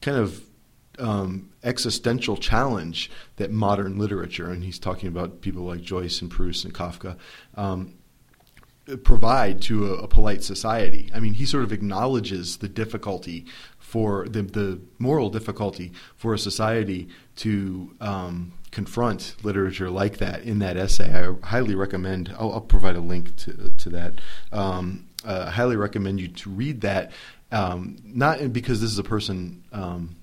kind 0.01 0.19
of 0.19 0.48
um, 0.99 1.51
existential 1.63 2.37
challenge 2.37 3.11
that 3.37 3.51
modern 3.51 3.99
literature, 3.99 4.51
and 4.51 4.65
he's 4.65 4.79
talking 4.79 5.09
about 5.09 5.41
people 5.41 5.63
like 5.63 5.81
Joyce 5.81 6.21
and 6.23 6.31
Proust 6.31 6.65
and 6.65 6.75
Kafka, 6.75 7.17
um, 7.57 7.95
provide 9.05 9.61
to 9.63 9.95
a, 9.95 10.05
a 10.05 10.09
polite 10.09 10.43
society. 10.43 11.11
I 11.15 11.21
mean, 11.21 11.35
he 11.35 11.45
sort 11.45 11.65
of 11.65 11.73
acknowledges 11.73 12.59
the 12.59 12.69
difficulty 12.69 13.45
for 13.79 14.29
the, 14.29 14.43
the 14.43 14.81
moral 14.99 15.31
difficulty 15.31 15.93
for 16.17 16.35
a 16.35 16.39
society 16.39 17.09
to 17.37 17.95
um, 18.01 18.53
confront 18.71 19.35
literature 19.43 19.91
like 19.91 20.19
that 20.19 20.43
in 20.43 20.59
that 20.61 20.77
essay. 20.77 21.11
I 21.13 21.47
highly 21.47 21.75
recommend. 21.75 22.35
I'll, 22.39 22.53
I'll 22.53 22.61
provide 22.61 22.97
a 22.97 23.01
link 23.01 23.37
to 23.37 23.73
to 23.79 23.91
that. 23.91 24.21
Um, 24.53 25.07
uh, 25.25 25.47
I 25.49 25.51
highly 25.51 25.77
recommend 25.77 26.21
you 26.21 26.29
to 26.29 26.51
read 26.51 26.83
that. 26.83 27.13
Um, 27.51 27.97
not 28.05 28.53
because 28.53 28.81
this 28.81 28.91
is 28.91 28.99
a 28.99 29.05
person 29.05 29.65
um, 29.73 30.17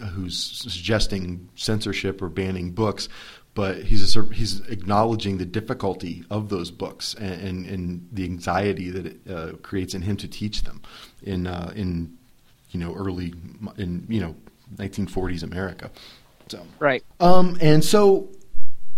who's 0.00 0.38
suggesting 0.38 1.48
censorship 1.54 2.20
or 2.22 2.28
banning 2.28 2.72
books, 2.72 3.08
but 3.54 3.82
he's 3.82 4.16
a, 4.16 4.24
he's 4.32 4.60
acknowledging 4.68 5.38
the 5.38 5.44
difficulty 5.44 6.24
of 6.30 6.48
those 6.48 6.70
books 6.70 7.14
and, 7.14 7.40
and, 7.42 7.66
and 7.66 8.08
the 8.12 8.24
anxiety 8.24 8.90
that 8.90 9.06
it 9.06 9.20
uh, 9.30 9.52
creates 9.62 9.94
in 9.94 10.02
him 10.02 10.16
to 10.16 10.28
teach 10.28 10.62
them 10.62 10.80
in 11.22 11.46
uh, 11.46 11.72
in 11.74 12.16
you 12.70 12.80
know 12.80 12.94
early 12.94 13.34
in 13.76 14.06
you 14.08 14.20
know 14.20 14.34
1940s 14.76 15.42
America. 15.42 15.90
So 16.48 16.64
Right. 16.78 17.04
um, 17.20 17.58
and 17.60 17.84
so 17.84 18.28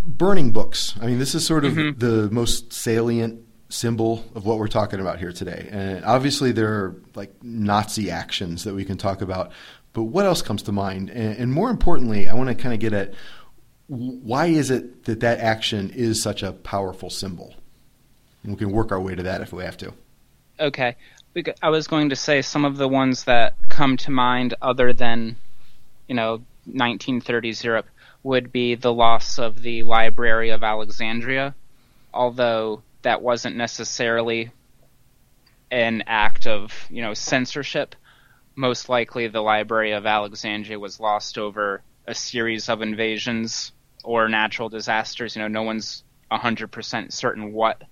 burning 0.05 0.53
books. 0.53 0.95
I 1.01 1.07
mean, 1.07 1.19
this 1.19 1.35
is 1.35 1.47
sort 1.47 1.65
of 1.65 1.75
the 1.75 2.29
most 2.31 2.73
salient 2.73 3.41
symbol 3.69 4.25
of 4.35 4.45
what 4.45 4.59
we're 4.59 4.69
talking 4.69 5.01
about 5.01 5.19
here 5.19 5.33
today. 5.33 5.69
And 5.71 6.05
obviously, 6.05 6.53
there 6.53 6.69
are 6.69 6.97
like 7.15 7.33
Nazi 7.43 8.11
actions 8.11 8.65
that 8.65 8.75
we 8.75 8.85
can 8.85 8.99
talk 8.99 9.23
about. 9.23 9.53
But 9.93 10.05
what 10.05 10.25
else 10.25 10.43
comes 10.43 10.63
to 10.65 10.73
mind? 10.73 11.11
And, 11.11 11.37
and 11.37 11.53
more 11.53 11.71
importantly, 11.71 12.29
I 12.29 12.35
want 12.35 12.49
to 12.49 12.55
kind 12.55 12.73
of 12.75 12.81
get 12.81 12.93
at 12.93 13.15
why 13.89 14.47
is 14.47 14.71
it 14.71 15.05
that 15.05 15.21
that 15.21 15.41
action 15.41 15.91
is 15.91 16.23
such 16.23 16.43
a 16.43 16.53
powerful 16.53 17.11
symbol? 17.11 17.55
And 18.43 18.53
we 18.53 18.59
can 18.59 18.73
work 18.73 18.91
our 18.91 19.01
way 19.01 19.15
to 19.15 19.23
that 19.25 19.41
if 19.43 19.53
we 19.53 19.65
have 19.65 19.77
to. 19.79 19.93
Okay. 20.59 20.97
I 21.63 21.71
was 21.71 21.87
going 21.89 22.11
to 22.11 22.17
say 22.17 22.43
some 22.43 22.65
of 22.65 22.77
the 22.77 22.89
ones 22.89 23.25
that 23.25 23.55
come 23.69 23.97
to 23.99 24.11
mind, 24.11 24.55
other 24.63 24.93
than, 24.93 25.37
you 26.07 26.15
know, 26.15 26.43
1930s 26.71 27.63
Europe, 27.65 27.87
would 28.23 28.53
be 28.53 28.75
the 28.75 28.93
loss 28.93 29.39
of 29.39 29.63
the 29.63 29.83
Library 29.83 30.51
of 30.51 30.63
Alexandria, 30.63 31.55
although 32.15 32.83
that 33.03 33.23
wasn't 33.23 33.57
necessarily 33.57 34.51
an 35.71 36.05
act 36.07 36.47
of, 36.47 36.87
you 36.91 37.03
know, 37.03 37.15
censorship. 37.15 37.95
Most 38.55 38.89
likely, 38.89 39.29
the 39.29 39.41
Library 39.41 39.93
of 39.93 40.07
Alexandria 40.07 40.79
was 40.79 41.01
lost 41.01 41.39
over 41.39 41.83
a 42.07 42.15
series 42.15 42.69
of 42.69 42.83
invasions 42.83 43.73
or 44.05 44.29
natural 44.29 44.69
disasters. 44.69 45.37
You 45.37 45.43
know, 45.43 45.49
no 45.49 45.63
one's 45.63 46.05
100% 46.31 47.13
certain 47.13 47.53
what 47.53 47.83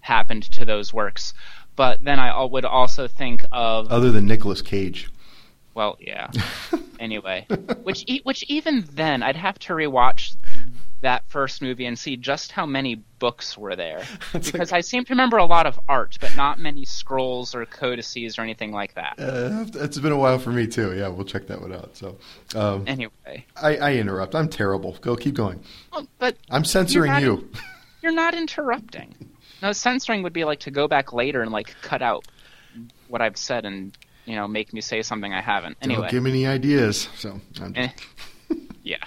happened 0.00 0.44
to 0.52 0.64
those 0.64 0.92
works. 0.92 1.34
But 1.76 2.02
then 2.02 2.18
I 2.18 2.44
would 2.44 2.64
also 2.64 3.06
think 3.06 3.44
of 3.52 3.92
Other 3.92 4.10
than 4.10 4.26
Nicolas 4.26 4.62
Cage. 4.62 5.08
well, 5.74 5.96
yeah. 6.00 6.30
anyway, 6.98 7.46
which 7.82 8.04
which 8.24 8.42
even 8.48 8.84
then 8.92 9.22
I'd 9.22 9.36
have 9.36 9.58
to 9.60 9.74
rewatch 9.74 10.34
that 11.00 11.22
first 11.28 11.62
movie 11.62 11.86
and 11.86 11.98
see 11.98 12.16
just 12.16 12.52
how 12.52 12.66
many 12.66 12.96
books 13.18 13.56
were 13.56 13.76
there 13.76 14.04
because 14.32 14.72
I 14.72 14.80
seem 14.80 15.04
to 15.04 15.12
remember 15.12 15.36
a 15.36 15.44
lot 15.44 15.66
of 15.66 15.78
art, 15.88 16.18
but 16.20 16.34
not 16.36 16.58
many 16.58 16.84
scrolls 16.84 17.54
or 17.54 17.64
codices 17.66 18.38
or 18.38 18.42
anything 18.42 18.72
like 18.72 18.94
that. 18.94 19.14
Uh, 19.18 19.64
it's 19.84 19.98
been 19.98 20.12
a 20.12 20.16
while 20.18 20.38
for 20.38 20.50
me 20.50 20.66
too. 20.66 20.96
Yeah, 20.96 21.08
we'll 21.08 21.24
check 21.24 21.46
that 21.48 21.60
one 21.60 21.72
out. 21.72 21.96
So 21.96 22.18
um, 22.54 22.84
Anyway, 22.86 23.44
I, 23.56 23.76
I 23.76 23.94
interrupt. 23.94 24.34
I'm 24.34 24.48
terrible. 24.48 24.96
Go, 25.00 25.14
keep 25.16 25.34
going. 25.34 25.60
well, 25.92 26.06
but 26.18 26.36
I'm 26.50 26.64
censoring 26.64 27.12
not- 27.12 27.22
you. 27.22 27.48
you're 28.02 28.12
not 28.12 28.34
interrupting. 28.34 29.14
No, 29.62 29.72
censoring 29.72 30.22
would 30.22 30.32
be 30.32 30.44
like 30.44 30.60
to 30.60 30.70
go 30.70 30.86
back 30.88 31.12
later 31.12 31.42
and 31.42 31.50
like 31.52 31.74
cut 31.82 32.02
out 32.02 32.24
what 33.08 33.20
I've 33.20 33.36
said 33.36 33.64
and 33.64 33.96
you 34.24 34.36
know 34.36 34.46
make 34.46 34.72
me 34.72 34.80
say 34.80 35.02
something 35.02 35.32
I 35.32 35.40
haven't. 35.40 35.78
Don't 35.80 35.90
Anyway, 35.92 36.08
give 36.10 36.22
me 36.22 36.30
any 36.30 36.46
ideas. 36.46 37.08
So 37.16 37.40
I'm 37.60 37.72
Eh. 37.76 37.88
yeah. 38.82 38.98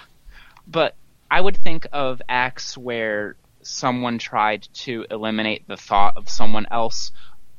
but 0.66 0.96
I 1.32 1.40
would 1.40 1.56
think 1.56 1.86
of 1.94 2.20
acts 2.28 2.76
where 2.76 3.36
someone 3.62 4.18
tried 4.18 4.68
to 4.84 5.06
eliminate 5.10 5.66
the 5.66 5.78
thought 5.78 6.18
of 6.18 6.28
someone 6.28 6.66
else. 6.70 7.10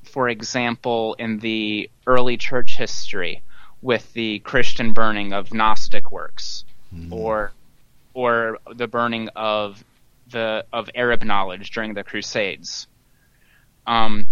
For 0.03 0.29
example, 0.29 1.15
in 1.17 1.39
the 1.39 1.89
early 2.05 2.37
church 2.37 2.77
history, 2.77 3.41
with 3.81 4.13
the 4.13 4.37
Christian 4.39 4.93
burning 4.93 5.33
of 5.33 5.51
Gnostic 5.51 6.11
works, 6.11 6.65
or 7.09 7.51
or 8.13 8.59
the 8.71 8.87
burning 8.87 9.29
of 9.35 9.83
the 10.27 10.65
of 10.71 10.91
Arab 10.93 11.23
knowledge 11.23 11.71
during 11.71 11.95
the 11.95 12.03
Crusades. 12.03 12.85
Um, 13.87 14.27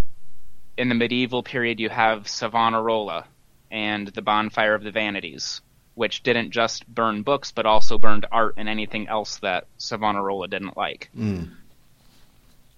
in 0.77 0.87
the 0.87 0.95
medieval 0.95 1.41
period, 1.41 1.79
you 1.79 1.89
have 1.89 2.27
Savonarola 2.27 3.25
and 3.71 4.07
the 4.07 4.21
Bonfire 4.21 4.75
of 4.75 4.83
the 4.83 4.91
Vanities, 4.91 5.61
which 6.01 6.23
didn't 6.23 6.49
just 6.49 6.87
burn 6.87 7.21
books 7.21 7.51
but 7.51 7.67
also 7.67 7.99
burned 7.99 8.25
art 8.31 8.55
and 8.57 8.67
anything 8.67 9.07
else 9.07 9.37
that 9.37 9.67
Savonarola 9.77 10.47
didn't 10.47 10.75
like. 10.75 11.11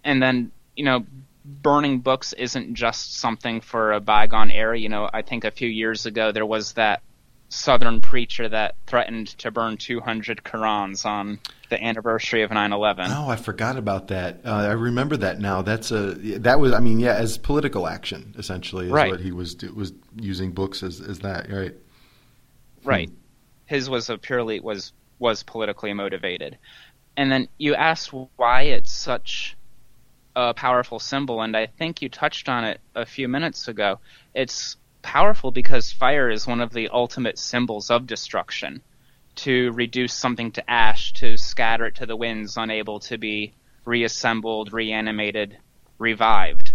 And 0.03 0.21
then, 0.21 0.51
you 0.76 0.84
know, 0.84 1.05
burning 1.45 1.99
books 1.99 2.34
isn't 2.34 2.74
just 2.74 3.15
something 3.15 3.61
for 3.61 3.93
a 3.93 4.01
bygone 4.01 4.51
era. 4.51 4.78
You 4.78 4.89
know, 4.89 5.09
I 5.13 5.21
think 5.21 5.45
a 5.45 5.51
few 5.51 5.69
years 5.69 6.05
ago 6.05 6.34
there 6.34 6.45
was 6.45 6.74
that 6.74 7.01
southern 7.47 8.01
preacher 8.01 8.49
that 8.49 8.76
threatened 8.88 9.28
to 9.38 9.51
burn 9.51 9.78
200 9.78 10.43
Qurans 10.43 11.05
on 11.05 11.39
the 11.69 11.82
anniversary 11.82 12.41
of 12.43 12.51
9/11. 12.51 13.07
Oh, 13.09 13.30
I 13.30 13.38
forgot 13.38 13.78
about 13.78 14.09
that. 14.09 14.41
Uh, 14.43 14.49
I 14.49 14.71
remember 14.74 15.15
that 15.17 15.39
now. 15.39 15.61
That's 15.61 15.91
a 15.91 16.13
that 16.39 16.59
was. 16.59 16.74
I 16.74 16.80
mean, 16.82 16.99
yeah, 16.99 17.13
as 17.13 17.38
political 17.38 17.88
action 17.88 18.36
essentially 18.38 18.88
is 18.88 18.91
Right. 18.91 19.11
what 19.11 19.21
he 19.21 19.32
was 19.32 19.55
was 19.74 19.93
using 20.19 20.51
books 20.51 20.84
as 20.84 20.99
as 20.99 21.19
that. 21.19 21.49
Right. 21.49 21.76
Right. 22.84 23.10
His 23.66 23.90
was 23.90 24.10
a 24.10 24.18
purely 24.18 24.60
was 24.60 24.94
was 25.20 25.44
politically 25.44 25.94
motivated. 25.94 26.58
And 27.16 27.32
then 27.32 27.48
you 27.58 27.76
asked 27.76 28.12
why 28.36 28.64
it's 28.64 28.92
such 28.92 29.56
a 30.36 30.54
powerful 30.54 31.00
symbol, 31.00 31.42
and 31.42 31.56
I 31.56 31.68
think 31.68 32.02
you 32.02 32.10
touched 32.10 32.50
on 32.50 32.66
it 32.66 32.82
a 32.96 33.06
few 33.06 33.28
minutes 33.28 33.68
ago. 33.68 34.00
It's 34.34 34.78
powerful 35.02 35.52
because 35.52 35.92
fire 35.92 36.30
is 36.30 36.48
one 36.48 36.60
of 36.60 36.74
the 36.74 36.90
ultimate 36.90 37.38
symbols 37.38 37.92
of 37.92 38.08
destruction. 38.08 38.82
To 39.38 39.72
reduce 39.72 40.14
something 40.14 40.52
to 40.54 40.70
ash, 40.70 41.14
to 41.14 41.38
scatter 41.38 41.88
it 41.88 41.96
to 41.96 42.06
the 42.06 42.16
winds, 42.16 42.58
unable 42.58 43.00
to 43.02 43.18
be 43.18 43.54
reassembled, 43.86 44.74
reanimated, 44.74 45.58
revived. 45.98 46.74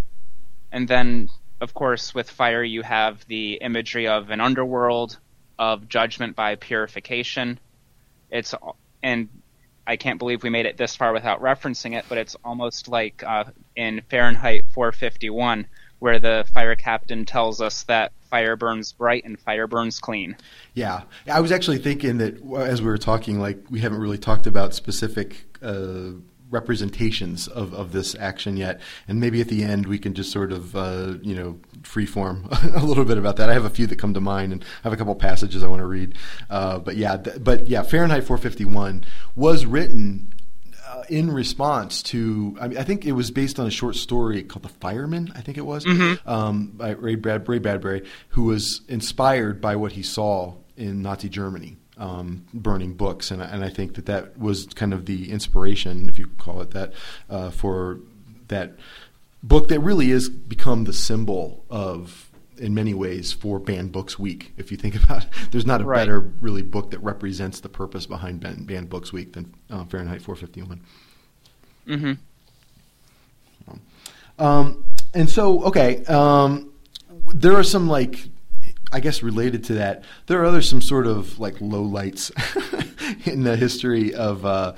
And 0.73 0.89
then, 0.89 1.29
of 1.61 1.75
course, 1.75 2.15
with 2.15 2.31
fire, 2.31 2.63
you 2.63 2.83
have 2.83 3.27
the 3.27 3.55
imagery 3.55 4.07
of 4.09 4.31
an 4.31 4.41
underworld, 4.41 5.19
of 5.59 5.89
judgment 5.89 6.37
by 6.37 6.57
purification. 6.57 7.59
It's 8.31 8.55
and 9.03 9.29
I 9.87 9.97
can't 9.97 10.19
believe 10.19 10.43
we 10.43 10.51
made 10.51 10.67
it 10.67 10.77
this 10.77 10.95
far 10.97 11.13
without 11.13 11.41
referencing 11.41 11.97
it, 11.97 12.05
but 12.09 12.19
it's 12.19 12.37
almost 12.45 12.89
like 12.89 13.23
uh, 13.27 13.45
in 13.75 14.03
Fahrenheit 14.11 14.67
451, 14.75 15.67
where 15.99 16.19
the 16.19 16.47
fire 16.53 16.75
captain 16.75 17.25
tells 17.25 17.63
us 17.63 17.85
that 17.85 18.13
fire 18.31 18.55
burns 18.55 18.93
bright 18.93 19.25
and 19.25 19.41
fire 19.41 19.67
burns 19.67 19.99
clean. 19.99 20.37
Yeah, 20.75 21.03
I 21.27 21.41
was 21.41 21.53
actually 21.53 21.79
thinking 21.79 22.19
that 22.19 22.37
as 22.59 22.83
we 22.83 22.89
were 22.89 22.99
talking, 22.99 23.41
like 23.41 23.59
we 23.71 23.81
haven't 23.81 23.99
really 23.99 24.19
talked 24.19 24.47
about 24.47 24.75
specific 24.75 25.47
uh, 25.63 26.11
representations 26.51 27.49
of, 27.49 27.75
of 27.75 27.93
this 27.93 28.15
action 28.19 28.57
yet, 28.57 28.81
and 29.07 29.21
maybe 29.21 29.41
at 29.41 29.49
the 29.49 29.63
end 29.63 29.87
we 29.87 29.99
can 29.99 30.15
just 30.15 30.33
sort 30.33 30.53
of 30.53 30.75
uh, 30.77 31.15
you 31.23 31.35
know 31.35 31.59
freeform 31.83 32.47
a 32.83 32.85
little 32.85 33.05
bit 33.05 33.19
about 33.19 33.37
that. 33.37 33.51
I 33.51 33.55
have 33.55 33.65
a 33.65 33.71
few 33.71 33.87
that 33.87 33.97
come 33.97 34.15
to 34.15 34.21
mind, 34.21 34.53
and 34.53 34.63
I 34.63 34.67
have 34.83 34.93
a 34.93 34.97
couple 34.97 35.15
passages 35.15 35.63
I 35.63 35.69
want 35.69 35.81
to 35.81 35.87
read. 35.87 36.15
Uh, 36.51 36.79
but 36.79 36.97
yeah, 36.97 37.17
th- 37.17 37.37
but 37.41 37.69
yeah, 37.69 37.83
Fahrenheit 37.83 38.25
451 38.25 39.05
was 39.37 39.67
written 39.67 40.33
uh, 40.87 41.03
in 41.09 41.31
response 41.31 42.03
to, 42.03 42.57
I, 42.61 42.69
mean, 42.69 42.79
I 42.79 42.83
think 42.83 43.05
it 43.05 43.13
was 43.13 43.31
based 43.31 43.61
on 43.61 43.67
a 43.67 43.71
short 43.71 43.97
story 43.97 44.43
called 44.43 44.65
"The 44.65 44.69
Fireman." 44.69 45.33
I 45.35 45.41
think 45.41 45.59
it 45.59 45.67
was 45.67 45.87
um, 46.27 46.73
by 46.75 46.91
Ray, 46.91 47.17
Brad, 47.17 47.49
Ray 47.49 47.59
Bradbury, 47.59 48.05
who 48.31 48.45
was 48.45 48.83
inspired 48.89 49.61
by 49.61 49.77
what 49.77 49.93
he 49.93 50.03
saw 50.03 50.55
in 50.77 51.03
Nazi 51.03 51.29
Germany, 51.29 51.77
um, 51.99 52.45
burning 52.55 52.95
books, 52.95 53.31
and, 53.31 53.43
I- 53.43 53.47
and 53.47 53.65
I 53.65 53.69
think 53.69 53.95
that 53.95 54.07
that 54.07 54.39
was 54.39 54.67
kind 54.67 54.93
of 54.95 55.07
the 55.07 55.31
inspiration, 55.31 56.09
if 56.09 56.19
you 56.19 56.29
call 56.39 56.61
it 56.63 56.71
that, 56.71 56.93
uh, 57.29 57.51
for 57.51 58.01
that 58.49 58.75
book 59.43 59.69
that 59.69 59.81
really 59.81 60.11
is 60.11 60.29
become 60.29 60.85
the 60.85 60.93
symbol 60.93 61.65
of. 61.71 62.25
In 62.61 62.75
many 62.75 62.93
ways, 62.93 63.33
for 63.33 63.61
Banned 63.61 63.93
Books 63.93 64.19
Week, 64.19 64.53
if 64.57 64.73
you 64.73 64.77
think 64.77 64.97
about 65.05 65.23
it, 65.27 65.31
there's 65.53 65.65
not 65.65 65.81
a 65.81 65.85
Right. 65.85 65.99
better 66.01 66.19
really 66.41 66.63
book 66.63 66.91
that 66.91 66.99
represents 67.05 67.61
the 67.61 67.69
purpose 67.69 68.05
behind 68.05 68.41
Ban- 68.41 68.65
Banned 68.65 68.91
Books 68.91 69.13
Week 69.13 69.33
than 69.35 69.55
uh, 69.71 69.85
Fahrenheit 69.85 70.23
451. 70.23 70.81
mm-hmm 71.87 72.13
Um, 74.39 74.85
and 75.15 75.29
so, 75.31 75.63
okay, 75.65 76.05
um, 76.07 76.73
there 77.35 77.55
are 77.55 77.63
some 77.63 77.89
like, 77.89 78.29
I 78.93 79.01
guess 79.01 79.23
related 79.23 79.65
to 79.65 79.75
that, 79.75 80.05
there 80.27 80.41
are 80.41 80.45
other 80.47 80.63
some 80.63 80.81
sort 80.81 81.07
of 81.07 81.39
like 81.39 81.61
low 81.61 81.83
lights 81.83 82.31
in 83.25 83.43
the 83.45 83.57
history 83.57 84.15
of. 84.15 84.45
Uh, 84.45 84.75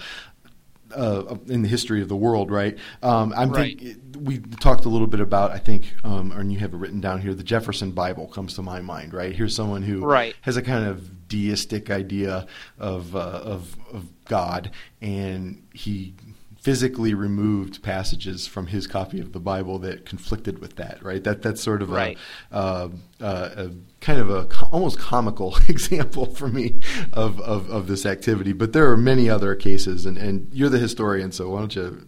uh, 0.92 1.36
in 1.46 1.62
the 1.62 1.68
history 1.68 2.02
of 2.02 2.08
the 2.08 2.16
world, 2.16 2.50
right? 2.50 2.76
Um, 3.00 3.32
I'm 3.36 3.50
Right. 3.52 3.78
think 3.78 3.98
we 4.26 4.38
talked 4.40 4.86
a 4.86 4.88
little 4.88 5.06
bit 5.06 5.20
about. 5.20 5.52
I 5.52 5.58
think, 5.58 5.94
um, 6.02 6.32
and 6.32 6.52
you 6.52 6.58
have 6.58 6.74
it 6.74 6.76
written 6.78 7.00
down 7.00 7.20
here. 7.20 7.32
The 7.32 7.44
Jefferson 7.44 7.92
Bible 7.92 8.26
comes 8.26 8.54
to 8.54 8.62
my 8.62 8.80
mind, 8.80 9.14
right? 9.14 9.32
Here's 9.32 9.54
someone 9.54 9.82
who 9.82 10.04
Right. 10.04 10.34
has 10.40 10.56
a 10.56 10.62
kind 10.62 10.84
of 10.86 11.28
deistic 11.28 11.90
idea 11.90 12.44
of 12.80 13.14
uh, 13.14 13.20
of 13.20 13.76
of 13.92 14.06
God, 14.24 14.72
and 15.00 15.62
he 15.72 16.14
physically 16.60 17.14
removed 17.14 17.82
passages 17.82 18.46
from 18.46 18.66
his 18.66 18.86
copy 18.86 19.18
of 19.18 19.32
the 19.32 19.40
Bible 19.40 19.78
that 19.78 20.04
conflicted 20.04 20.58
with 20.58 20.76
that. 20.76 21.02
Right. 21.02 21.24
That 21.24 21.40
that's 21.42 21.62
sort 21.62 21.80
of 21.80 21.90
Right. 21.90 22.18
a, 22.50 22.54
uh, 22.54 22.88
uh, 23.20 23.50
a 23.56 23.70
kind 24.00 24.20
of 24.20 24.30
a 24.30 24.46
almost 24.70 24.98
comical 24.98 25.56
example 25.68 26.26
for 26.26 26.48
me 26.48 26.80
of, 27.12 27.40
of 27.40 27.70
of 27.70 27.86
this 27.86 28.04
activity. 28.04 28.52
But 28.52 28.72
there 28.72 28.90
are 28.90 28.96
many 28.96 29.30
other 29.30 29.54
cases, 29.54 30.04
and 30.04 30.18
and 30.18 30.50
you're 30.52 30.68
the 30.68 30.78
historian, 30.78 31.32
so 31.32 31.48
why 31.50 31.60
don't 31.60 31.74
you 31.74 32.02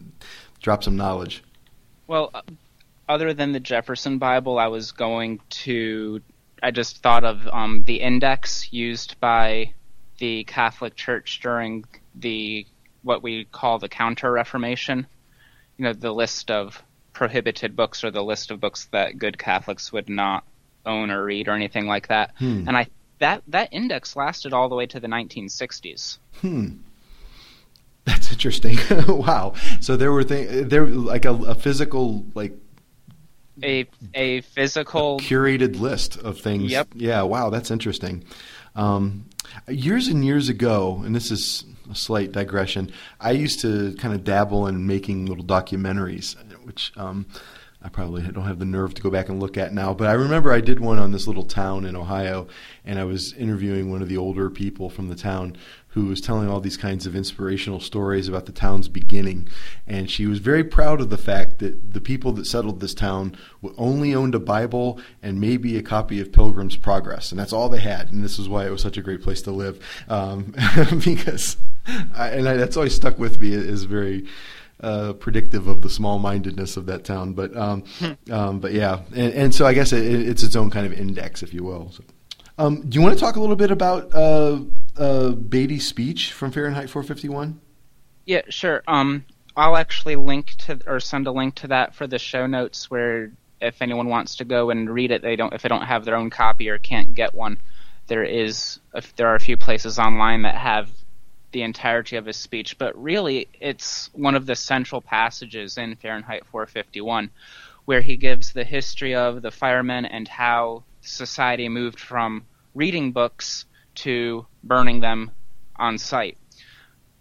drop 0.61 0.85
some 0.85 0.97
knowledge? 0.97 1.43
Well, 2.07 2.31
uh, 2.35 2.43
other 3.09 3.33
than 3.33 3.53
the 3.53 3.61
Jefferson 3.61 4.19
Bible, 4.19 4.59
I 4.59 4.67
was 4.69 4.93
going 4.93 5.41
to. 5.65 6.21
I 6.63 6.71
just 6.71 6.99
thought 7.03 7.25
of 7.25 7.49
um, 7.49 7.85
the 7.85 7.97
index 7.97 8.73
used 8.73 9.19
by 9.19 9.73
the 10.19 10.45
Catholic 10.45 10.95
Church 10.95 11.41
during 11.41 11.85
the 12.15 12.67
what 13.03 13.23
we 13.23 13.45
call 13.45 13.79
the 13.79 13.89
Counter 13.89 14.31
Reformation. 14.31 15.07
You 15.77 15.85
know, 15.85 15.93
the 15.93 16.13
list 16.13 16.51
of 16.51 16.83
prohibited 17.13 17.77
books 17.77 18.05
or 18.05 18.11
the 18.11 18.23
list 18.23 18.51
of 18.51 18.61
books 18.61 18.89
that 18.93 19.19
good 19.19 19.39
Catholics 19.39 19.93
would 19.93 20.09
not 20.09 20.45
own 20.85 21.11
or 21.11 21.25
read 21.25 21.49
or 21.49 21.53
anything 21.53 21.87
like 21.87 22.09
that. 22.09 22.33
Hmm. 22.39 22.65
And 22.67 22.77
I 22.77 22.87
that 23.19 23.43
that 23.49 23.69
index 23.73 24.17
lasted 24.17 24.53
all 24.53 24.69
the 24.69 24.75
way 24.75 24.87
to 24.87 25.01
the 25.01 25.07
1960s. 25.07 26.19
Hmm. 26.41 26.69
That's 28.05 28.33
interesting. 28.33 28.79
wow. 29.09 29.55
So 29.81 29.97
there 29.97 30.13
were 30.13 30.25
things 30.25 30.69
there 30.69 30.87
like 30.87 31.25
a, 31.25 31.33
a 31.33 31.55
physical 31.55 32.27
like 32.35 32.53
A 33.63 33.87
a 34.15 34.41
physical 34.41 35.21
curated 35.21 35.79
list 35.79 36.17
of 36.17 36.41
things. 36.41 36.71
Yep. 36.71 36.89
Yeah. 36.95 37.23
Wow. 37.23 37.51
That's 37.51 37.71
interesting. 37.71 38.25
Um, 38.75 39.27
years 39.69 40.09
and 40.09 40.25
years 40.25 40.49
ago, 40.49 41.03
and 41.05 41.15
this 41.15 41.31
is 41.31 41.65
a 41.71 41.72
slight 41.95 42.33
digression. 42.33 42.91
I 43.21 43.33
used 43.33 43.61
to 43.61 43.95
kind 43.95 44.15
of 44.15 44.25
dabble 44.25 44.67
in 44.67 44.87
making 44.87 45.27
little 45.27 45.45
documentaries, 45.45 46.37
which 46.65 46.93
um, 46.97 47.27
I 47.85 47.89
probably 47.89 48.23
don't 48.23 48.45
have 48.45 48.61
the 48.61 48.65
nerve 48.65 48.95
to 48.95 49.03
go 49.03 49.11
back 49.11 49.29
and 49.29 49.41
look 49.41 49.57
at 49.57 49.75
now. 49.75 49.93
But 49.93 50.09
I 50.09 50.13
remember 50.13 50.53
I 50.53 50.61
did 50.61 50.79
one 50.79 50.99
on 50.99 51.11
this 51.11 51.27
little 51.27 51.45
town 51.45 51.85
in 51.85 51.97
Ohio, 51.97 52.47
and 52.85 52.99
I 52.99 53.05
was 53.05 53.33
interviewing 53.33 53.91
one 53.91 54.03
of 54.03 54.09
the 54.09 54.17
older 54.17 54.51
people 54.51 54.89
from 54.89 55.09
the 55.09 55.17
town 55.17 55.57
who 55.89 56.07
was 56.07 56.21
telling 56.21 56.49
all 56.49 56.61
these 56.61 56.77
kinds 56.77 57.07
of 57.07 57.17
inspirational 57.17 57.81
stories 57.81 58.29
about 58.29 58.47
the 58.47 58.53
town's 58.53 58.89
beginning. 58.89 59.49
And 59.87 60.09
she 60.09 60.27
was 60.27 60.39
very 60.39 60.63
proud 60.63 61.01
of 61.01 61.11
the 61.11 61.19
fact 61.19 61.59
that 61.59 61.93
the 61.93 62.01
people 62.01 62.33
that 62.33 62.47
settled 62.47 62.81
this 62.81 62.95
town 62.95 63.37
only 63.77 64.15
owned 64.15 64.35
a 64.35 64.41
Bible 64.41 65.01
and 65.21 65.41
maybe 65.41 65.77
a 65.77 65.83
copy 65.83 66.21
of 66.21 66.33
Pilgrim's 66.33 66.77
Progress, 66.77 67.33
and 67.33 67.39
that's 67.39 67.53
all 67.53 67.69
they 67.69 67.81
had. 67.81 68.13
And 68.13 68.23
this 68.23 68.39
is 68.39 68.49
why 68.49 68.65
it 68.65 68.71
was 68.71 68.81
such 68.81 68.97
a 68.97 69.03
great 69.03 69.23
place 69.23 69.43
to 69.43 69.51
live, 69.51 69.85
um, 70.09 70.55
because, 71.05 71.57
I, 71.87 72.29
and 72.29 72.49
I, 72.49 72.57
that's 72.57 72.77
always 72.77 72.95
stuck 72.95 73.19
with 73.19 73.41
me 73.41 73.53
is 73.53 73.85
very. 73.85 74.27
Uh, 74.81 75.13
predictive 75.13 75.69
of 75.69 75.81
the 75.81 75.89
small-mindedness 75.89 76.77
of 76.77 76.87
that 76.87 77.05
town, 77.05 77.35
but 77.35 77.57
um, 77.57 77.85
um, 78.33 78.59
but 78.59 78.73
yeah, 78.73 79.03
and, 79.15 79.33
and 79.33 79.55
so 79.55 79.65
I 79.65 79.75
guess 79.75 79.93
it, 79.93 80.05
it's 80.05 80.43
its 80.43 80.57
own 80.57 80.71
kind 80.71 80.85
of 80.85 80.93
index, 80.93 81.45
if 81.45 81.55
you 81.55 81.63
will. 81.63 81.93
So. 81.93 82.03
Um, 82.59 82.89
do 82.89 82.97
you 82.97 83.03
want 83.03 83.15
to 83.15 83.21
talk 83.21 83.37
a 83.37 83.41
little 83.41 83.57
bit 83.57 83.71
about 83.71 84.15
uh, 84.15 84.61
uh, 84.97 85.31
Beatty's 85.31 85.87
speech 85.87 86.33
from 86.33 86.51
Fahrenheit 86.51 86.91
451? 86.91 87.61
Yeah, 88.27 88.43
sure. 88.49 88.83
Um, 88.87 89.25
I'll 89.57 89.77
actually 89.77 90.17
link 90.17 90.55
to 90.67 90.81
or 90.87 91.01
send 91.01 91.27
a 91.27 91.33
link 91.33 91.57
to 91.57 91.69
that 91.69 91.95
for 91.95 92.07
the 92.07 92.19
show 92.19 92.47
notes 92.47 92.91
where 92.91 93.33
if 93.61 93.81
anyone 93.83 94.09
wants 94.09 94.37
to 94.37 94.45
go 94.45 94.71
and 94.71 94.89
read 94.89 95.11
it, 95.11 95.23
they 95.23 95.37
don't 95.37 95.53
if 95.53 95.63
they 95.63 95.69
don't 95.69 95.85
have 95.85 96.05
their 96.05 96.17
own 96.17 96.31
copy 96.31 96.69
or 96.69 96.79
can't 96.79 97.15
get 97.15 97.35
one. 97.35 97.59
There 98.07 98.25
is 98.25 98.81
if 98.95 99.15
there 99.17 99.29
are 99.29 99.35
a 99.35 99.41
few 99.41 99.57
places 99.57 99.99
online 99.99 100.43
that 100.43 100.57
have 100.57 100.91
the 101.53 101.63
entirety 101.63 102.17
of 102.17 102.27
his 102.27 102.37
speech, 102.37 102.79
but 102.79 103.01
really 103.01 103.49
it's 103.61 104.11
one 104.13 104.35
of 104.35 104.47
the 104.47 104.57
central 104.57 105.01
passages 105.01 105.79
in 105.79 105.97
Fahrenheit 105.97 106.47
451 106.47 107.31
where 107.85 108.01
he 108.01 108.17
gives 108.17 108.53
the 108.53 108.65
history 108.65 109.15
of 109.15 109.43
the 109.43 109.51
firemen 109.51 110.05
and 110.05 110.29
how 110.29 110.85
society 111.01 111.69
moved 111.69 111.99
from 111.99 112.45
reading 112.75 113.13
books 113.13 113.67
to 113.95 114.47
burning 114.63 115.01
them 115.01 115.31
on 115.77 115.99
site. 115.99 116.39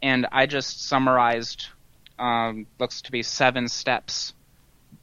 And 0.02 0.28
I 0.32 0.46
just 0.46 0.88
summarized, 0.88 1.68
um, 2.20 2.68
looks 2.80 3.02
to 3.04 3.12
be 3.12 3.24
seven 3.24 3.68
steps 3.68 4.34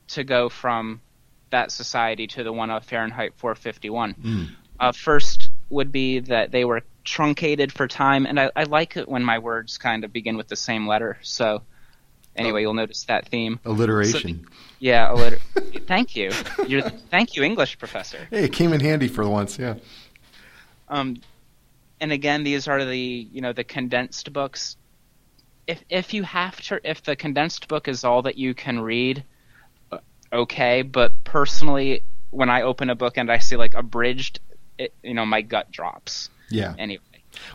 to 0.09 0.24
go 0.24 0.49
from 0.49 1.01
that 1.51 1.72
society 1.72 2.26
to 2.26 2.45
the 2.45 2.53
one 2.53 2.70
of 2.70 2.85
Fahrenheit 2.85 3.33
451. 3.37 4.14
Mm. 4.14 4.49
Uh, 4.81 4.93
first 4.93 5.51
would 5.70 5.91
be 5.93 6.20
that 6.20 6.51
they 6.51 6.64
were 6.64 6.83
truncated 7.09 7.73
for 7.73 7.89
time, 7.89 8.27
and 8.27 8.39
I, 8.39 8.51
I 8.55 8.65
like 8.65 8.97
it 8.97 9.09
when 9.09 9.25
my 9.25 9.39
words 9.39 9.79
kind 9.79 10.05
of 10.05 10.13
begin 10.13 10.37
with 10.37 10.49
the 10.49 10.57
same 10.57 10.87
letter. 10.87 11.19
So, 11.23 11.63
anyway, 12.37 12.63
you'll 12.63 12.75
notice 12.75 13.05
that 13.05 13.29
theme. 13.29 13.59
Alliteration. 13.65 14.47
Yeah, 14.79 15.13
a 15.13 15.15
liter- 15.15 15.41
thank 15.87 16.15
you. 16.15 16.31
You're, 16.67 16.83
thank 16.83 17.35
you, 17.35 17.43
English 17.43 17.79
professor. 17.79 18.29
hey, 18.31 18.45
it 18.45 18.53
came 18.53 18.73
in 18.73 18.81
handy 18.81 19.09
for 19.09 19.29
once. 19.29 19.59
Yeah. 19.59 19.77
Um, 20.89 21.21
and 22.01 22.13
again, 22.13 22.45
these 22.45 22.69
are 22.69 22.85
the 22.85 22.99
you 22.99 23.41
know 23.41 23.53
the 23.53 23.65
condensed 23.65 24.33
books. 24.33 24.77
If 25.67 25.83
if 25.89 26.15
you 26.15 26.23
have 26.23 26.61
to, 26.63 26.81
if 26.89 27.03
the 27.03 27.17
condensed 27.17 27.69
book 27.69 27.89
is 27.89 28.05
all 28.05 28.23
that 28.23 28.37
you 28.39 28.55
can 28.55 28.81
read, 28.81 29.25
uh, 29.91 29.99
okay. 30.33 30.83
But 30.83 31.25
personally, 31.25 32.03
when 32.31 32.51
I 32.51 32.63
open 32.63 32.91
a 32.91 32.95
book 32.95 33.17
and 33.17 33.33
I 33.33 33.39
see 33.39 33.57
like 33.57 33.75
abridged, 33.75 34.41
it, 34.79 34.95
you 35.03 35.15
know, 35.15 35.27
my 35.27 35.43
gut 35.43 35.71
drops. 35.73 36.31
Yeah. 36.51 36.75
Anyway, 36.79 37.03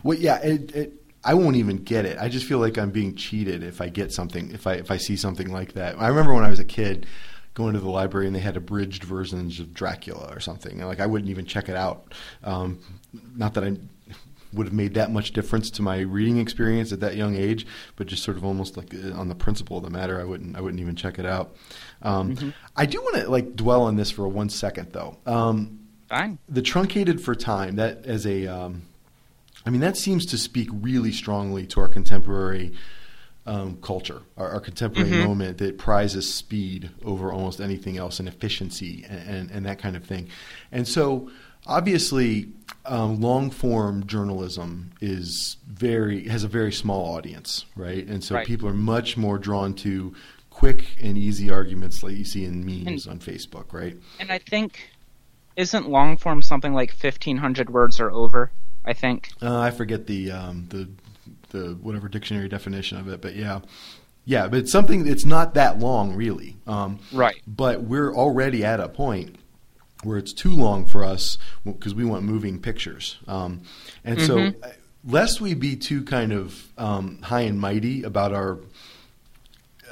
Well, 0.02 0.18
yeah, 0.18 0.38
it, 0.42 0.74
it, 0.74 0.92
I 1.24 1.34
won't 1.34 1.56
even 1.56 1.78
get 1.78 2.04
it. 2.04 2.18
I 2.20 2.28
just 2.28 2.46
feel 2.46 2.58
like 2.58 2.78
I'm 2.78 2.90
being 2.90 3.14
cheated 3.14 3.62
if 3.62 3.80
I 3.80 3.88
get 3.88 4.12
something, 4.12 4.50
if 4.52 4.66
I 4.66 4.74
if 4.74 4.90
I 4.90 4.98
see 4.98 5.16
something 5.16 5.50
like 5.50 5.72
that. 5.72 6.00
I 6.00 6.08
remember 6.08 6.34
when 6.34 6.44
I 6.44 6.50
was 6.50 6.60
a 6.60 6.64
kid 6.64 7.06
going 7.54 7.72
to 7.74 7.80
the 7.80 7.88
library 7.88 8.26
and 8.26 8.34
they 8.34 8.40
had 8.40 8.56
abridged 8.56 9.04
versions 9.04 9.60
of 9.60 9.72
Dracula 9.72 10.28
or 10.32 10.40
something. 10.40 10.80
And 10.80 10.88
like 10.88 11.00
I 11.00 11.06
wouldn't 11.06 11.30
even 11.30 11.46
check 11.46 11.68
it 11.68 11.76
out. 11.76 12.12
Um, 12.42 12.80
not 13.36 13.54
that 13.54 13.64
I 13.64 13.76
would 14.52 14.66
have 14.66 14.74
made 14.74 14.94
that 14.94 15.10
much 15.10 15.32
difference 15.32 15.70
to 15.70 15.82
my 15.82 16.00
reading 16.00 16.38
experience 16.38 16.92
at 16.92 17.00
that 17.00 17.16
young 17.16 17.34
age, 17.34 17.66
but 17.96 18.06
just 18.06 18.22
sort 18.22 18.36
of 18.36 18.44
almost 18.44 18.76
like 18.76 18.94
uh, 18.94 19.12
on 19.12 19.28
the 19.28 19.34
principle 19.34 19.78
of 19.78 19.84
the 19.84 19.90
matter, 19.90 20.20
I 20.20 20.24
wouldn't 20.24 20.56
I 20.56 20.60
wouldn't 20.60 20.80
even 20.80 20.96
check 20.96 21.18
it 21.18 21.26
out. 21.26 21.56
Um, 22.02 22.54
I 22.76 22.86
do 22.86 23.00
want 23.00 23.16
to 23.16 23.30
like 23.30 23.56
dwell 23.56 23.82
on 23.82 23.96
this 23.96 24.10
for 24.10 24.28
one 24.28 24.48
second 24.48 24.92
though. 24.92 25.16
Um, 25.26 25.80
fine. 26.08 26.38
the 26.48 26.62
truncated 26.62 27.20
for 27.20 27.34
time 27.34 27.76
that 27.76 28.04
as 28.06 28.26
a 28.26 28.46
um, 28.46 28.82
i 29.66 29.70
mean 29.70 29.80
that 29.80 29.96
seems 29.96 30.24
to 30.26 30.38
speak 30.38 30.68
really 30.72 31.12
strongly 31.12 31.66
to 31.66 31.80
our 31.80 31.88
contemporary 31.88 32.72
um, 33.46 33.76
culture 33.82 34.22
our, 34.36 34.48
our 34.50 34.60
contemporary 34.60 35.10
moment 35.24 35.58
that 35.58 35.76
prizes 35.78 36.32
speed 36.32 36.90
over 37.04 37.30
almost 37.32 37.60
anything 37.60 37.98
else 37.98 38.18
and 38.18 38.28
efficiency 38.28 39.04
and, 39.08 39.28
and, 39.28 39.50
and 39.50 39.66
that 39.66 39.78
kind 39.78 39.96
of 39.96 40.04
thing 40.04 40.28
and 40.72 40.88
so 40.88 41.30
obviously 41.66 42.48
um, 42.86 43.20
long 43.20 43.50
form 43.50 44.06
journalism 44.06 44.92
is 45.00 45.56
very 45.66 46.28
has 46.28 46.44
a 46.44 46.48
very 46.48 46.72
small 46.72 47.14
audience 47.16 47.64
right 47.76 48.06
and 48.06 48.22
so 48.24 48.34
Right. 48.36 48.46
people 48.46 48.68
are 48.68 48.74
much 48.74 49.16
more 49.16 49.38
drawn 49.38 49.74
to 49.74 50.14
quick 50.50 50.86
and 51.02 51.18
easy 51.18 51.50
arguments 51.50 52.02
like 52.02 52.16
you 52.16 52.24
see 52.24 52.44
in 52.44 52.64
memes 52.64 53.06
on 53.06 53.18
facebook 53.18 53.72
right 53.72 53.96
And 54.20 54.30
I 54.30 54.38
think 54.38 54.90
isn't 55.56 55.88
long 55.88 56.16
form 56.16 56.42
something 56.42 56.74
like 56.74 56.92
fifteen 56.92 57.36
hundred 57.38 57.70
words 57.70 58.00
or 58.00 58.10
over? 58.10 58.50
I 58.84 58.92
think. 58.92 59.30
Uh, 59.40 59.58
I 59.58 59.70
forget 59.70 60.06
the 60.06 60.30
um, 60.30 60.66
the 60.68 60.88
the 61.50 61.78
whatever 61.80 62.08
dictionary 62.08 62.48
definition 62.48 62.98
of 62.98 63.08
it, 63.08 63.20
but 63.20 63.34
yeah, 63.34 63.60
yeah. 64.24 64.48
But 64.48 64.60
it's 64.60 64.72
something. 64.72 65.06
It's 65.06 65.24
not 65.24 65.54
that 65.54 65.78
long, 65.78 66.14
really. 66.14 66.56
Um, 66.66 66.98
Right. 67.12 67.40
But 67.46 67.82
we're 67.82 68.14
already 68.14 68.64
at 68.64 68.80
a 68.80 68.88
point 68.88 69.36
where 70.02 70.18
it's 70.18 70.32
too 70.34 70.52
long 70.54 70.84
for 70.84 71.02
us 71.02 71.38
because 71.64 71.94
we 71.94 72.04
want 72.04 72.24
moving 72.24 72.60
pictures. 72.60 73.16
Um, 73.26 73.62
and 74.04 74.20
so, 74.20 74.38
uh, 74.38 74.52
lest 75.02 75.40
we 75.40 75.54
be 75.54 75.76
too 75.76 76.04
kind 76.04 76.32
of 76.32 76.62
um, 76.76 77.22
high 77.22 77.42
and 77.42 77.58
mighty 77.58 78.02
about 78.02 78.34
our 78.34 78.58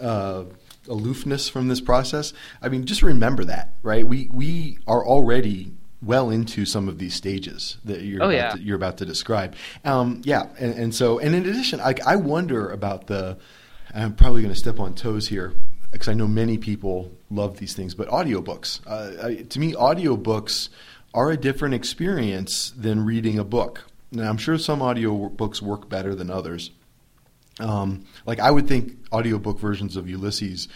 uh, 0.01 0.45
aloofness 0.89 1.49
from 1.49 1.69
this 1.69 1.81
process. 1.81 2.33
I 2.61 2.69
mean, 2.69 2.85
just 2.85 3.03
remember 3.03 3.45
that, 3.45 3.75
right? 3.83 4.07
We 4.07 4.29
we 4.33 4.79
are 4.87 5.05
already 5.07 5.73
well 6.03 6.31
into 6.31 6.65
some 6.67 6.89
of 6.89 6.99
these 6.99 7.15
stages 7.15 7.77
that 7.85 8.03
you're 8.03 8.21
Oh, 8.23 8.27
about 8.27 8.35
yeah. 8.35 8.51
to, 8.53 8.61
you're 8.61 8.77
about 8.77 8.97
to 8.99 9.07
describe. 9.07 9.55
Um, 9.85 10.21
yeah, 10.25 10.49
and, 10.59 10.75
and 10.75 10.95
so 10.95 11.19
and 11.19 11.35
in 11.35 11.47
addition, 11.47 11.81
I, 11.81 11.95
I 12.07 12.17
wonder 12.17 12.69
about 12.71 13.07
the. 13.07 13.39
I'm 13.95 14.15
probably 14.15 14.43
going 14.43 14.55
to 14.55 14.59
step 14.59 14.81
on 14.81 14.95
toes 14.95 15.29
here 15.29 15.53
because 15.91 16.09
I 16.09 16.15
know 16.15 16.27
many 16.27 16.57
people 16.57 17.13
love 17.31 17.59
these 17.59 17.75
things, 17.75 17.95
but 17.95 18.09
audiobooks. 18.09 18.81
Uh, 18.87 19.27
I, 19.27 19.35
to 19.43 19.61
me, 19.61 19.75
audiobooks 19.75 20.71
are 21.13 21.31
a 21.31 21.37
different 21.37 21.75
experience 21.75 22.71
than 22.75 23.05
reading 23.05 23.39
a 23.39 23.45
book. 23.45 23.85
Now, 24.11 24.31
I'm 24.31 24.39
sure 24.39 24.57
some 24.57 24.81
audiobooks 24.81 25.61
work 25.61 25.91
better 25.91 26.15
than 26.15 26.31
others. 26.31 26.71
Um, 27.63 28.05
like 28.27 28.41
I 28.41 28.51
would 28.51 28.69
think 28.69 28.93
audiobook 29.13 29.59
versions 29.59 29.97
of 29.97 30.09
Ulysses, 30.09 30.69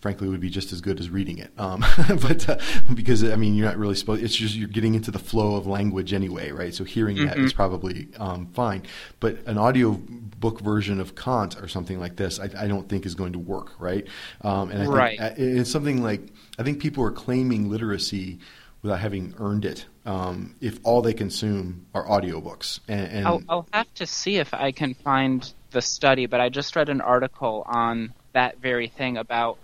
frankly, 0.00 0.28
would 0.28 0.40
be 0.40 0.50
just 0.50 0.72
as 0.72 0.80
good 0.80 1.00
as 1.00 1.08
reading 1.10 1.38
it. 1.38 1.50
Um, 1.58 1.80
but 2.20 2.48
uh, 2.48 2.58
because 2.94 3.24
I 3.24 3.36
mean, 3.36 3.54
you're 3.54 3.66
not 3.66 3.76
really 3.78 3.94
supposed. 3.94 4.22
It's 4.22 4.36
just 4.36 4.54
you're 4.54 4.68
getting 4.68 4.94
into 4.94 5.10
the 5.10 5.18
flow 5.18 5.56
of 5.56 5.66
language 5.66 6.12
anyway, 6.12 6.50
right? 6.50 6.72
So 6.74 6.84
hearing 6.84 7.24
that 7.24 7.38
is 7.38 7.52
probably 7.52 8.08
um, 8.18 8.46
fine. 8.54 8.82
But 9.20 9.38
an 9.46 9.58
audiobook 9.58 10.60
version 10.60 11.00
of 11.00 11.14
Kant 11.14 11.56
or 11.60 11.68
something 11.68 11.98
like 11.98 12.16
this, 12.16 12.38
I, 12.38 12.50
I 12.58 12.68
don't 12.68 12.88
think 12.88 13.06
is 13.06 13.14
going 13.14 13.32
to 13.32 13.38
work, 13.38 13.72
right? 13.80 14.06
Um, 14.42 14.70
and 14.70 14.82
I 14.82 14.86
Right. 14.86 15.18
think 15.18 15.32
uh, 15.32 15.34
it's 15.36 15.70
something 15.70 16.02
like 16.02 16.28
I 16.58 16.62
think 16.62 16.80
people 16.80 17.02
are 17.04 17.10
claiming 17.10 17.70
literacy 17.70 18.38
without 18.82 19.00
having 19.00 19.34
earned 19.38 19.64
it. 19.64 19.86
Um, 20.04 20.54
if 20.60 20.78
all 20.84 21.02
they 21.02 21.14
consume 21.14 21.86
are 21.92 22.04
audiobooks, 22.06 22.78
and, 22.86 23.08
and 23.10 23.26
I'll, 23.26 23.42
I'll 23.48 23.66
have 23.72 23.92
to 23.94 24.06
see 24.06 24.36
if 24.36 24.54
I 24.54 24.70
can 24.70 24.94
find 24.94 25.52
the 25.76 25.82
study, 25.82 26.24
but 26.24 26.40
I 26.40 26.48
just 26.48 26.74
read 26.74 26.88
an 26.88 27.02
article 27.02 27.62
on 27.66 28.14
that 28.32 28.60
very 28.62 28.88
thing 28.88 29.18
about 29.18 29.58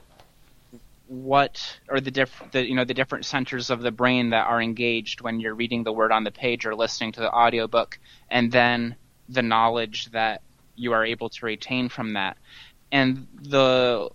what 1.06 1.78
or 1.88 2.00
the 2.00 2.10
diff 2.10 2.42
the 2.52 2.68
you 2.68 2.74
know 2.74 2.84
the 2.84 2.92
different 2.92 3.24
centers 3.24 3.70
of 3.70 3.80
the 3.80 3.90
brain 3.90 4.28
that 4.30 4.46
are 4.46 4.60
engaged 4.60 5.22
when 5.22 5.40
you're 5.40 5.54
reading 5.54 5.84
the 5.84 5.92
word 5.92 6.12
on 6.12 6.24
the 6.24 6.30
page 6.30 6.66
or 6.66 6.74
listening 6.74 7.12
to 7.12 7.20
the 7.20 7.32
audiobook 7.32 7.98
and 8.30 8.52
then 8.52 8.94
the 9.30 9.40
knowledge 9.40 10.10
that 10.10 10.42
you 10.76 10.92
are 10.92 11.04
able 11.04 11.30
to 11.30 11.46
retain 11.46 11.88
from 11.88 12.12
that. 12.12 12.36
And 12.90 13.26
the 13.40 14.10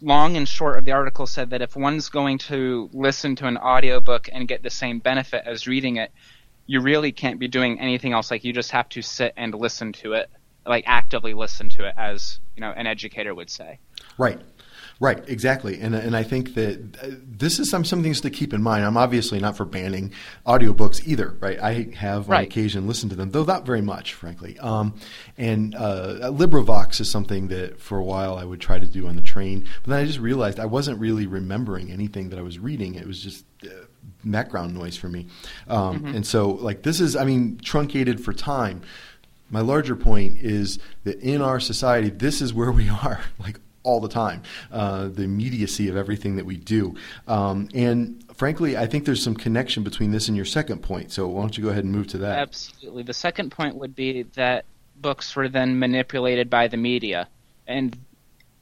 long 0.00 0.36
and 0.36 0.48
short 0.48 0.78
of 0.78 0.84
the 0.84 0.90
article 0.90 1.28
said 1.28 1.50
that 1.50 1.62
if 1.62 1.76
one's 1.76 2.08
going 2.08 2.38
to 2.38 2.90
listen 2.92 3.36
to 3.36 3.46
an 3.46 3.56
audiobook 3.56 4.28
and 4.32 4.48
get 4.48 4.64
the 4.64 4.70
same 4.70 4.98
benefit 4.98 5.44
as 5.46 5.68
reading 5.68 5.98
it 5.98 6.10
you 6.66 6.80
really 6.80 7.12
can't 7.12 7.38
be 7.38 7.48
doing 7.48 7.78
anything 7.78 8.12
else. 8.12 8.30
Like 8.30 8.44
you 8.44 8.52
just 8.52 8.72
have 8.72 8.88
to 8.90 9.02
sit 9.02 9.32
and 9.36 9.54
listen 9.54 9.92
to 9.94 10.14
it 10.14 10.28
like 10.66 10.84
actively 10.86 11.34
listen 11.34 11.68
to 11.70 11.84
it 11.86 11.94
as 11.96 12.38
you 12.56 12.60
know 12.60 12.70
an 12.76 12.86
educator 12.86 13.34
would 13.34 13.50
say 13.50 13.78
Right. 14.18 14.40
Right, 15.00 15.20
exactly, 15.28 15.80
and 15.80 15.96
and 15.96 16.14
I 16.14 16.22
think 16.22 16.54
that 16.54 16.96
uh, 17.02 17.06
this 17.26 17.58
is 17.58 17.68
some 17.70 17.84
some 17.84 18.04
things 18.04 18.20
to 18.20 18.30
keep 18.30 18.52
in 18.54 18.62
mind. 18.62 18.84
I'm 18.84 18.96
obviously 18.96 19.40
not 19.40 19.56
for 19.56 19.64
banning 19.64 20.12
audiobooks 20.46 21.04
either, 21.08 21.36
right? 21.40 21.58
I 21.60 21.88
have 21.96 22.24
on 22.26 22.30
Right. 22.32 22.46
occasion 22.46 22.86
listened 22.86 23.10
to 23.10 23.16
them, 23.16 23.30
though 23.32 23.42
not 23.42 23.66
very 23.66 23.80
much, 23.80 24.14
frankly. 24.14 24.56
Um, 24.60 24.94
and 25.36 25.74
uh, 25.74 26.30
LibriVox 26.30 27.00
is 27.00 27.10
something 27.10 27.48
that 27.48 27.80
for 27.80 27.98
a 27.98 28.04
while 28.04 28.36
I 28.36 28.44
would 28.44 28.60
try 28.60 28.78
to 28.78 28.86
do 28.86 29.08
on 29.08 29.16
the 29.16 29.22
train, 29.22 29.66
but 29.82 29.90
then 29.90 29.98
I 29.98 30.04
just 30.04 30.20
realized 30.20 30.60
I 30.60 30.66
wasn't 30.66 31.00
really 31.00 31.26
remembering 31.26 31.90
anything 31.90 32.28
that 32.28 32.38
I 32.38 32.42
was 32.42 32.60
reading. 32.60 32.94
It 32.94 33.06
was 33.06 33.20
just 33.20 33.44
uh, 33.64 33.70
background 34.24 34.72
noise 34.74 34.96
for 34.96 35.08
me, 35.08 35.26
um, 35.66 36.04
and 36.14 36.24
so 36.24 36.50
like 36.50 36.82
this 36.82 37.00
is, 37.00 37.16
I 37.16 37.24
mean, 37.24 37.58
truncated 37.64 38.22
for 38.22 38.32
time. 38.32 38.82
My 39.52 39.60
larger 39.60 39.94
point 39.94 40.38
is 40.38 40.78
that 41.04 41.20
in 41.20 41.40
our 41.40 41.60
society, 41.60 42.10
this 42.10 42.40
is 42.42 42.52
where 42.52 42.72
we 42.72 42.88
are, 43.04 43.20
like 43.38 43.60
all 43.84 44.00
the 44.00 44.08
time. 44.08 44.42
Uh, 44.70 45.08
the 45.08 45.22
immediacy 45.22 45.88
of 45.88 45.96
everything 45.96 46.36
that 46.36 46.46
we 46.46 46.56
do, 46.56 46.94
um, 47.28 47.68
and 47.74 48.24
frankly, 48.34 48.76
I 48.76 48.86
think 48.86 49.04
there's 49.04 49.22
some 49.22 49.34
connection 49.34 49.82
between 49.82 50.10
this 50.12 50.28
and 50.28 50.36
your 50.36 50.46
second 50.46 50.82
point. 50.82 51.12
So 51.12 51.26
why 51.28 51.42
don't 51.42 51.56
you 51.58 51.64
go 51.64 51.70
ahead 51.70 51.84
and 51.84 51.92
move 51.92 52.06
to 52.08 52.18
that? 52.18 52.38
Absolutely. 52.38 53.02
The 53.02 53.14
second 53.14 53.50
point 53.50 53.76
would 53.76 53.94
be 53.94 54.22
that 54.34 54.64
books 54.96 55.34
were 55.36 55.48
then 55.48 55.78
manipulated 55.78 56.48
by 56.48 56.68
the 56.68 56.76
media. 56.76 57.28
And 57.66 57.96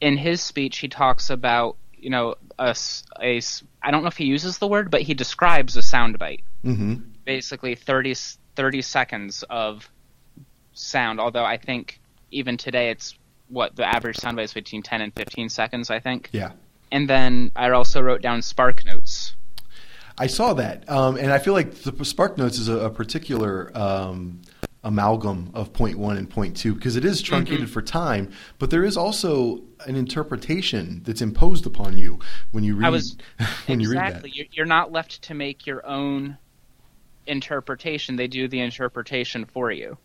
in 0.01 0.17
his 0.17 0.41
speech, 0.41 0.79
he 0.79 0.89
talks 0.89 1.29
about, 1.31 1.77
you 1.99 2.09
know, 2.11 2.35
a, 2.59 2.75
a 3.21 3.41
I 3.83 3.91
don't 3.91 4.03
know 4.03 4.09
if 4.09 4.17
he 4.17 4.25
uses 4.25 4.57
the 4.59 4.67
word, 4.67 4.91
but 4.91 5.03
he 5.03 5.13
describes 5.15 5.77
a 5.77 5.81
soundbite. 5.81 6.41
hmm 6.63 6.95
Basically, 7.27 7.75
30, 7.75 8.13
s- 8.13 8.39
30 8.57 8.81
seconds 8.83 9.45
of 9.51 9.89
sound, 10.73 11.21
although 11.21 11.45
I 11.45 11.57
think 11.57 12.01
even 12.31 12.57
today 12.57 12.91
it's 12.91 13.15
what 13.49 13.77
the 13.77 13.85
average 13.85 14.17
soundbite 14.17 14.45
is 14.45 14.55
between 14.55 14.83
10 14.83 15.01
and 15.01 15.15
15 15.15 15.49
seconds, 15.49 15.91
I 15.91 15.99
think. 15.99 16.29
Yeah. 16.33 16.53
And 16.93 17.09
then 17.09 17.51
I 17.57 17.71
also 17.71 18.01
wrote 18.01 18.23
down 18.23 18.43
Spark 18.43 18.85
Notes. 18.85 19.35
I 20.19 20.27
saw 20.27 20.55
that, 20.55 20.89
um, 20.89 21.17
and 21.17 21.33
I 21.33 21.39
feel 21.39 21.55
like 21.55 21.75
the 21.75 22.05
Spark 22.05 22.37
Notes 22.37 22.59
is 22.59 22.69
a, 22.69 22.77
a 22.77 22.91
particular 22.91 23.71
um, 23.77 24.43
amalgam 24.83 25.51
of 25.55 25.73
point 25.73 25.99
one 25.99 26.17
and 26.17 26.29
point 26.29 26.57
two 26.57 26.75
because 26.75 26.97
it 26.97 27.05
is 27.05 27.23
truncated 27.23 27.61
Mm-hmm. 27.61 27.73
for 27.73 27.83
time, 27.83 28.31
but 28.59 28.71
there 28.71 28.85
is 28.85 28.97
also 28.97 29.63
an 29.87 29.97
interpretation 29.97 31.03
that's 31.05 31.23
imposed 31.23 31.67
upon 31.67 31.97
you 31.97 32.19
when 32.53 32.65
you 32.65 32.77
read 32.77 32.87
I 32.87 32.91
was 32.91 33.17
when 33.67 33.81
you 33.81 33.91
read 33.91 34.07
exactly. 34.07 34.33
that. 34.37 34.57
You're 34.57 34.67
not 34.67 34.93
left 34.93 35.23
to 35.23 35.35
make 35.35 35.67
your 35.67 35.87
own 35.87 36.37
interpretation. 37.27 38.17
They 38.17 38.29
do 38.29 38.49
the 38.49 38.61
interpretation 38.61 39.45
for 39.45 39.71
you. 39.71 39.97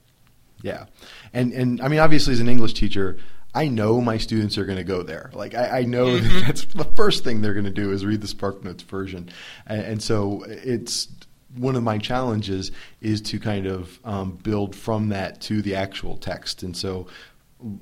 Yeah, 0.65 0.85
and 1.31 1.53
and 1.53 1.79
I 1.81 1.87
mean, 1.89 1.99
obviously, 1.99 2.33
as 2.33 2.39
an 2.39 2.49
English 2.49 2.73
teacher, 2.73 3.17
I 3.53 3.67
know 3.67 4.01
my 4.01 4.17
students 4.17 4.57
are 4.57 4.65
going 4.65 4.79
to 4.79 4.83
go 4.83 5.03
there. 5.03 5.29
Like 5.33 5.53
I, 5.53 5.79
I 5.79 5.83
know 5.83 6.07
Mm-hmm. 6.07 6.27
that 6.39 6.45
that's 6.47 6.65
the 6.73 6.85
first 6.95 7.23
thing 7.23 7.41
they're 7.41 7.53
going 7.53 7.65
to 7.75 7.81
do 7.83 7.91
is 7.91 8.03
read 8.03 8.21
the 8.21 8.27
SparkNotes 8.27 8.81
version, 8.81 9.29
and, 9.67 9.81
and 9.81 10.01
so 10.03 10.43
it's 10.47 11.07
one 11.55 11.75
of 11.75 11.83
my 11.83 11.97
challenges 11.99 12.71
is 12.99 13.21
to 13.21 13.39
kind 13.39 13.67
of 13.67 13.99
um, 14.03 14.37
build 14.43 14.75
from 14.75 15.09
that 15.09 15.39
to 15.41 15.61
the 15.61 15.75
actual 15.75 16.17
text, 16.17 16.63
and 16.63 16.75
so 16.75 17.07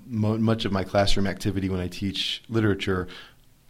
mo- 0.06 0.38
much 0.38 0.66
of 0.66 0.72
my 0.72 0.84
classroom 0.84 1.26
activity 1.26 1.70
when 1.70 1.80
I 1.80 1.88
teach 1.88 2.44
literature 2.50 3.08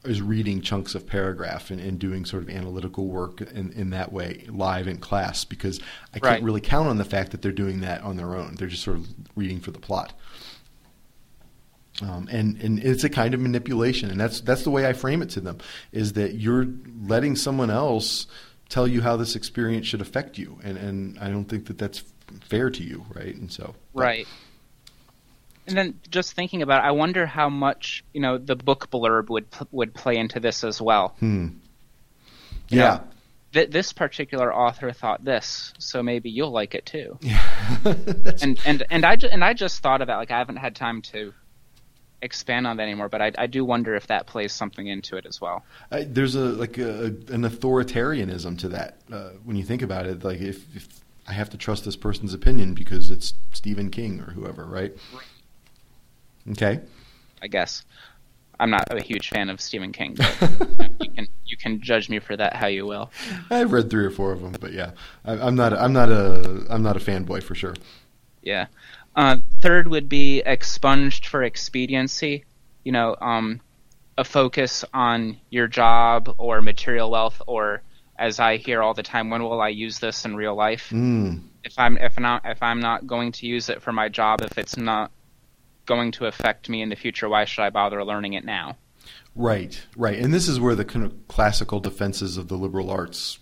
is 0.05 0.21
reading 0.21 0.61
chunks 0.61 0.95
of 0.95 1.07
paragraph 1.07 1.71
and, 1.71 1.79
and 1.79 1.97
doing 1.99 2.25
sort 2.25 2.43
of 2.43 2.49
analytical 2.49 3.07
work 3.07 3.41
in, 3.41 3.71
in 3.71 3.89
that 3.91 4.11
way 4.11 4.45
live 4.49 4.87
in 4.87 4.97
class 4.97 5.45
because 5.45 5.79
I 6.13 6.19
can't 6.19 6.23
Right. 6.23 6.43
really 6.43 6.61
count 6.61 6.89
on 6.89 6.97
the 6.97 7.05
fact 7.05 7.31
that 7.31 7.41
they're 7.41 7.51
doing 7.51 7.81
that 7.81 8.01
on 8.01 8.17
their 8.17 8.35
own. 8.35 8.55
They're 8.55 8.67
just 8.67 8.83
sort 8.83 8.97
of 8.97 9.07
reading 9.35 9.59
for 9.59 9.71
the 9.71 9.79
plot. 9.79 10.13
Um, 12.01 12.27
and 12.31 12.59
and 12.59 12.79
it's 12.79 13.03
a 13.03 13.09
kind 13.09 13.35
of 13.35 13.39
manipulation, 13.39 14.09
and 14.09 14.19
that's 14.19 14.41
that's 14.41 14.63
the 14.63 14.71
way 14.71 14.87
I 14.87 14.93
frame 14.93 15.21
it 15.21 15.29
to 15.31 15.41
them: 15.41 15.59
is 15.91 16.13
that 16.13 16.33
you're 16.33 16.67
letting 17.05 17.35
someone 17.35 17.69
else 17.69 18.25
tell 18.67 18.87
you 18.87 19.01
how 19.01 19.15
this 19.15 19.35
experience 19.35 19.85
should 19.85 20.01
affect 20.01 20.39
you, 20.39 20.57
and 20.63 20.75
and 20.75 21.19
I 21.19 21.29
don't 21.29 21.45
think 21.45 21.67
that 21.67 21.77
that's 21.77 22.03
fair 22.49 22.71
to 22.71 22.83
you, 22.83 23.05
right? 23.13 23.35
And 23.35 23.51
so, 23.51 23.75
Right. 23.93 24.27
And 25.67 25.77
then 25.77 25.99
just 26.09 26.33
thinking 26.33 26.61
about 26.61 26.83
it, 26.83 26.87
I 26.87 26.91
wonder 26.91 27.25
how 27.25 27.49
much, 27.49 28.03
you 28.13 28.19
know, 28.21 28.37
the 28.37 28.55
book 28.55 28.89
blurb 28.91 29.29
would 29.29 29.45
would 29.71 29.93
play 29.93 30.17
into 30.17 30.39
this 30.39 30.63
as 30.63 30.81
well. 30.81 31.15
hmm, 31.19 31.47
You 32.69 32.79
yeah, 32.79 32.87
know, 32.87 33.03
Th- 33.53 33.69
this 33.69 33.93
particular 33.93 34.53
author 34.53 34.91
thought 34.91 35.23
this, 35.23 35.73
so 35.77 36.01
maybe 36.03 36.29
you'll 36.29 36.51
like 36.51 36.73
it 36.75 36.85
too. 36.85 37.17
And 38.41 38.59
and 38.65 38.83
and 38.89 39.05
I 39.05 39.15
ju- 39.15 39.29
and 39.31 39.43
I 39.43 39.53
just 39.53 39.81
thought 39.81 40.01
about 40.01 40.17
like 40.19 40.31
I 40.31 40.37
haven't 40.37 40.57
had 40.57 40.75
time 40.75 41.01
to 41.13 41.33
expand 42.21 42.65
on 42.67 42.77
that 42.77 42.83
anymore, 42.83 43.09
but 43.09 43.21
I 43.21 43.31
I 43.37 43.47
do 43.47 43.63
wonder 43.65 43.95
if 43.95 44.07
that 44.07 44.27
plays 44.27 44.53
something 44.53 44.87
into 44.87 45.15
it 45.17 45.25
as 45.25 45.39
well. 45.41 45.63
I, 45.91 46.03
there's 46.03 46.35
a 46.35 46.41
like 46.63 46.77
a, 46.77 47.05
an 47.05 47.43
authoritarianism 47.43 48.57
to 48.59 48.69
that 48.69 48.97
uh, 49.11 49.29
when 49.45 49.55
you 49.55 49.63
think 49.63 49.81
about 49.81 50.05
it. 50.07 50.23
Like 50.23 50.39
if, 50.41 50.75
if 50.75 50.87
I 51.27 51.33
have 51.33 51.49
to 51.51 51.57
trust 51.57 51.85
this 51.85 51.95
person's 51.95 52.33
opinion 52.33 52.73
because 52.73 53.11
it's 53.11 53.33
Stephen 53.53 53.89
King 53.89 54.19
or 54.21 54.31
whoever, 54.31 54.65
right? 54.65 54.93
Okay. 56.51 56.79
I 57.41 57.47
guess. 57.47 57.83
I'm 58.59 58.69
not 58.69 58.93
a 58.93 59.01
huge 59.01 59.29
fan 59.29 59.49
of 59.49 59.59
Stephen 59.59 59.91
King, 59.91 60.15
but 60.39 60.91
you, 60.99 61.09
can 61.09 61.27
you 61.45 61.57
can 61.57 61.81
judge 61.81 62.09
me 62.09 62.19
for 62.19 62.37
that 62.37 62.55
how 62.55 62.67
you 62.67 62.85
will. 62.85 63.11
I've 63.49 63.71
read 63.71 63.89
three 63.89 64.05
or 64.05 64.11
four 64.11 64.31
of 64.31 64.41
them, 64.41 64.55
but 64.59 64.73
yeah, 64.73 64.91
I, 65.25 65.33
I'm 65.33 65.55
not. 65.55 65.73
I'm 65.73 65.91
not 65.91 66.09
a. 66.09 66.65
I'm 66.69 66.83
not 66.83 66.95
a 66.95 66.99
fanboy 66.99 67.43
for 67.43 67.55
sure. 67.55 67.75
Yeah. 68.41 68.67
Uh, 69.15 69.37
third 69.61 69.87
would 69.87 70.07
be 70.07 70.41
expunged 70.45 71.25
for 71.25 71.43
expediency. 71.43 72.45
You 72.83 72.91
know, 72.91 73.15
um, 73.19 73.59
a 74.17 74.23
focus 74.23 74.85
on 74.93 75.37
your 75.49 75.67
job 75.67 76.33
or 76.37 76.61
material 76.61 77.09
wealth, 77.11 77.41
or 77.47 77.81
as 78.17 78.39
I 78.39 78.57
hear 78.57 78.81
all 78.81 78.93
the 78.93 79.03
time, 79.03 79.29
when 79.29 79.43
will 79.43 79.61
I 79.61 79.69
use 79.69 79.99
this 79.99 80.25
in 80.25 80.35
real 80.35 80.55
life? 80.55 80.89
Mm. 80.91 81.41
If 81.63 81.77
I'm 81.77 81.97
if 81.97 82.19
not 82.19 82.43
if 82.45 82.61
I'm 82.61 82.79
not 82.79 83.07
going 83.07 83.31
to 83.33 83.47
use 83.47 83.69
it 83.69 83.81
for 83.81 83.91
my 83.91 84.09
job, 84.09 84.41
if 84.41 84.57
it's 84.57 84.77
not 84.77 85.11
going 85.85 86.11
to 86.13 86.25
affect 86.25 86.69
me 86.69 86.81
in 86.81 86.89
the 86.89 86.95
future, 86.95 87.29
why 87.29 87.45
should 87.45 87.63
I 87.63 87.69
bother 87.69 88.03
learning 88.03 88.33
it 88.33 88.45
now? 88.45 88.77
Right, 89.35 89.81
right, 89.97 90.19
and 90.19 90.33
this 90.33 90.47
is 90.47 90.59
where 90.59 90.75
the 90.75 90.85
kind 90.85 91.05
of 91.05 91.27
classical 91.27 91.79
defenses 91.79 92.37
of 92.37 92.47
the 92.47 92.55
liberal 92.55 92.89
arts 92.89 93.39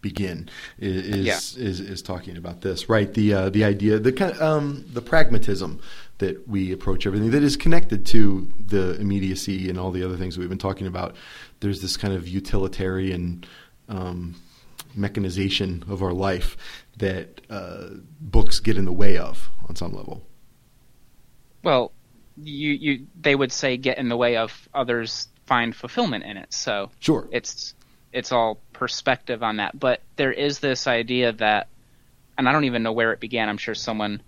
begin. 0.00 0.48
Is 0.78 1.26
Yeah. 1.26 1.36
is, 1.62 1.80
is 1.80 2.02
talking 2.02 2.36
about 2.36 2.60
this, 2.60 2.88
right? 2.88 3.12
The 3.12 3.32
uh, 3.34 3.50
the 3.50 3.64
idea, 3.64 3.98
the 3.98 4.12
kind 4.12 4.32
of, 4.32 4.42
um, 4.42 4.84
the 4.92 5.00
pragmatism 5.00 5.80
that 6.18 6.46
we 6.46 6.72
approach 6.72 7.06
everything 7.06 7.30
that 7.30 7.42
is 7.42 7.56
connected 7.56 8.04
to 8.06 8.52
the 8.64 9.00
immediacy 9.00 9.68
and 9.68 9.78
all 9.78 9.90
the 9.90 10.04
other 10.04 10.16
things 10.16 10.34
that 10.34 10.40
we've 10.40 10.48
been 10.48 10.58
talking 10.58 10.86
about. 10.86 11.16
There's 11.60 11.80
this 11.80 11.96
kind 11.96 12.14
of 12.14 12.28
utilitarian 12.28 13.44
um, 13.88 14.36
mechanization 14.94 15.84
of 15.88 16.02
our 16.02 16.12
life 16.12 16.56
that 16.98 17.40
uh, 17.48 17.88
books 18.20 18.60
get 18.60 18.76
in 18.76 18.84
the 18.84 18.92
way 18.92 19.16
of 19.16 19.50
on 19.68 19.76
some 19.76 19.92
level. 19.92 20.26
Well, 21.62 21.92
you 22.36 22.72
you 22.72 23.06
they 23.20 23.34
would 23.34 23.52
say 23.52 23.76
get 23.76 23.98
in 23.98 24.08
the 24.08 24.16
way 24.16 24.36
of 24.36 24.68
others 24.72 25.28
find 25.46 25.74
fulfillment 25.74 26.24
in 26.24 26.36
it. 26.36 26.52
So 26.52 26.90
Sure. 27.00 27.28
it's 27.30 27.74
it's 28.12 28.32
all 28.32 28.58
perspective 28.72 29.42
on 29.42 29.56
that. 29.56 29.78
But 29.78 30.02
there 30.16 30.32
is 30.32 30.58
this 30.58 30.86
idea 30.86 31.32
that, 31.32 31.68
and 32.36 32.48
I 32.48 32.52
don't 32.52 32.64
even 32.64 32.82
know 32.82 32.92
where 32.92 33.12
it 33.12 33.20
began. 33.20 33.48
I'm 33.48 33.58
sure 33.58 33.74
someone 33.74 34.22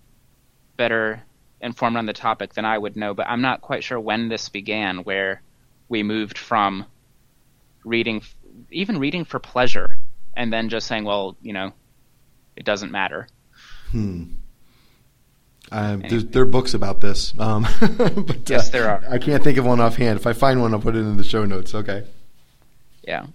better 0.76 1.22
informed 1.60 1.96
on 1.96 2.06
the 2.06 2.12
topic 2.12 2.54
than 2.54 2.64
I 2.64 2.76
would 2.76 2.96
know, 2.96 3.14
but 3.14 3.26
I'm 3.28 3.40
not 3.40 3.60
quite 3.62 3.84
sure 3.84 3.98
when 4.00 4.28
this 4.28 4.48
began, 4.48 4.98
where 4.98 5.40
we 5.88 6.02
moved 6.02 6.36
from 6.38 6.84
reading, 7.84 8.22
even 8.70 8.98
reading 8.98 9.24
for 9.24 9.38
pleasure, 9.38 9.96
and 10.36 10.52
then 10.52 10.68
just 10.68 10.86
saying, 10.86 11.04
well, 11.04 11.36
you 11.42 11.52
know, 11.52 11.72
it 12.56 12.64
doesn't 12.64 12.90
matter. 12.92 13.28
Hmm. 13.90 14.24
Uh, 15.74 15.96
there 16.30 16.42
are 16.42 16.46
books 16.46 16.72
about 16.74 17.00
this. 17.00 17.32
Um, 17.38 17.66
but, 17.80 18.48
Yes, 18.48 18.68
uh, 18.68 18.72
there 18.72 18.88
are. 18.88 19.02
I 19.10 19.18
can't 19.18 19.42
think 19.42 19.58
of 19.58 19.64
one 19.66 19.80
offhand. 19.80 20.18
If 20.18 20.26
I 20.26 20.32
find 20.32 20.60
one, 20.60 20.72
I'll 20.72 20.80
put 20.80 20.94
it 20.94 21.00
in 21.00 21.16
the 21.16 21.24
show 21.24 21.44
notes. 21.44 21.74
Okay. 21.74 22.04
Yeah. 23.02 23.26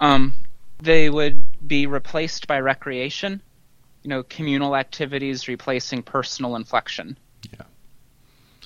Um, 0.00 0.34
they 0.80 1.10
would 1.10 1.42
be 1.66 1.86
replaced 1.86 2.46
by 2.46 2.60
recreation, 2.60 3.40
you 4.02 4.10
know, 4.10 4.22
communal 4.22 4.76
activities 4.76 5.48
replacing 5.48 6.02
personal 6.02 6.56
inflection. 6.56 7.16
Yeah. 7.52 7.62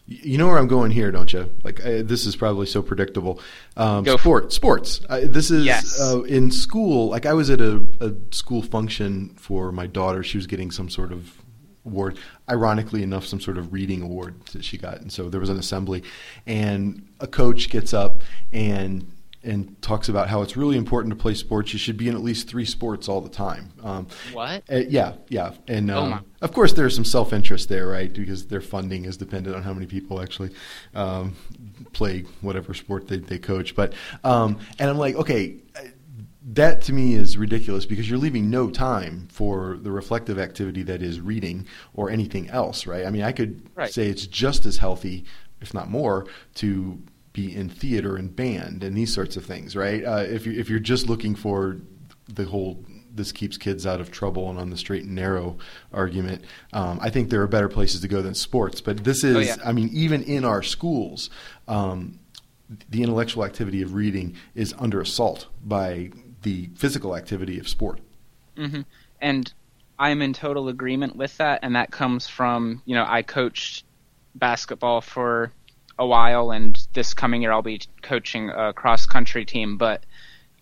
You 0.07 0.37
know 0.37 0.49
where 0.49 0.59
I'm 0.59 0.67
going 0.69 0.91
here, 0.91 1.11
don't 1.13 1.33
you? 1.33 1.49
Like 1.63 1.79
uh, 1.87 2.03
this 2.03 2.27
is 2.27 2.35
probably 2.35 2.67
so 2.67 2.83
predictable. 2.83 3.41
Um, 3.77 4.03
Go 4.05 4.17
sport, 4.17 4.53
sports. 4.53 5.01
Uh, 5.09 5.21
this 5.25 5.51
is 5.51 5.65
Yes. 5.65 6.01
uh, 6.01 6.23
in 6.23 6.51
school. 6.51 7.09
Like 7.09 7.25
I 7.25 7.33
was 7.35 7.51
at 7.51 7.61
a, 7.61 7.87
a 8.01 8.13
school 8.35 8.63
function 8.63 9.31
for 9.37 9.71
my 9.71 9.87
daughter. 9.87 10.23
She 10.25 10.37
was 10.37 10.47
getting 10.49 10.71
some 10.73 10.91
sort 10.91 11.13
of 11.13 11.42
award. 11.85 12.19
Ironically 12.49 13.03
enough, 13.03 13.27
some 13.27 13.41
sort 13.41 13.59
of 13.59 13.73
reading 13.73 14.03
award 14.03 14.45
that 14.53 14.65
she 14.65 14.79
got. 14.79 15.01
And 15.01 15.13
so 15.13 15.29
there 15.29 15.41
was 15.41 15.49
an 15.51 15.59
assembly, 15.59 16.03
and 16.47 17.07
a 17.21 17.27
coach 17.27 17.69
gets 17.71 17.93
up 17.95 18.23
and 18.53 19.11
and 19.45 19.83
talks 19.83 20.09
about 20.09 20.29
how 20.29 20.41
it's 20.43 20.57
really 20.57 20.77
important 20.77 21.13
to 21.13 21.21
play 21.21 21.35
sports. 21.35 21.73
You 21.73 21.79
should 21.81 21.97
be 21.97 22.07
in 22.09 22.15
at 22.15 22.23
least 22.23 22.47
three 22.49 22.65
sports 22.65 23.09
all 23.09 23.21
the 23.21 23.29
time. 23.29 23.73
Um, 23.83 24.07
What? 24.33 24.63
uh, 24.71 24.77
yeah, 24.89 25.15
yeah, 25.31 25.51
and 25.67 25.91
Oh, 25.91 25.99
um, 26.05 26.11
my. 26.11 26.21
of 26.43 26.53
course 26.53 26.75
there's 26.75 26.95
some 26.95 27.05
self-interest 27.05 27.69
there, 27.69 27.89
right? 27.89 28.13
Because 28.13 28.47
their 28.47 28.61
funding 28.61 29.05
is 29.05 29.17
dependent 29.17 29.57
on 29.57 29.65
how 29.65 29.73
many 29.75 29.87
people 29.87 30.23
actually 30.23 30.51
um, 30.95 31.35
play 31.93 32.21
whatever 32.41 32.73
sport 32.73 33.09
they, 33.09 33.17
they 33.17 33.39
coach. 33.41 33.75
But 33.75 33.95
um, 34.23 34.61
and 34.79 34.89
I'm 34.89 34.97
like, 34.99 35.17
okay, 35.17 35.57
uh, 35.75 35.81
that 36.45 36.83
to 36.83 36.93
me 36.93 37.15
is 37.15 37.37
ridiculous 37.37 37.87
because 37.87 38.09
you're 38.11 38.19
leaving 38.19 38.51
no 38.51 38.69
time 38.71 39.29
for 39.31 39.79
the 39.81 39.91
reflective 39.93 40.39
activity 40.39 40.83
that 40.83 41.03
is 41.03 41.21
reading 41.21 41.67
or 41.95 42.11
anything 42.11 42.49
else, 42.51 42.87
right? 42.87 43.07
I 43.07 43.11
mean, 43.11 43.23
I 43.23 43.33
could 43.33 43.63
Right. 43.77 43.93
say 43.93 44.09
it's 44.09 44.27
just 44.27 44.67
as 44.67 44.79
healthy, 44.79 45.25
if 45.61 45.73
not 45.73 45.89
more, 45.89 46.27
to 46.57 47.01
be 47.33 47.55
in 47.55 47.69
theater 47.69 48.17
and 48.17 48.35
band 48.35 48.83
and 48.85 48.97
these 48.97 49.13
sorts 49.15 49.37
of 49.37 49.45
things, 49.47 49.75
right? 49.77 50.05
Uh, 50.05 50.25
if 50.29 50.45
you 50.47 50.53
if 50.53 50.69
you're 50.69 50.79
just 50.81 51.09
looking 51.09 51.35
for 51.35 51.79
the 52.29 52.45
whole 52.45 52.85
this 53.15 53.31
keeps 53.31 53.59
kids 53.59 53.87
out 53.87 54.01
of 54.01 54.11
trouble 54.11 54.49
and 54.49 54.59
on 54.59 54.71
the 54.71 54.77
straight 54.77 55.03
and 55.05 55.15
narrow 55.15 55.59
argument, 55.93 56.43
um, 56.73 56.99
I 57.03 57.11
think 57.11 57.29
there 57.29 57.43
are 57.43 57.47
better 57.47 57.69
places 57.69 58.01
to 58.01 58.09
go 58.09 58.23
than 58.23 58.35
sports. 58.35 58.81
But 58.81 59.05
this 59.05 59.23
is, 59.23 59.37
Oh, 59.37 59.41
yeah. 59.41 59.57
I 59.63 59.73
mean, 59.73 59.91
even 59.93 60.23
in 60.23 60.47
our 60.47 60.63
schools, 60.63 61.29
um, 61.69 62.19
the 62.89 63.03
intellectual 63.03 63.45
activity 63.45 63.83
of 63.83 63.93
reading 63.93 64.35
is 64.55 64.75
under 64.79 64.99
assault 65.01 65.47
by 65.63 66.11
the 66.43 66.69
physical 66.75 67.17
activity 67.17 67.59
of 67.59 67.69
sport. 67.69 68.01
hmm 68.57 68.83
And 69.21 69.53
I'm 69.99 70.23
in 70.23 70.33
total 70.33 70.69
agreement 70.69 71.17
with 71.17 71.37
that, 71.39 71.61
and 71.63 71.77
that 71.77 71.91
comes 71.91 72.27
from 72.27 72.83
you 72.85 72.95
know 72.95 73.05
I 73.07 73.23
coached 73.23 73.85
basketball 74.35 75.01
for 75.01 75.53
a 75.99 76.07
while, 76.07 76.51
and 76.51 76.79
this 76.93 77.15
coming 77.15 77.43
year 77.43 77.53
I'll 77.53 77.63
be 77.63 77.81
coaching 78.03 78.51
a 78.51 78.73
cross 78.73 79.07
country 79.07 79.45
team. 79.45 79.77
But 79.77 80.05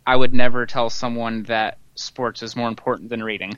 I 0.07 0.17
would 0.17 0.35
never 0.35 0.67
tell 0.67 0.91
someone 0.91 1.45
that 1.45 1.79
sports 1.95 2.43
is 2.43 2.57
more 2.57 2.69
important 2.69 3.11
than 3.11 3.23
reading. 3.23 3.57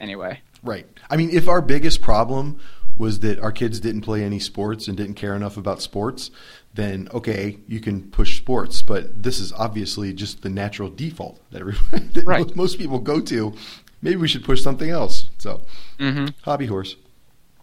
Anyway, 0.00 0.40
Right. 0.62 0.86
I 1.08 1.16
mean, 1.16 1.30
if 1.30 1.48
our 1.48 1.62
biggest 1.62 2.00
problem 2.00 2.60
was 2.96 3.20
that 3.20 3.38
our 3.38 3.52
kids 3.52 3.78
didn't 3.78 4.00
play 4.00 4.24
any 4.24 4.40
sports 4.40 4.88
and 4.88 4.96
didn't 4.96 5.14
care 5.14 5.36
enough 5.36 5.56
about 5.56 5.80
sports, 5.80 6.30
then 6.78 7.08
okay, 7.12 7.58
you 7.66 7.80
can 7.80 8.08
push 8.10 8.36
sports. 8.38 8.82
But 8.82 9.22
this 9.22 9.40
is 9.40 9.52
obviously 9.52 10.12
just 10.14 10.42
the 10.42 10.48
natural 10.48 10.88
default 10.88 11.40
that, 11.50 11.64
that 12.14 12.24
Right. 12.24 12.56
most, 12.56 12.78
people 12.78 13.00
go 13.00 13.20
to. 13.20 13.52
Maybe 14.00 14.16
we 14.16 14.28
should 14.28 14.44
push 14.44 14.62
something 14.62 14.88
else. 14.88 15.28
So, 15.38 15.62
hmm 15.98 16.26
hobby 16.42 16.66
horse. 16.66 16.94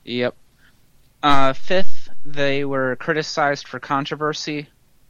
Yep. 0.03 0.35
Uh, 1.23 1.53
fifth, 1.53 2.09
they 2.25 2.65
were 2.65 2.97
criticized 2.97 3.67
for 3.67 3.79
controversy, 3.79 4.67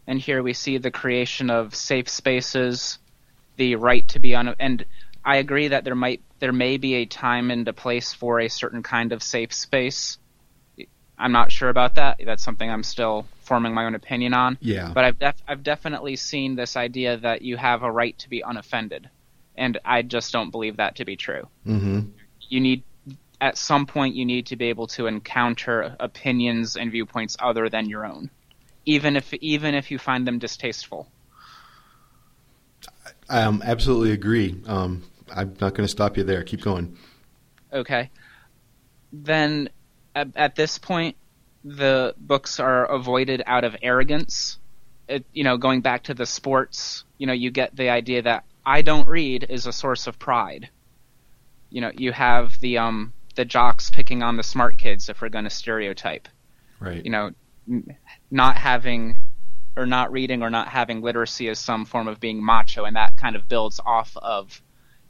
and 0.08 0.20
here 0.20 0.43
we 0.43 0.53
see 0.53 0.78
the 0.78 0.91
creation 0.91 1.49
of 1.49 1.74
safe 1.76 2.08
spaces, 2.08 2.99
the 3.58 3.76
right 3.76 4.08
to 4.10 4.20
be 4.20 4.36
on, 4.36 4.56
and 4.60 4.86
I 5.26 5.38
agree 5.38 5.70
that 5.70 5.84
there 5.84 5.95
might 5.95 6.22
there 6.39 6.53
may 6.53 6.78
be 6.78 6.93
a 6.95 7.06
time 7.06 7.49
and 7.49 7.68
a 7.68 7.74
place 7.74 8.14
for 8.14 8.39
a 8.39 8.49
certain 8.49 8.84
kind 8.84 9.12
of 9.14 9.24
safe 9.24 9.51
space. 9.51 10.20
I'm 11.18 11.32
not 11.32 11.51
sure 11.51 11.70
about 11.70 11.95
that. 11.95 12.22
That's 12.24 12.43
something 12.43 12.70
I'm 12.70 12.84
still 12.84 13.26
forming 13.46 13.74
my 13.74 13.86
own 13.86 13.96
opinion 13.96 14.34
on. 14.34 14.58
Yeah. 14.62 14.91
But 14.93 15.06
I've 15.06 15.20
def- 15.20 15.43
I've 15.48 15.64
definitely 15.64 16.16
seen 16.16 16.56
this 16.56 16.76
idea 16.76 17.18
that 17.18 17.41
you 17.41 17.58
have 17.58 17.84
a 17.84 17.91
right 17.91 18.18
to 18.20 18.30
be 18.30 18.41
unoffended, 18.41 19.10
and 19.56 19.80
I 19.86 20.02
just 20.02 20.34
don't 20.34 20.52
believe 20.52 20.78
that 20.78 20.96
to 20.98 21.06
be 21.06 21.16
true. 21.16 21.48
Mm-hmm. 21.66 22.02
You 22.50 22.60
need 22.60 22.84
at 23.41 23.58
some 23.58 23.86
point 23.86 24.16
you 24.16 24.26
need 24.26 24.48
to 24.48 24.56
be 24.56 24.66
able 24.66 24.88
to 24.88 25.08
encounter 25.08 25.96
opinions 26.00 26.76
and 26.76 26.91
viewpoints 26.91 27.38
other 27.39 27.70
than 27.70 27.89
your 27.89 28.06
own, 28.06 28.30
even 28.86 29.16
if 29.16 29.34
even 29.36 29.76
if 29.76 29.91
you 29.91 29.98
find 29.98 30.28
them 30.28 30.39
distasteful. 30.39 31.08
I 33.30 33.41
um, 33.41 33.64
absolutely 33.66 34.12
agree. 34.12 34.56
Um, 34.68 35.04
I'm 35.34 35.56
not 35.60 35.74
going 35.74 35.86
to 35.86 35.88
stop 35.88 36.18
you 36.18 36.24
there. 36.24 36.43
Keep 36.43 36.62
going. 36.62 36.98
Okay. 37.74 38.12
Then 39.12 39.70
at, 40.14 40.30
at 40.36 40.56
this 40.56 40.78
point, 40.78 41.16
the 41.66 42.13
books 42.18 42.59
are 42.59 42.86
avoided 42.86 43.41
out 43.47 43.63
of 43.63 43.76
arrogance. 43.82 44.59
It, 45.09 45.26
you 45.34 45.43
know, 45.43 45.57
going 45.57 45.82
back 45.82 46.03
to 46.03 46.13
the 46.13 46.26
sports, 46.26 47.03
you 47.18 47.26
know, 47.28 47.34
you 47.34 47.51
get 47.51 47.76
the 47.76 47.89
idea 47.89 48.22
that 48.22 48.45
I 48.66 48.84
don't 48.84 49.07
read 49.07 49.47
is 49.49 49.66
a 49.66 49.74
source 49.74 50.07
of 50.07 50.18
pride. 50.20 50.70
You 51.72 51.82
know, 51.82 51.91
you 51.93 52.11
have 52.11 52.59
the 52.59 52.78
um 52.78 53.13
the 53.36 53.45
jocks 53.45 53.89
picking 53.89 54.24
on 54.24 54.38
the 54.38 54.43
smart 54.43 54.78
kids 54.78 55.09
if 55.09 55.22
we're 55.22 55.30
going 55.30 55.43
to 55.43 55.49
stereotype. 55.49 56.28
Right. 56.80 57.03
You 57.03 57.11
know, 57.11 57.32
n- 57.68 57.97
not 58.30 58.57
having 58.57 59.18
or 59.76 59.86
not 59.86 60.11
reading 60.11 60.41
or 60.41 60.49
not 60.49 60.70
having 60.70 61.01
literacy 61.01 61.47
is 61.47 61.59
some 61.59 61.86
form 61.86 62.07
of 62.07 62.20
being 62.20 62.43
macho, 62.43 62.86
and 62.86 62.95
that 62.95 63.18
kind 63.18 63.36
of 63.36 63.49
builds 63.49 63.80
off 63.84 64.16
of, 64.18 64.61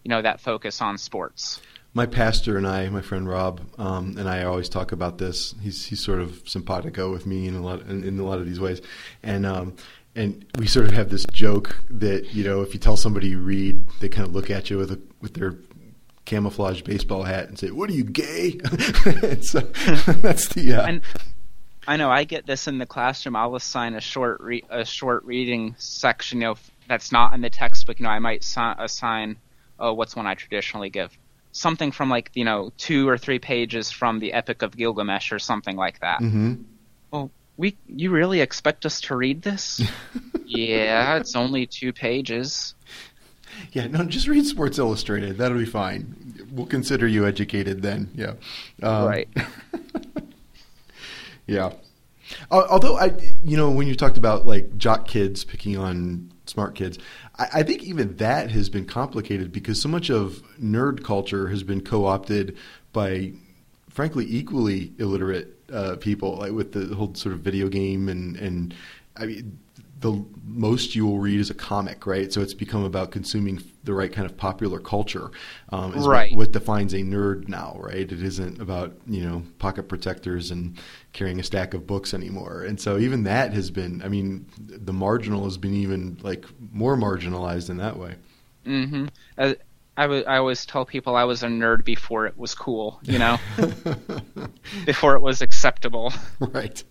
you 0.04 0.10
know, 0.10 0.22
that 0.22 0.40
focus 0.40 0.82
on 0.82 0.98
sports. 0.98 1.62
My 1.96 2.06
pastor 2.06 2.58
and 2.58 2.68
I, 2.68 2.90
my 2.90 3.00
friend 3.00 3.26
Rob, 3.26 3.62
um, 3.80 4.18
and 4.18 4.28
I 4.28 4.44
always 4.44 4.68
talk 4.68 4.92
about 4.92 5.18
this. 5.18 5.56
He's 5.62 5.86
he's 5.86 6.04
sort 6.04 6.20
of 6.20 6.44
simpatico 6.46 7.10
with 7.10 7.26
me 7.26 7.48
in 7.48 7.56
a 7.56 7.62
lot 7.62 7.84
in, 7.84 8.04
in 8.04 8.20
a 8.20 8.24
lot 8.26 8.38
of 8.38 8.46
these 8.46 8.60
ways, 8.60 8.82
and 9.24 9.46
um, 9.46 9.78
and 10.14 10.46
we 10.58 10.68
sort 10.68 10.88
of 10.88 10.92
have 10.92 11.10
this 11.10 11.26
joke 11.32 11.82
that 11.90 12.34
you 12.34 12.44
know 12.44 12.62
if 12.62 12.74
you 12.74 12.82
tell 12.82 12.98
somebody 12.98 13.30
you 13.30 13.40
read, 13.40 13.88
they 14.02 14.10
kind 14.10 14.28
of 14.28 14.36
look 14.36 14.52
at 14.52 14.70
you 14.70 14.78
with 14.78 14.92
a 14.92 15.00
with 15.22 15.36
their 15.36 15.56
camouflage 16.26 16.82
baseball 16.82 17.24
hat 17.24 17.48
and 17.48 17.58
say, 17.58 17.72
"What 17.72 17.90
are 17.90 17.94
you 17.94 18.04
gay?" 18.04 18.60
so 19.42 19.60
that's 20.20 20.50
the 20.50 20.74
uh, 20.78 20.88
And 20.88 21.02
I 21.88 21.96
know 21.96 22.12
I 22.12 22.26
get 22.26 22.46
this 22.46 22.68
in 22.68 22.78
the 22.78 22.86
classroom. 22.86 23.38
I'll 23.38 23.56
assign 23.56 23.96
a 23.96 24.02
short 24.02 24.42
re- 24.42 24.66
a 24.70 24.84
short 24.84 25.24
reading 25.24 25.76
section. 25.78 26.42
You 26.42 26.48
know, 26.48 26.56
that's 26.90 27.14
not 27.14 27.34
in 27.34 27.40
the 27.40 27.50
textbook. 27.50 28.00
You 28.00 28.04
know, 28.04 28.10
I 28.10 28.20
might 28.20 28.44
si- 28.44 28.60
assign 28.60 29.38
oh, 29.80 29.94
what's 29.94 30.14
one 30.14 30.28
I 30.28 30.36
traditionally 30.36 30.90
give 30.90 31.18
something 31.56 31.90
from 31.92 32.10
like 32.10 32.30
you 32.34 32.44
know 32.44 32.72
two 32.78 33.08
or 33.08 33.18
three 33.18 33.40
pages 33.40 33.90
from 33.90 34.20
the 34.20 34.34
Epic 34.34 34.62
of 34.62 34.76
Gilgamesh 34.76 35.32
or 35.32 35.40
something 35.40 35.78
like 35.78 36.00
that. 36.02 36.20
mhm. 36.20 36.64
Well, 37.12 37.32
we 37.58 37.78
you 37.88 38.12
really 38.12 38.42
expect 38.42 38.86
us 38.86 39.00
to 39.02 39.16
read 39.16 39.42
this? 39.42 39.82
yeah, 40.46 41.16
it's 41.16 41.36
only 41.36 41.66
two 41.66 41.94
pages. 41.94 42.76
Yeah, 43.72 43.88
no, 43.88 44.04
just 44.04 44.28
read 44.28 44.46
Sports 44.46 44.78
Illustrated. 44.80 45.38
That'll 45.38 45.58
be 45.58 45.66
fine. 45.66 46.34
We'll 46.52 46.66
consider 46.66 47.08
you 47.08 47.26
educated 47.26 47.82
then. 47.82 48.10
Yeah. 48.14 48.34
Um, 48.84 49.06
Right. 49.06 49.30
Yeah. 51.48 51.74
Although 52.50 52.98
I, 52.98 53.14
you 53.44 53.56
know, 53.56 53.70
when 53.70 53.88
you 53.88 53.94
talked 53.96 54.18
about 54.18 54.48
like 54.48 54.78
jock 54.78 55.08
kids 55.08 55.44
picking 55.44 55.78
on 55.78 56.32
smart 56.48 56.74
kids, 56.74 56.98
I, 57.38 57.48
I 57.56 57.64
think 57.64 57.84
even 57.84 58.16
that 58.18 58.52
has 58.52 58.70
been 58.70 58.86
complicated 58.86 59.52
because 59.52 59.82
so 59.82 59.90
much 59.90 60.10
of 60.10 60.42
nerd 60.62 61.04
culture 61.04 61.48
has 61.50 61.64
been 61.64 61.82
co-opted 61.82 62.58
by, 62.94 63.34
frankly, 63.90 64.26
equally 64.30 64.94
illiterate 64.98 65.58
uh, 65.72 65.96
people, 65.98 66.38
like 66.38 66.52
with 66.52 66.72
the 66.74 66.96
whole 66.96 67.14
sort 67.16 67.34
of 67.34 67.42
video 67.42 67.70
game 67.70 68.10
and 68.10 68.36
and 68.38 68.74
I 69.16 69.26
mean. 69.26 69.60
The 70.06 70.24
most 70.46 70.94
you 70.96 71.04
will 71.08 71.18
read 71.18 71.40
is 71.40 71.50
a 71.50 71.56
comic, 71.56 72.06
right? 72.06 72.32
So 72.32 72.40
it's 72.42 72.54
become 72.54 72.84
about 72.84 73.10
consuming 73.10 73.60
the 73.84 73.94
right 73.96 74.14
kind 74.14 74.30
of 74.30 74.38
popular 74.38 74.78
culture. 74.80 75.32
Um, 75.70 75.94
is 75.96 76.06
what- 76.06 76.12
Right. 76.12 76.36
what 76.36 76.52
defines 76.52 76.94
a 76.94 76.98
nerd 77.00 77.48
now, 77.48 77.76
right? 77.80 78.12
It 78.12 78.22
isn't 78.22 78.62
about 78.62 78.96
you 79.08 79.24
know 79.26 79.42
pocket 79.58 79.90
protectors 79.90 80.52
and 80.52 80.78
carrying 81.14 81.40
a 81.40 81.44
stack 81.44 81.74
of 81.74 81.88
books 81.88 82.14
anymore. 82.14 82.66
And 82.68 82.80
so 82.80 83.00
even 83.00 83.24
that 83.24 83.54
has 83.54 83.72
been, 83.72 84.02
I 84.06 84.08
mean, 84.10 84.46
the 84.60 84.94
marginal 84.94 85.44
has 85.46 85.58
been 85.58 85.74
even 85.74 86.18
like 86.22 86.46
more 86.72 86.96
marginalized 86.96 87.70
in 87.72 87.78
that 87.78 87.98
way. 87.98 88.14
hmm 88.64 89.06
Uh, 89.40 89.54
I 89.98 90.04
I 90.06 90.38
always 90.38 90.66
tell 90.68 90.86
people 90.86 91.16
I 91.16 91.24
was 91.24 91.42
a 91.42 91.48
nerd 91.48 91.84
before 91.84 92.28
it 92.28 92.38
was 92.38 92.54
cool. 92.54 93.00
You 93.04 93.18
know, 93.18 93.40
before 94.86 95.16
it 95.16 95.22
was 95.22 95.42
acceptable. 95.42 96.14
right. 96.40 96.84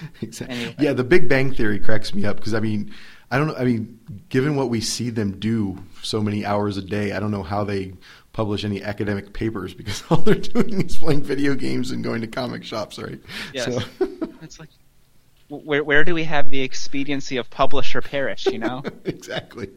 Exactly. 0.20 0.56
Anyway. 0.56 0.74
Yeah, 0.78 0.92
the 0.92 1.04
Big 1.04 1.28
Bang 1.28 1.52
Theory 1.52 1.78
cracks 1.78 2.14
me 2.14 2.24
up 2.24 2.36
because 2.36 2.54
I 2.54 2.60
mean, 2.60 2.94
I 3.30 3.38
don't 3.38 3.48
know. 3.48 3.56
I 3.56 3.64
mean, 3.64 3.98
given 4.28 4.56
what 4.56 4.70
we 4.70 4.80
see 4.80 5.10
them 5.10 5.38
do 5.38 5.78
so 6.02 6.20
many 6.20 6.44
hours 6.44 6.76
a 6.76 6.82
day, 6.82 7.12
I 7.12 7.20
don't 7.20 7.30
know 7.30 7.42
how 7.42 7.64
they 7.64 7.94
publish 8.32 8.64
any 8.64 8.82
academic 8.82 9.32
papers 9.32 9.74
because 9.74 10.02
all 10.10 10.18
they're 10.18 10.34
doing 10.34 10.82
is 10.86 10.96
playing 10.96 11.22
video 11.22 11.54
games 11.54 11.90
and 11.90 12.04
going 12.04 12.20
to 12.20 12.26
comic 12.26 12.64
shops, 12.64 12.98
right? 12.98 13.20
Yes. 13.52 13.66
So- 13.98 14.08
It's 14.42 14.60
like, 14.60 14.68
where 15.48 15.82
where 15.82 16.04
do 16.04 16.14
we 16.14 16.24
have 16.24 16.48
the 16.48 16.60
expediency 16.60 17.38
of 17.38 17.50
publish 17.50 17.94
or 17.96 18.00
perish? 18.02 18.46
You 18.46 18.58
know, 18.58 18.82
exactly. 19.04 19.70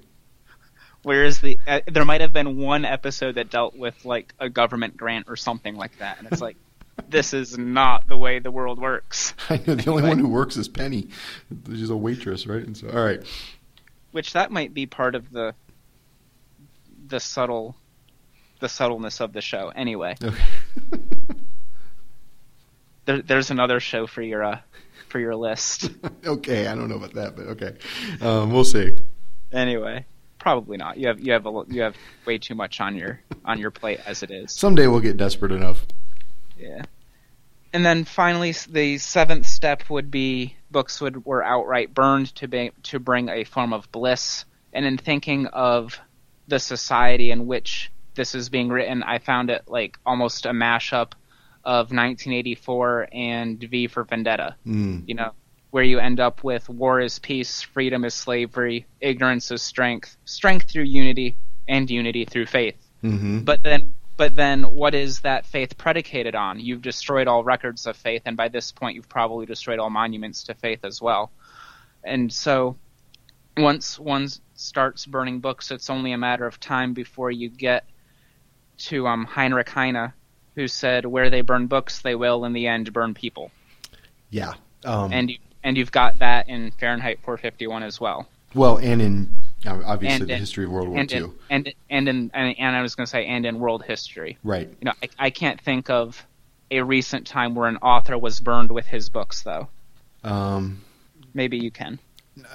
where 1.04 1.24
is 1.26 1.40
the? 1.40 1.58
Uh, 1.68 1.80
there 1.88 2.06
might 2.06 2.22
have 2.22 2.32
been 2.34 2.58
one 2.58 2.86
episode 2.86 3.36
that 3.36 3.50
dealt 3.50 3.76
with 3.76 4.06
like 4.06 4.34
a 4.40 4.50
government 4.50 4.98
grant 4.98 5.26
or 5.28 5.36
something 5.36 5.76
like 5.76 5.98
that, 5.98 6.20
and 6.20 6.28
it's 6.32 6.42
like, 6.42 6.58
this 7.10 7.34
is 7.34 7.58
not 7.58 8.08
the 8.08 8.18
way 8.18 8.40
the 8.40 8.52
world 8.52 8.80
works. 8.80 9.34
I 9.50 9.60
know 9.66 9.76
the 9.76 9.90
only 9.90 10.04
one 10.04 10.20
who 10.20 10.28
works 10.30 10.58
is 10.58 10.68
Penny. 10.68 11.08
She's 11.68 11.90
a 11.90 11.96
waitress, 11.98 12.48
right? 12.48 12.64
And 12.66 12.76
so, 12.78 12.90
all 12.90 13.04
right. 13.04 13.22
Which 14.12 14.34
that 14.34 14.52
might 14.52 14.74
be 14.74 14.86
part 14.86 15.16
of 15.16 15.32
the 15.32 15.54
the 17.08 17.20
subtle 17.20 17.76
the 18.60 18.70
subtleness 18.70 19.20
of 19.20 19.34
the 19.34 19.42
show. 19.42 19.72
Anyway, 19.76 20.16
Okay. 20.24 20.44
there, 23.06 23.22
there's 23.22 23.52
another 23.52 23.80
show 23.80 24.08
for 24.08 24.22
your 24.22 24.44
uh, 24.44 24.60
for 25.10 25.20
your 25.20 25.36
list. 25.36 25.90
okay, 26.26 26.68
I 26.68 26.76
don't 26.76 26.88
know 26.90 26.96
about 26.96 27.14
that, 27.16 27.36
but 27.36 27.48
okay, 27.48 27.74
um, 28.22 28.52
we'll 28.52 28.64
see. 28.64 28.96
anyway, 29.52 30.06
probably 30.40 30.78
not. 30.78 30.98
You 30.98 31.08
have 31.08 31.20
you 31.20 31.34
have 31.34 31.46
a, 31.46 31.64
you 31.70 31.82
have 31.82 31.96
way 32.26 32.38
too 32.38 32.56
much 32.56 32.80
on 32.80 32.96
your 32.96 33.20
on 33.44 33.60
your 33.60 33.72
plate 33.72 34.00
as 34.06 34.24
it 34.24 34.32
is. 34.32 34.52
Someday 34.54 34.88
we'll 34.88 35.00
get 35.00 35.18
desperate 35.18 35.52
enough. 35.52 35.86
Yeah. 36.62 36.84
And 37.74 37.86
then 37.86 38.04
finally, 38.04 38.54
the 38.70 38.98
seventh 38.98 39.46
step 39.46 39.90
would 39.90 40.12
be 40.12 40.56
books 40.70 41.00
would 41.02 41.26
were 41.26 41.44
outright 41.44 41.94
burned 41.94 42.36
to 42.36 42.48
be, 42.48 42.72
to 42.84 43.00
bring 43.00 43.30
a 43.30 43.44
form 43.44 43.74
of 43.74 43.92
bliss. 43.92 44.46
And 44.74 44.86
in 44.86 44.98
thinking 44.98 45.48
of 45.48 46.00
the 46.48 46.60
society 46.60 47.32
in 47.32 47.48
which 47.48 47.92
this 48.16 48.36
is 48.36 48.50
being 48.50 48.70
written, 48.70 49.04
I 49.04 49.20
found 49.20 49.50
it 49.50 49.64
like 49.68 49.98
almost 50.06 50.46
a 50.46 50.50
mashup 50.50 51.14
of 51.64 51.92
1984 51.92 53.08
and 53.12 53.60
V 53.60 53.88
for 53.88 54.04
Vendetta. 54.04 54.56
Mm. 54.66 55.08
You 55.08 55.16
know, 55.16 55.32
where 55.72 55.84
you 55.84 56.00
end 56.00 56.20
up 56.20 56.44
with 56.44 56.68
war 56.70 57.00
is 57.00 57.20
peace, 57.20 57.62
freedom 57.62 58.04
is 58.04 58.14
slavery, 58.14 58.86
ignorance 59.00 59.52
is 59.52 59.62
strength, 59.62 60.18
strength 60.26 60.70
through 60.70 60.84
unity, 60.84 61.38
and 61.68 61.90
unity 61.90 62.26
through 62.26 62.48
faith. 62.48 62.76
hmm 63.02 63.40
But 63.40 63.64
then, 63.64 63.94
but 64.18 64.36
then, 64.36 64.64
what 64.64 64.94
is 64.94 65.22
that 65.22 65.46
faith 65.46 65.78
predicated 65.78 66.36
on? 66.36 66.60
You've 66.60 66.82
destroyed 66.82 67.28
all 67.28 67.44
records 67.44 67.86
of 67.88 67.96
faith, 67.96 68.24
and 68.26 68.38
by 68.38 68.50
this 68.50 68.72
point, 68.72 68.96
you've 68.96 69.10
probably 69.10 69.46
destroyed 69.46 69.80
all 69.80 69.90
monuments 69.90 70.44
to 70.44 70.54
faith 70.54 70.84
as 70.84 71.02
well. 71.02 71.32
And 72.04 72.32
so, 72.32 72.78
once 73.58 74.00
one 74.00 74.28
starts 74.56 75.06
burning 75.06 75.40
books, 75.40 75.72
it's 75.72 75.90
only 75.90 76.12
a 76.12 76.18
matter 76.18 76.46
of 76.46 76.60
time 76.60 76.94
before 76.94 77.32
you 77.32 77.50
get 77.50 77.86
to 78.78 79.08
um, 79.08 79.26
Heinrich 79.26 79.70
Heine, 79.70 80.14
who 80.56 80.68
said, 80.68 81.06
"Where 81.06 81.30
they 81.30 81.42
burn 81.42 81.68
books, 81.68 82.02
they 82.02 82.16
will, 82.16 82.46
in 82.46 82.54
the 82.54 82.68
end, 82.68 82.92
burn 82.94 83.14
people." 83.14 83.52
Yeah. 84.30 84.54
Um, 84.86 85.12
And 85.14 85.30
you, 85.30 85.38
and 85.64 85.78
you've 85.78 85.92
got 85.92 86.20
that 86.20 86.50
in 86.50 86.72
Fahrenheit 86.72 87.20
451 87.24 87.84
as 87.84 88.00
well. 88.00 88.28
well, 88.56 88.78
and 88.78 89.02
in 89.02 89.41
obviously 89.66 90.08
And 90.22 90.28
the 90.30 90.34
in- 90.34 90.40
history 90.40 90.66
of 90.66 90.72
World 90.72 90.90
War 90.90 91.00
and 91.00 91.12
II. 91.12 91.18
in, 91.18 91.34
and 91.50 91.74
and 91.90 92.08
in 92.10 92.32
and, 92.34 92.56
and 92.60 92.76
I 92.76 92.82
was 92.82 92.96
going 92.96 93.06
to 93.06 93.10
say, 93.10 93.26
and 93.26 93.46
in 93.46 93.60
world 93.60 93.84
history. 93.84 94.38
right. 94.44 94.68
You 94.68 94.86
know, 94.86 94.94
I, 95.04 95.10
I 95.20 95.30
can't 95.30 95.60
think 95.62 95.90
of 95.90 96.26
a 96.72 96.82
recent 96.82 97.28
time 97.28 97.54
where 97.54 97.68
an 97.68 97.78
author 97.78 98.18
was 98.18 98.40
burned 98.40 98.72
with 98.72 98.86
his 98.88 99.10
books, 99.10 99.44
though. 99.44 99.68
Um, 100.24 100.82
Maybe 101.34 101.58
you 101.58 101.72
can. 101.72 102.00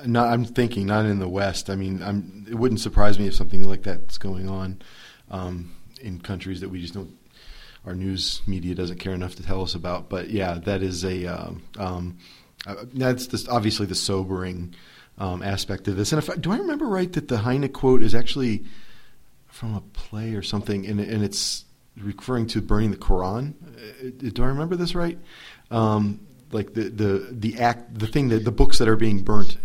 not, 0.05 0.29
I'm 0.33 0.45
thinking 0.45 0.87
not 0.87 1.05
in 1.07 1.19
the 1.19 1.29
West. 1.29 1.69
I 1.71 1.77
mean, 1.77 2.03
I'm, 2.03 2.47
it 2.49 2.55
wouldn't 2.55 2.81
surprise 2.81 3.19
me 3.19 3.27
if 3.27 3.35
something 3.35 3.63
like 3.63 3.83
that's 3.83 4.19
going 4.19 4.49
on 4.49 4.81
um, 5.31 5.73
in 6.01 6.21
countries 6.21 6.61
that 6.61 6.69
we 6.69 6.81
just 6.81 6.95
don't 6.95 7.17
our 7.85 7.95
news 7.95 8.43
media 8.49 8.75
doesn't 8.75 8.99
care 8.99 9.15
enough 9.15 9.37
to 9.37 9.43
tell 9.45 9.63
us 9.63 9.75
about. 9.75 10.09
But 10.09 10.31
yeah, 10.31 10.55
that 10.65 10.83
is 10.83 11.05
a 11.05 11.27
um, 11.27 11.63
um, 11.79 12.19
uh, 12.67 12.85
that's 12.93 13.49
obviously 13.49 13.87
the 13.87 13.95
sobering 13.95 14.75
um, 15.19 15.43
aspect 15.43 15.89
of 15.89 15.97
this. 15.97 16.13
And 16.13 16.23
if 16.23 16.31
I, 16.31 16.37
do 16.37 16.53
I 16.53 16.59
remember 16.59 16.87
right 16.87 17.13
that 17.13 17.29
the 17.29 17.39
Heine 17.39 17.69
quote 17.69 18.03
is 18.03 18.15
actually 18.15 18.65
from 19.49 19.75
a 19.75 19.81
play 19.81 20.35
or 20.35 20.43
something, 20.43 20.87
and, 20.87 21.01
and 21.01 21.25
it's 21.25 21.65
referring 21.97 22.47
to 22.49 22.61
burning 22.61 22.91
the 22.91 22.97
Quran. 22.97 23.55
Uh, 23.65 24.11
do 24.33 24.43
I 24.43 24.47
remember 24.47 24.77
this 24.77 24.95
right? 24.95 25.19
Um, 25.71 26.21
like 26.53 26.75
the, 26.75 26.91
the 26.91 27.29
the 27.33 27.59
act, 27.59 27.99
the 27.99 28.07
thing 28.07 28.29
that 28.29 28.45
the 28.45 28.53
books 28.53 28.79
that 28.79 28.89
are 28.89 28.97
being 28.97 29.23
burnt 29.23 29.57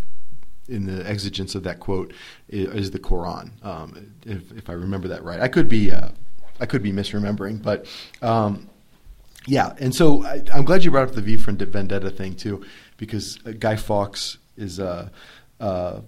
in 0.68 0.86
the 0.86 1.08
exigence 1.08 1.54
of 1.56 1.64
that 1.64 1.80
quote 1.80 2.14
is, 2.48 2.92
the 2.92 3.00
Quran. 3.00 3.52
Um, 3.66 4.14
if, 4.26 4.52
if 4.54 4.70
I 4.70 4.74
remember 4.74 5.10
that 5.10 5.24
right, 5.24 5.40
I 5.40 5.48
could 5.48 5.68
be 5.68 5.92
uh, 5.92 6.10
I 6.60 6.66
could 6.66 6.82
be 6.82 6.92
misremembering, 6.92 7.62
but 7.62 7.86
um, 8.22 8.70
yeah. 9.48 9.74
And 9.80 9.94
so 9.94 10.24
I, 10.24 10.44
am 10.54 10.64
glad 10.66 10.84
you 10.84 10.92
brought 10.92 11.10
up 11.10 11.16
the 11.16 11.22
V 11.22 11.38
for 11.38 11.52
Vendetta 11.52 12.10
thing 12.10 12.36
too, 12.36 12.66
because 12.98 13.40
uh, 13.46 13.52
Guy 13.52 13.76
Fawkes 13.76 14.38
is 14.58 14.80
uh, 14.80 15.10
uh, 15.62 16.02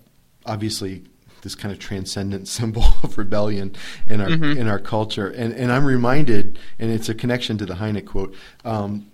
obviously 0.45 1.03
this 1.41 1.55
kind 1.55 1.71
of 1.71 1.79
transcendent 1.79 2.47
symbol 2.59 2.83
of 3.03 3.17
rebellion 3.17 3.75
in 4.07 4.19
our 4.19 4.29
mm-hmm. 4.29 4.59
in 4.59 4.67
our 4.67 4.79
culture. 4.79 5.29
And 5.29 5.53
and 5.53 5.71
I'm 5.71 5.85
reminded, 5.85 6.59
and 6.79 6.91
it's 6.91 7.07
a 7.07 7.13
connection 7.13 7.57
to 7.59 7.65
the 7.65 7.75
Heine 7.75 8.03
quote. 8.05 8.35
Um, 8.65 9.09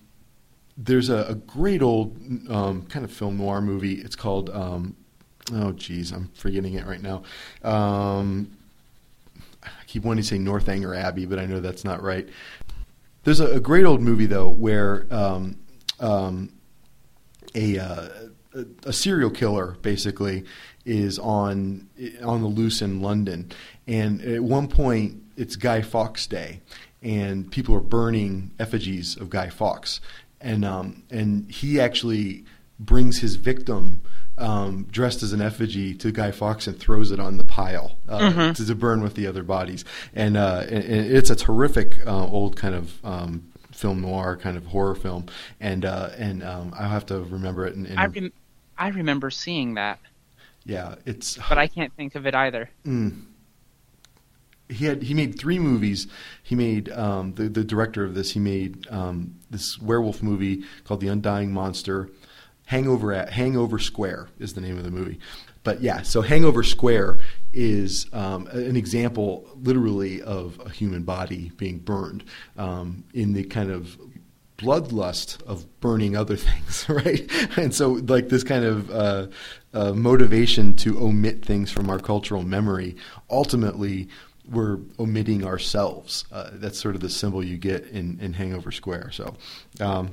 there's 0.81 1.09
a, 1.09 1.25
a, 1.25 1.35
great 1.35 1.81
old 1.81 2.15
um, 2.49 2.83
kind 2.83 3.03
of 3.03 3.11
film 3.11 3.37
noir 3.37 3.59
movie. 3.59 3.95
It's 3.95 4.15
called 4.15 4.49
um, 4.49 4.95
oh 5.53 5.73
geez, 5.73 6.11
I'm 6.11 6.29
forgetting 6.33 6.75
it 6.75 6.85
right 6.85 7.01
now. 7.01 7.23
Um, 7.63 8.51
I 9.61 9.83
keep 9.87 10.03
wanting 10.03 10.23
to 10.23 10.27
say 10.27 10.37
Northanger 10.37 10.95
Abbey, 10.95 11.25
but 11.25 11.37
I 11.37 11.45
know 11.45 11.59
that's 11.59 11.83
not 11.83 12.01
right. 12.01 12.29
There's 13.23 13.41
a, 13.41 13.55
a 13.55 13.59
great 13.59 13.85
old 13.85 14.01
movie 14.01 14.25
though 14.25 14.49
where 14.49 15.05
um, 15.11 15.57
um, 15.99 16.53
a, 17.55 17.77
uh, 17.77 18.09
a 18.85 18.93
serial 18.93 19.29
killer 19.29 19.77
basically 19.81 20.45
is 20.85 21.19
on 21.19 21.87
on 22.23 22.41
the 22.41 22.47
loose 22.47 22.81
in 22.81 23.01
London, 23.01 23.51
and 23.87 24.21
at 24.21 24.43
one 24.43 24.67
point 24.67 25.21
it's 25.37 25.55
Guy 25.55 25.81
Fawkes 25.81 26.27
Day, 26.27 26.61
and 27.01 27.51
people 27.51 27.75
are 27.75 27.81
burning 27.81 28.51
effigies 28.59 29.15
of 29.17 29.29
Guy 29.29 29.49
Fawkes, 29.49 30.01
and 30.41 30.65
um, 30.65 31.03
and 31.09 31.49
he 31.51 31.79
actually 31.79 32.45
brings 32.79 33.19
his 33.19 33.35
victim 33.35 34.01
um, 34.39 34.87
dressed 34.89 35.21
as 35.21 35.33
an 35.33 35.41
effigy 35.41 35.93
to 35.95 36.11
Guy 36.11 36.31
Fawkes 36.31 36.65
and 36.65 36.79
throws 36.79 37.11
it 37.11 37.19
on 37.19 37.37
the 37.37 37.43
pile 37.43 37.97
uh, 38.07 38.19
mm-hmm. 38.19 38.53
to, 38.53 38.65
to, 38.65 38.75
burn 38.75 39.01
with 39.01 39.15
the 39.15 39.27
other 39.27 39.43
bodies. 39.43 39.83
And, 40.15 40.37
uh, 40.37 40.63
and, 40.69 40.83
and 40.83 41.11
it's 41.11 41.29
a 41.29 41.35
terrific 41.35 41.97
uh, 42.07 42.25
old 42.25 42.55
kind 42.55 42.73
of 42.73 43.05
um, 43.05 43.51
film 43.73 44.01
noir 44.01 44.37
kind 44.37 44.57
of 44.57 44.67
horror 44.67 44.95
film. 44.95 45.25
And 45.59 45.83
uh, 45.85 46.11
and 46.17 46.41
um, 46.43 46.73
I'll 46.77 46.89
have 46.89 47.05
to 47.07 47.19
remember 47.19 47.65
it. 47.65 47.75
In, 47.75 47.85
in 47.85 47.97
I, 47.97 48.05
rem- 48.05 48.31
I 48.79 48.87
remember 48.87 49.29
seeing 49.29 49.75
that. 49.75 49.99
Yeah, 50.65 50.95
it's. 51.05 51.37
But 51.49 51.57
I 51.57 51.67
can't 51.67 51.93
think 51.93 52.15
of 52.15 52.25
it 52.25 52.33
either. 52.33 52.69
Mm. 52.85 53.25
He 54.69 54.85
had 54.85 55.03
he 55.03 55.13
made 55.13 55.37
three 55.37 55.59
movies. 55.59 56.07
He 56.41 56.55
made 56.55 56.89
um, 56.91 57.33
the 57.33 57.49
the 57.49 57.63
director 57.63 58.03
of 58.03 58.15
this. 58.15 58.31
He 58.31 58.39
made 58.39 58.87
um, 58.89 59.35
this 59.49 59.79
werewolf 59.79 60.23
movie 60.23 60.63
called 60.85 61.01
The 61.01 61.07
Undying 61.07 61.51
Monster 61.51 62.09
Hangover 62.69 63.11
at 63.13 63.31
Hangover 63.31 63.79
Square 63.79 64.29
is 64.37 64.53
the 64.53 64.61
name 64.61 64.77
of 64.77 64.83
the 64.83 64.91
movie. 64.91 65.19
But 65.63 65.81
yeah, 65.81 66.03
so 66.03 66.21
Hangover 66.21 66.61
Square 66.61 67.17
is 67.51 68.05
um, 68.13 68.45
an 68.47 68.75
example, 68.75 69.49
literally, 69.63 70.21
of 70.21 70.61
a 70.63 70.69
human 70.69 71.01
body 71.01 71.51
being 71.57 71.79
burned 71.79 72.23
um, 72.57 73.05
in 73.11 73.33
the 73.33 73.43
kind 73.43 73.71
of 73.71 73.97
bloodlust 74.59 75.41
of 75.43 75.79
burning 75.79 76.15
other 76.15 76.35
things, 76.37 76.87
right? 76.89 77.29
And 77.57 77.73
so, 77.73 77.93
like 77.93 78.29
this 78.29 78.43
kind 78.43 78.65
of 78.65 78.91
uh, 78.91 79.27
uh, 79.73 79.93
motivation 79.93 80.75
to 80.77 80.99
omit 80.99 81.43
things 81.43 81.71
from 81.71 81.89
our 81.89 81.99
cultural 81.99 82.43
memory, 82.43 82.95
ultimately, 83.29 84.09
we're 84.49 84.79
omitting 84.99 85.45
ourselves. 85.45 86.25
Uh, 86.31 86.49
that's 86.53 86.79
sort 86.79 86.95
of 86.95 87.01
the 87.01 87.09
symbol 87.09 87.43
you 87.43 87.57
get 87.57 87.85
in, 87.87 88.19
in 88.19 88.33
Hangover 88.33 88.71
Square. 88.71 89.11
So, 89.11 89.35
um, 89.79 90.11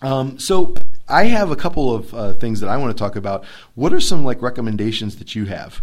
um, 0.00 0.38
so 0.38 0.74
I 1.08 1.24
have 1.24 1.50
a 1.50 1.56
couple 1.56 1.94
of 1.94 2.14
uh, 2.14 2.32
things 2.34 2.60
that 2.60 2.68
I 2.68 2.76
want 2.76 2.96
to 2.96 3.00
talk 3.00 3.16
about. 3.16 3.44
What 3.74 3.92
are 3.92 4.00
some 4.00 4.24
like 4.24 4.42
recommendations 4.42 5.16
that 5.16 5.34
you 5.34 5.46
have? 5.46 5.80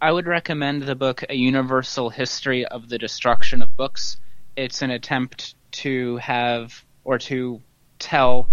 I 0.00 0.12
would 0.12 0.26
recommend 0.26 0.82
the 0.82 0.94
book 0.94 1.24
A 1.30 1.34
Universal 1.34 2.10
History 2.10 2.66
of 2.66 2.90
the 2.90 2.98
Destruction 2.98 3.62
of 3.62 3.76
Books. 3.76 4.18
It's 4.54 4.82
an 4.82 4.90
attempt 4.90 5.54
to 5.72 6.16
have 6.18 6.84
or 7.06 7.18
to 7.18 7.62
tell 8.00 8.50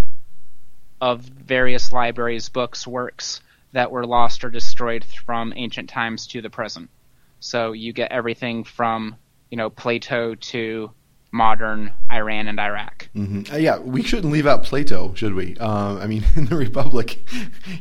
of 1.02 1.22
various 1.22 1.92
libraries, 1.92 2.50
books, 2.50 2.88
works 2.88 3.42
that 3.74 3.92
were 3.92 4.06
lost 4.06 4.46
or 4.46 4.52
destroyed 4.52 5.04
from 5.26 5.52
ancient 5.56 5.90
times 5.90 6.28
to 6.28 6.42
the 6.42 6.52
present. 6.52 6.90
So 7.40 7.72
you 7.72 7.92
get 7.92 8.12
everything 8.12 8.64
from, 8.64 9.16
you 9.50 9.58
know, 9.58 9.72
Plato 9.72 10.36
to 10.36 10.92
modern 11.32 11.94
Iran 12.12 12.48
and 12.48 12.60
Iraq. 12.60 13.10
Mm-hmm. 13.16 13.54
Uh, 13.54 13.58
yeah, 13.58 13.80
we 13.80 14.04
shouldn't 14.04 14.32
leave 14.32 14.46
out 14.46 14.64
Plato, 14.64 15.16
should 15.16 15.34
we? 15.34 15.58
Uh, 15.58 15.98
I 15.98 16.06
mean, 16.06 16.24
in 16.36 16.46
the 16.46 16.56
Republic, 16.56 17.28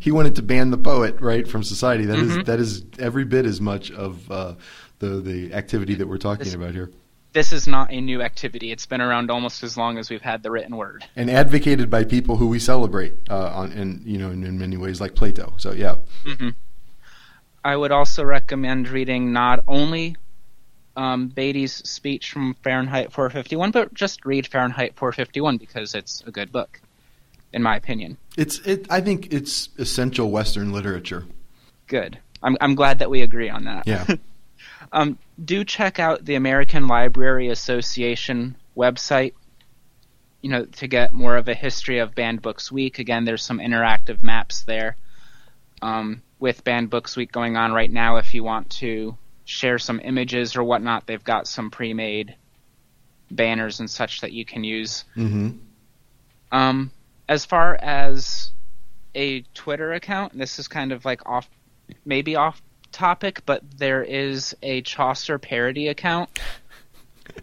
he 0.01 0.11
wanted 0.11 0.37
to 0.37 0.43
ban 0.43 0.71
the 0.71 0.79
poet 0.79 1.21
right 1.21 1.47
from 1.47 1.63
society. 1.63 2.07
That 2.07 2.17
mm-hmm. 2.17 2.41
is 2.41 2.47
that 2.47 2.59
is 2.59 2.85
every 2.99 3.25
bit 3.25 3.45
as 3.45 3.61
much 3.61 3.91
of 3.91 4.29
uh, 4.31 4.55
the 5.01 5.21
the 5.21 5.53
activity 5.53 5.95
that 5.97 6.09
we're 6.09 6.17
talking 6.17 6.47
this, 6.47 6.55
about 6.55 6.73
here. 6.73 6.91
This 7.33 7.53
is 7.53 7.67
not 7.67 7.91
a 7.91 8.01
new 8.01 8.21
activity. 8.21 8.73
It's 8.73 8.85
been 8.85 9.01
around 9.01 9.31
almost 9.31 9.63
as 9.63 9.77
long 9.77 9.97
as 9.97 10.11
we've 10.11 10.23
had 10.23 10.43
the 10.43 10.51
written 10.51 10.77
word, 10.77 11.05
and 11.17 11.31
advocated 11.31 11.89
by 11.89 12.05
people 12.05 12.37
who 12.37 12.47
we 12.47 12.59
celebrate 12.59 13.15
uh, 13.31 13.49
on, 13.55 13.73
in 13.73 14.03
you 14.05 14.19
know, 14.19 14.31
in, 14.31 14.45
in, 14.45 14.59
many 14.59 14.77
ways, 14.77 15.01
like 15.01 15.15
Plato. 15.15 15.55
So 15.57 15.73
yeah. 15.73 15.97
Mm-hmm. 16.25 16.51
I 17.65 17.77
would 17.77 17.93
also 17.93 18.25
recommend 18.25 18.89
reading 18.89 19.33
not 19.33 19.63
only 19.67 20.17
um, 20.97 21.29
Beatty's 21.29 21.75
speech 21.89 22.31
from 22.31 22.55
Fahrenheit 22.63 23.13
451, 23.13 23.71
but 23.71 23.95
just 23.95 24.25
read 24.27 24.47
Fahrenheit 24.47 24.95
451 24.97 25.57
because 25.57 25.95
it's 25.95 26.23
a 26.27 26.31
good 26.31 26.53
book, 26.53 26.81
in 27.53 27.63
my 27.63 27.77
opinion. 27.77 28.19
It's 28.37 28.59
it. 28.61 28.87
I 28.91 29.01
think 29.01 29.33
it's 29.33 29.71
essential 29.79 30.31
Western 30.31 30.73
literature. 30.73 31.25
Good. 31.87 32.19
I'm 32.43 32.57
I'm 32.61 32.75
glad 32.75 32.99
that 32.99 33.09
we 33.09 33.23
agree 33.23 33.49
on 33.49 33.65
that. 33.65 33.87
Yeah. 33.87 34.07
um, 34.93 35.19
do 35.43 35.65
check 35.65 35.99
out 35.99 36.25
the 36.25 36.35
American 36.35 36.87
Library 36.87 37.49
Association 37.49 38.57
website. 38.77 39.35
You 40.41 40.51
know, 40.51 40.65
to 40.65 40.89
get 40.89 41.13
more 41.13 41.37
of 41.37 41.49
a 41.49 41.55
history 41.55 41.99
of 41.99 42.15
Banned 42.17 42.43
Books 42.43 42.73
Week. 42.73 42.99
Again, 42.99 43.25
there's 43.25 43.45
some 43.45 43.59
interactive 43.59 44.23
maps 44.23 44.63
there. 44.63 44.97
Um, 45.81 46.23
with 46.41 46.65
Banned 46.65 46.91
Books 46.91 47.17
Week 47.17 47.31
going 47.31 47.57
on 47.57 47.73
right 47.73 47.91
now, 47.91 48.17
if 48.17 48.35
you 48.35 48.43
want 48.43 48.71
to 48.71 49.17
share 49.45 49.79
some 49.79 50.01
images 50.03 50.57
or 50.57 50.65
whatnot, 50.65 51.07
they've 51.07 51.23
got 51.23 51.47
some 51.47 51.71
pre-made 51.71 52.35
banners 53.31 53.81
and 53.81 53.89
such 53.89 54.21
that 54.21 54.33
you 54.33 54.45
can 54.45 54.65
use. 54.65 55.05
Mm-hmm. 55.17 55.59
Um, 56.51 56.91
as 57.29 57.45
far 57.45 57.77
as 57.81 58.51
a 59.15 59.43
Twitter 59.55 59.93
account, 59.93 60.37
this 60.37 60.59
is 60.59 60.69
kind 60.69 60.93
of 60.93 61.05
like 61.05 61.25
off, 61.27 61.49
maybe 62.05 62.37
off 62.37 62.61
topic, 62.93 63.43
but 63.47 63.63
there 63.77 64.03
is 64.03 64.55
a 64.63 64.83
Chaucer 64.83 65.39
parody 65.39 65.89
account. 65.89 66.39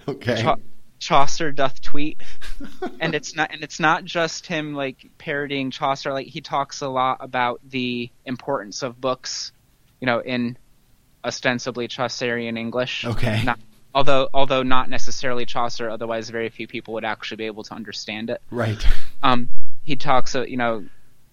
okay. 0.07 0.41
Cha- 0.41 0.57
Chaucer 0.99 1.51
doth 1.51 1.81
tweet, 1.81 2.21
and 2.99 3.15
it's 3.15 3.35
not 3.35 3.53
and 3.53 3.63
it's 3.63 3.79
not 3.79 4.03
just 4.03 4.45
him 4.45 4.73
like 4.73 5.09
parodying 5.17 5.71
Chaucer. 5.71 6.11
Like 6.11 6.27
he 6.27 6.41
talks 6.41 6.81
a 6.81 6.89
lot 6.89 7.17
about 7.21 7.61
the 7.67 8.09
importance 8.25 8.83
of 8.83 8.99
books, 8.99 9.51
you 10.01 10.05
know, 10.05 10.19
in 10.19 10.57
ostensibly 11.23 11.87
Chaucerian 11.87 12.57
English. 12.57 13.05
Okay. 13.05 13.41
Not, 13.43 13.59
although 13.95 14.27
although 14.33 14.63
not 14.63 14.89
necessarily 14.89 15.45
Chaucer, 15.45 15.89
otherwise 15.89 16.29
very 16.29 16.49
few 16.49 16.67
people 16.67 16.93
would 16.95 17.05
actually 17.05 17.37
be 17.37 17.45
able 17.45 17.63
to 17.63 17.73
understand 17.73 18.29
it. 18.29 18.41
Right. 18.51 18.85
Um, 19.23 19.49
he 19.83 19.95
talks, 19.95 20.35
uh, 20.35 20.43
you 20.43 20.57
know, 20.57 20.85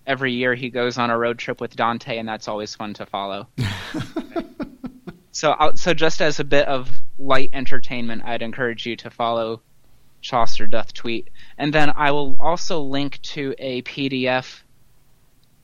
every 0.07 0.33
year 0.33 0.55
he 0.55 0.71
goes 0.71 0.99
on 0.99 1.11
a 1.11 1.19
road 1.19 1.39
trip 1.39 1.61
with 1.61 1.75
Dante, 1.77 2.19
and 2.19 2.29
that's 2.29 2.49
always 2.49 2.75
fun 2.75 2.95
to 2.95 3.07
follow. 3.07 3.49
so, 5.33 5.55
so 5.75 5.95
just 5.95 6.21
as 6.23 6.41
a 6.41 6.45
bit 6.45 6.69
of 6.69 6.91
light 7.19 7.51
entertainment, 7.53 8.23
I'd 8.25 8.43
encourage 8.43 8.87
you 8.87 8.97
to 8.97 9.11
follow 9.11 9.63
Chaucer 10.21 10.67
Doth 10.67 10.93
Tweet, 10.93 11.29
and 11.59 11.73
then 11.73 11.91
I 11.95 12.13
will 12.13 12.37
also 12.39 12.81
link 12.81 13.21
to 13.23 13.55
a 13.59 13.83
PDF 13.83 14.61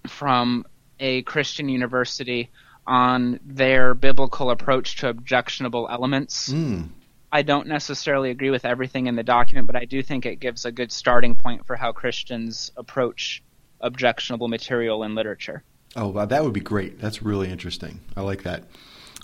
from 0.06 0.66
a 0.98 1.22
Christian 1.22 1.68
university 1.68 2.50
on 2.86 3.38
their 3.44 3.94
biblical 3.94 4.50
approach 4.50 4.96
to 4.96 5.08
objectionable 5.08 5.88
elements. 5.90 6.48
Mm. 6.48 6.88
I 7.30 7.42
don't 7.42 7.66
necessarily 7.66 8.30
agree 8.30 8.50
with 8.50 8.64
everything 8.64 9.06
in 9.06 9.16
the 9.16 9.22
document, 9.22 9.66
but 9.66 9.76
I 9.76 9.84
do 9.84 10.02
think 10.02 10.26
it 10.26 10.38
gives 10.38 10.64
a 10.64 10.72
good 10.72 10.92
starting 10.92 11.34
point 11.34 11.66
for 11.66 11.76
how 11.76 11.92
Christians 11.92 12.72
approach 12.76 13.42
objectionable 13.82 14.48
material 14.48 15.02
in 15.04 15.14
literature. 15.14 15.62
Oh, 15.94 16.08
wow, 16.08 16.24
that 16.24 16.42
would 16.42 16.52
be 16.52 16.60
great. 16.60 16.98
That's 16.98 17.22
really 17.22 17.50
interesting. 17.50 18.00
I 18.16 18.22
like 18.22 18.44
that. 18.44 18.64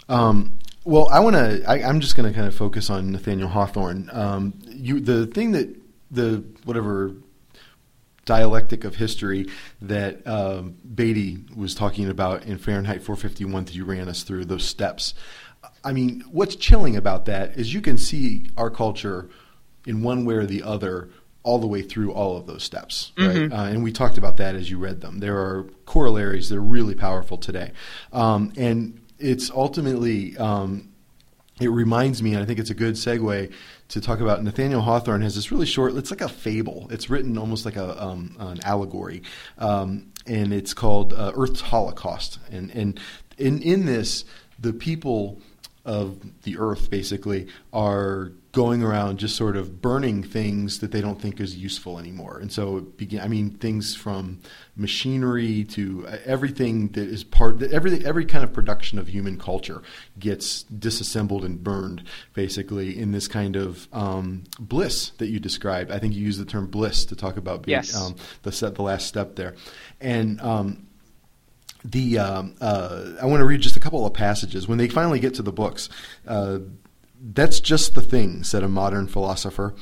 Um, 0.09 0.59
Well, 0.85 1.09
I 1.11 1.21
want 1.21 1.37
to. 1.37 1.71
I'm 1.71 2.01
just 2.01 2.17
going 2.17 2.31
to 2.31 2.35
kind 2.35 2.49
of 2.49 2.55
focus 2.55 2.91
on 2.91 3.13
Nathaniel 3.13 3.49
Hawthorne. 3.49 4.09
Um, 4.13 4.55
you, 4.67 5.01
the 5.01 5.27
thing 5.27 5.53
that 5.53 5.75
the 6.11 6.45
whatever 6.65 7.15
dialectic 8.25 8.85
of 8.85 8.95
history 8.95 9.47
that 9.81 10.27
um, 10.27 10.77
Beatty 10.95 11.39
was 11.57 11.75
talking 11.75 12.11
about 12.11 12.45
in 12.45 12.59
Fahrenheit 12.59 13.03
451 13.03 13.65
that 13.65 13.75
you 13.75 13.87
ran 13.87 14.07
us 14.07 14.23
through 14.23 14.45
those 14.45 14.65
steps. 14.65 15.15
I 15.83 15.93
mean, 15.93 16.23
what's 16.31 16.55
chilling 16.55 16.97
about 16.97 17.25
that 17.25 17.57
is 17.57 17.73
you 17.73 17.81
can 17.81 17.97
see 17.97 18.51
our 18.59 18.69
culture 18.69 19.31
in 19.87 20.03
one 20.03 20.27
way 20.27 20.35
or 20.35 20.45
the 20.45 20.63
other 20.63 21.09
all 21.49 21.59
the 21.59 21.67
way 21.67 21.83
through 21.83 22.13
all 22.13 22.37
of 22.37 22.47
those 22.47 22.63
steps, 22.63 23.13
right? 23.17 23.37
Mhm. 23.37 23.53
Uh, 23.53 23.71
and 23.73 23.83
we 23.83 23.91
talked 23.91 24.19
about 24.19 24.37
that 24.37 24.55
as 24.55 24.71
you 24.71 24.77
read 24.79 25.01
them. 25.01 25.21
There 25.21 25.39
are 25.39 25.65
corollaries 25.87 26.51
that 26.51 26.57
are 26.57 26.71
really 26.79 26.95
powerful 26.95 27.39
today, 27.39 27.73
um, 28.13 28.53
and 28.57 29.01
it's 29.19 29.51
ultimately 29.51 30.37
um, 30.37 30.89
it 31.61 31.69
reminds 31.69 32.23
me, 32.23 32.35
and 32.35 32.43
I 32.43 32.47
think 32.47 32.59
it's 32.59 32.71
a 32.71 32.75
good 32.85 32.95
segue 32.95 33.51
to 33.89 34.01
talk 34.01 34.21
about 34.21 34.45
Nathaniel 34.45 34.83
Hawthorne 34.83 35.23
has 35.23 35.35
this 35.35 35.51
really 35.51 35.67
short. 35.67 35.95
It's 35.97 36.11
like 36.11 36.21
a 36.21 36.29
fable. 36.29 36.87
It's 36.91 37.09
written 37.09 37.39
almost 37.39 37.65
like 37.65 37.77
a 37.77 37.89
um, 38.03 38.37
an 38.39 38.61
allegory, 38.63 39.23
um, 39.59 40.13
and 40.27 40.53
it's 40.53 40.75
called 40.75 41.13
uh, 41.15 41.33
Earth's 41.35 41.63
Holocaust. 41.63 42.39
And 42.53 42.71
and 42.73 43.01
in 43.39 43.63
in 43.63 43.87
this, 43.87 44.25
the 44.59 44.73
people 44.73 45.41
of 45.89 46.43
the 46.43 46.59
earth 46.59 46.91
basically 46.91 47.49
are 47.73 48.33
going 48.53 48.83
around 48.83 49.19
just 49.19 49.37
sort 49.37 49.57
of 49.57 49.81
burning 49.83 50.23
things 50.23 50.79
that 50.81 50.91
they 50.91 51.01
don't 51.01 51.21
think 51.21 51.39
is 51.41 51.57
useful 51.57 51.99
anymore. 51.99 52.39
And 52.41 52.51
so 52.51 52.79
it 52.79 52.97
begin 52.97 53.21
I 53.21 53.29
mean 53.29 53.51
things 53.51 53.95
from 53.95 54.41
machinery 54.77 55.65
to 55.65 56.07
uh, 56.09 56.17
everything 56.25 56.89
that 56.89 57.07
is 57.09 57.23
part 57.25 57.63
every 57.63 58.05
every 58.05 58.25
kind 58.25 58.43
of 58.45 58.53
production 58.53 58.99
of 58.99 59.09
human 59.09 59.37
culture 59.39 59.83
gets 60.19 60.63
disassembled 60.65 61.45
and 61.45 61.63
burned 61.63 62.03
basically 62.35 62.99
in 62.99 63.13
this 63.13 63.29
kind 63.29 63.55
of 63.55 63.87
um, 63.93 64.45
bliss 64.59 65.11
that 65.19 65.29
you 65.29 65.39
described. 65.39 65.91
I 65.91 65.99
think 65.99 66.15
you 66.15 66.23
used 66.25 66.41
the 66.41 66.45
term 66.47 66.67
bliss 66.69 67.05
to 67.07 67.17
talk 67.17 67.37
about 67.37 67.63
being, 67.63 67.77
Yes. 67.79 67.95
um, 67.95 68.17
the 68.43 68.51
set 68.53 68.75
the 68.75 68.83
last 68.83 69.07
step 69.07 69.37
there. 69.37 69.55
And 70.01 70.41
um, 70.41 70.88
the 71.91 72.19
um, 72.19 72.55
uh, 72.61 73.13
I 73.21 73.27
want 73.27 73.41
to 73.41 73.47
read 73.47 73.61
just 73.61 73.77
a 73.77 73.81
couple 73.81 74.05
of 74.05 74.13
passages 74.13 74.69
when 74.69 74.79
they 74.79 74.89
finally 74.89 75.21
get 75.21 75.35
to 75.35 75.43
the 75.43 75.53
books. 75.53 75.89
Uh, 76.27 76.59
That's 77.21 77.61
just 77.61 77.95
the 77.95 78.03
thing," 78.03 78.45
said 78.45 78.63
a 78.63 78.69
modern 78.69 79.07
philosopher. 79.09 79.75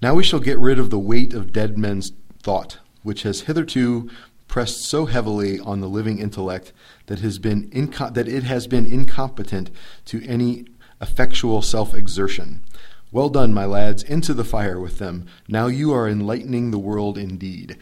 "Now 0.00 0.14
we 0.14 0.22
shall 0.22 0.40
get 0.40 0.58
rid 0.58 0.78
of 0.78 0.90
the 0.90 0.98
weight 0.98 1.34
of 1.34 1.52
dead 1.52 1.76
men's 1.76 2.12
thought, 2.42 2.78
which 3.02 3.22
has 3.24 3.42
hitherto 3.42 4.08
pressed 4.48 4.82
so 4.82 5.06
heavily 5.06 5.58
on 5.60 5.80
the 5.80 5.88
living 5.88 6.18
intellect 6.18 6.72
that 7.06 7.20
has 7.20 7.38
been 7.38 7.70
inco- 7.70 8.12
that 8.14 8.28
it 8.28 8.44
has 8.44 8.66
been 8.66 8.86
incompetent 8.86 9.70
to 10.06 10.24
any 10.26 10.66
effectual 11.00 11.62
self-exertion." 11.62 12.62
Well 13.10 13.28
done, 13.28 13.52
my 13.52 13.66
lads. 13.66 14.02
Into 14.02 14.32
the 14.32 14.44
fire 14.44 14.80
with 14.80 14.96
them. 14.98 15.26
Now 15.46 15.66
you 15.66 15.92
are 15.92 16.08
enlightening 16.08 16.70
the 16.70 16.78
world 16.78 17.18
indeed. 17.18 17.76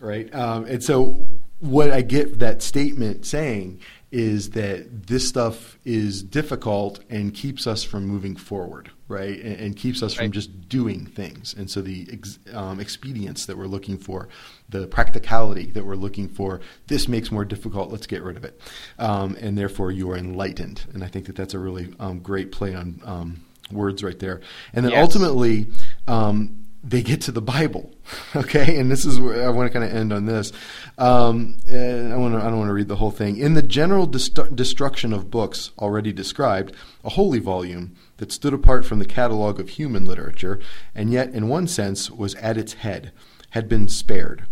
Right? 0.00 0.34
Um, 0.34 0.64
and 0.64 0.82
so, 0.82 1.28
what 1.60 1.90
I 1.90 2.02
get 2.02 2.38
that 2.40 2.62
statement 2.62 3.26
saying 3.26 3.80
is 4.10 4.50
that 4.50 5.06
this 5.06 5.28
stuff 5.28 5.78
is 5.84 6.22
difficult 6.22 6.98
and 7.10 7.32
keeps 7.32 7.66
us 7.66 7.84
from 7.84 8.06
moving 8.06 8.34
forward, 8.34 8.90
right? 9.06 9.38
And, 9.38 9.60
and 9.60 9.76
keeps 9.76 10.02
us 10.02 10.14
from 10.14 10.32
just 10.32 10.68
doing 10.68 11.06
things. 11.06 11.54
And 11.54 11.70
so, 11.70 11.80
the 11.80 12.08
ex, 12.10 12.38
um, 12.52 12.80
expedience 12.80 13.46
that 13.46 13.56
we're 13.56 13.66
looking 13.66 13.98
for, 13.98 14.28
the 14.68 14.88
practicality 14.88 15.66
that 15.72 15.86
we're 15.86 15.94
looking 15.94 16.28
for, 16.28 16.60
this 16.88 17.06
makes 17.06 17.30
more 17.30 17.44
difficult. 17.44 17.92
Let's 17.92 18.08
get 18.08 18.22
rid 18.22 18.36
of 18.36 18.44
it. 18.44 18.60
Um, 18.98 19.36
and 19.40 19.56
therefore, 19.56 19.92
you 19.92 20.10
are 20.10 20.16
enlightened. 20.16 20.86
And 20.92 21.04
I 21.04 21.06
think 21.06 21.26
that 21.26 21.36
that's 21.36 21.54
a 21.54 21.58
really 21.60 21.94
um, 22.00 22.18
great 22.18 22.50
play 22.50 22.74
on 22.74 23.00
um, 23.04 23.44
words 23.70 24.02
right 24.02 24.18
there. 24.18 24.40
And 24.72 24.84
then 24.84 24.92
Yes. 24.92 25.02
ultimately, 25.02 25.68
um, 26.08 26.59
they 26.82 27.02
get 27.02 27.20
to 27.22 27.32
the 27.32 27.42
Bible, 27.42 27.90
okay? 28.36 28.78
And 28.78 28.90
this 28.90 29.04
is 29.04 29.20
where 29.20 29.46
I 29.46 29.50
want 29.50 29.70
to 29.70 29.78
kind 29.78 29.90
of 29.90 29.94
end 29.94 30.12
on 30.12 30.26
this. 30.26 30.52
Um, 30.96 31.58
I 31.68 32.16
want 32.16 32.34
to, 32.34 32.40
I 32.40 32.44
don't 32.44 32.58
want 32.58 32.68
to 32.68 32.74
read 32.74 32.88
the 32.88 32.96
whole 32.96 33.10
thing. 33.10 33.36
In 33.36 33.54
the 33.54 33.62
general 33.62 34.06
dest- 34.06 34.56
destruction 34.56 35.12
of 35.12 35.30
books 35.30 35.72
already 35.78 36.12
described, 36.12 36.74
a 37.04 37.10
holy 37.10 37.38
volume 37.38 37.94
that 38.16 38.32
stood 38.32 38.54
apart 38.54 38.86
from 38.86 38.98
the 38.98 39.04
catalog 39.04 39.60
of 39.60 39.70
human 39.70 40.04
literature, 40.06 40.58
and 40.94 41.12
yet 41.12 41.30
in 41.30 41.48
one 41.48 41.66
sense 41.66 42.10
was 42.10 42.34
at 42.36 42.56
its 42.56 42.74
head, 42.74 43.12
had 43.50 43.68
been 43.68 43.88
spared. 43.88 44.46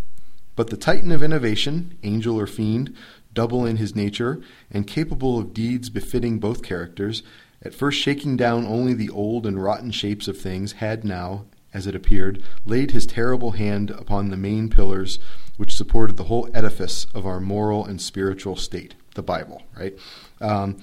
But 0.54 0.70
the 0.70 0.76
Titan 0.76 1.12
of 1.12 1.22
innovation, 1.22 1.96
angel 2.02 2.38
or 2.38 2.46
fiend, 2.46 2.94
double 3.32 3.64
in 3.64 3.76
his 3.76 3.94
nature, 3.94 4.40
and 4.70 4.86
capable 4.86 5.38
of 5.38 5.54
deeds 5.54 5.88
befitting 5.88 6.38
both 6.38 6.62
characters, 6.62 7.22
at 7.62 7.74
first 7.74 7.98
shaking 7.98 8.36
down 8.36 8.66
only 8.66 8.92
the 8.92 9.10
old 9.10 9.46
and 9.46 9.62
rotten 9.62 9.90
shapes 9.90 10.28
of 10.28 10.38
things, 10.38 10.72
had 10.72 11.04
now, 11.04 11.44
as 11.74 11.86
it 11.86 11.94
appeared, 11.94 12.42
laid 12.64 12.90
his 12.90 13.06
terrible 13.06 13.52
hand 13.52 13.90
upon 13.90 14.28
the 14.28 14.36
main 14.36 14.68
pillars 14.68 15.18
which 15.56 15.74
supported 15.74 16.16
the 16.16 16.24
whole 16.24 16.48
edifice 16.54 17.06
of 17.14 17.26
our 17.26 17.40
moral 17.40 17.84
and 17.84 18.00
spiritual 18.00 18.56
state, 18.56 18.94
the 19.14 19.22
Bible, 19.22 19.62
right? 19.76 19.98
Um, 20.40 20.78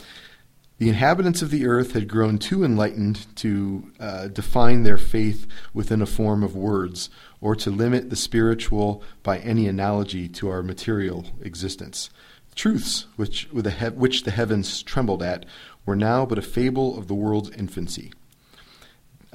the 0.77 0.89
inhabitants 0.89 1.41
of 1.41 1.51
the 1.51 1.65
earth 1.65 1.93
had 1.93 2.09
grown 2.09 2.37
too 2.37 2.65
enlightened 2.65 3.25
to 3.37 3.91
uh, 3.97 4.27
define 4.27 4.83
their 4.83 4.97
faith 4.97 5.47
within 5.73 6.01
a 6.01 6.05
form 6.05 6.43
of 6.43 6.55
words, 6.55 7.09
or 7.39 7.55
to 7.55 7.71
limit 7.71 8.09
the 8.09 8.17
spiritual 8.17 9.01
by 9.23 9.37
any 9.39 9.67
analogy 9.69 10.27
to 10.27 10.49
our 10.49 10.61
material 10.61 11.25
existence. 11.41 12.09
Truths 12.55 13.07
which, 13.15 13.47
which 13.51 14.23
the 14.23 14.31
heavens 14.31 14.83
trembled 14.83 15.23
at 15.23 15.45
were 15.85 15.95
now 15.95 16.25
but 16.25 16.37
a 16.37 16.41
fable 16.41 16.97
of 16.97 17.07
the 17.07 17.13
world's 17.13 17.51
infancy. 17.51 18.11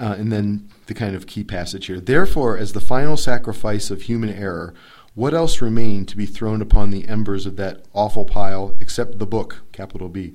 Uh, 0.00 0.16
and 0.18 0.32
then 0.32 0.66
the 0.86 0.94
kind 0.94 1.14
of 1.14 1.26
key 1.26 1.44
passage 1.44 1.86
here. 1.86 2.00
Therefore, 2.00 2.56
as 2.56 2.72
the 2.72 2.80
final 2.80 3.18
sacrifice 3.18 3.90
of 3.90 4.02
human 4.02 4.30
error, 4.30 4.72
what 5.14 5.34
else 5.34 5.60
remained 5.60 6.08
to 6.08 6.16
be 6.16 6.24
thrown 6.24 6.62
upon 6.62 6.88
the 6.88 7.06
embers 7.06 7.44
of 7.44 7.56
that 7.56 7.84
awful 7.92 8.24
pile 8.24 8.76
except 8.80 9.18
the 9.18 9.26
book, 9.26 9.58
capital 9.72 10.08
B, 10.08 10.32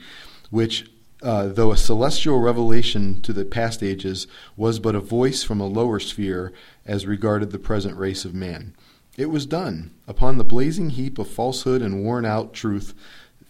which, 0.51 0.91
uh, 1.23 1.47
though 1.47 1.71
a 1.71 1.77
celestial 1.77 2.39
revelation 2.39 3.21
to 3.21 3.33
the 3.33 3.45
past 3.45 3.81
ages, 3.81 4.27
was 4.55 4.79
but 4.79 4.93
a 4.93 4.99
voice 4.99 5.43
from 5.43 5.59
a 5.59 5.65
lower 5.67 5.99
sphere 5.99 6.53
as 6.85 7.07
regarded 7.07 7.51
the 7.51 7.57
present 7.57 7.97
race 7.97 8.23
of 8.23 8.35
man? 8.35 8.75
It 9.17 9.31
was 9.31 9.45
done. 9.45 9.91
Upon 10.07 10.37
the 10.37 10.43
blazing 10.43 10.91
heap 10.91 11.17
of 11.17 11.27
falsehood 11.29 11.81
and 11.81 12.03
worn 12.03 12.25
out 12.25 12.53
truth, 12.53 12.93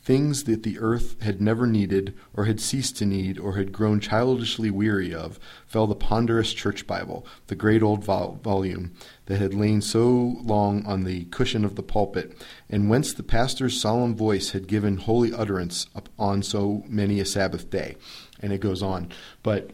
things 0.05 0.43
that 0.43 0.61
the 0.61 0.77
earth 0.77 1.19
had 1.23 1.41
never 1.41 1.65
needed, 1.65 2.13
or 2.35 2.45
had 2.45 2.61
ceased 2.61 2.95
to 2.95 3.05
need, 3.05 3.39
or 3.39 3.57
had 3.57 3.71
grown 3.71 3.99
childishly 3.99 4.69
weary 4.69 5.11
of, 5.11 5.39
fell 5.65 5.87
the 5.87 5.95
ponderous 5.95 6.53
church 6.53 6.85
Bible, 6.85 7.25
the 7.47 7.55
great 7.55 7.81
old 7.81 8.03
vol- 8.03 8.39
volume 8.43 8.93
that 9.25 9.39
had 9.39 9.55
lain 9.55 9.81
so 9.81 10.37
long 10.43 10.85
on 10.85 11.05
the 11.05 11.25
cushion 11.25 11.65
of 11.65 11.75
the 11.75 11.81
pulpit, 11.81 12.37
and 12.69 12.87
whence 12.87 13.13
the 13.13 13.23
pastor's 13.23 13.81
solemn 13.81 14.15
voice 14.15 14.51
had 14.51 14.67
given 14.67 14.97
holy 14.97 15.33
utterance 15.33 15.87
on 16.19 16.43
so 16.43 16.83
many 16.87 17.19
a 17.19 17.25
Sabbath 17.25 17.71
day. 17.71 17.95
And 18.39 18.53
it 18.53 18.61
goes 18.61 18.83
on. 18.83 19.09
But 19.41 19.71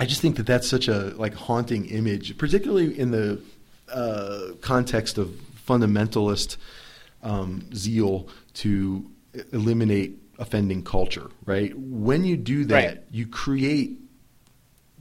I 0.00 0.06
just 0.06 0.20
think 0.20 0.34
that 0.36 0.46
that's 0.46 0.68
such 0.68 0.88
a 0.88 1.12
like 1.14 1.34
haunting 1.34 1.86
image, 1.86 2.36
particularly 2.38 2.98
in 2.98 3.12
the 3.12 3.40
uh, 3.92 4.54
context 4.60 5.16
of 5.16 5.28
fundamentalist 5.68 6.56
um, 7.22 7.72
zeal 7.72 8.28
to 8.54 9.08
eliminate 9.52 10.18
offending 10.38 10.82
culture. 10.82 11.28
Right? 11.46 11.76
When 11.78 12.24
you 12.24 12.36
do 12.36 12.64
that, 12.66 12.74
Right. 12.74 13.02
you 13.10 13.26
create 13.26 13.98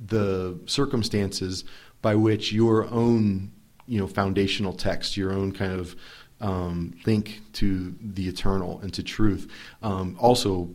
the 0.06 0.60
circumstances 0.66 1.64
by 2.02 2.16
which 2.16 2.52
your 2.52 2.86
own 2.90 3.52
you 3.88 4.00
know 4.00 4.08
foundational 4.08 4.74
text, 4.74 5.18
your 5.18 5.32
own 5.34 5.52
kind 5.52 5.74
of 5.74 5.96
um, 6.42 6.94
link 7.06 7.42
to 7.54 7.96
the 8.02 8.28
eternal 8.28 8.80
and 8.82 8.94
to 8.94 9.04
truth, 9.04 9.50
um, 9.82 10.18
also 10.20 10.70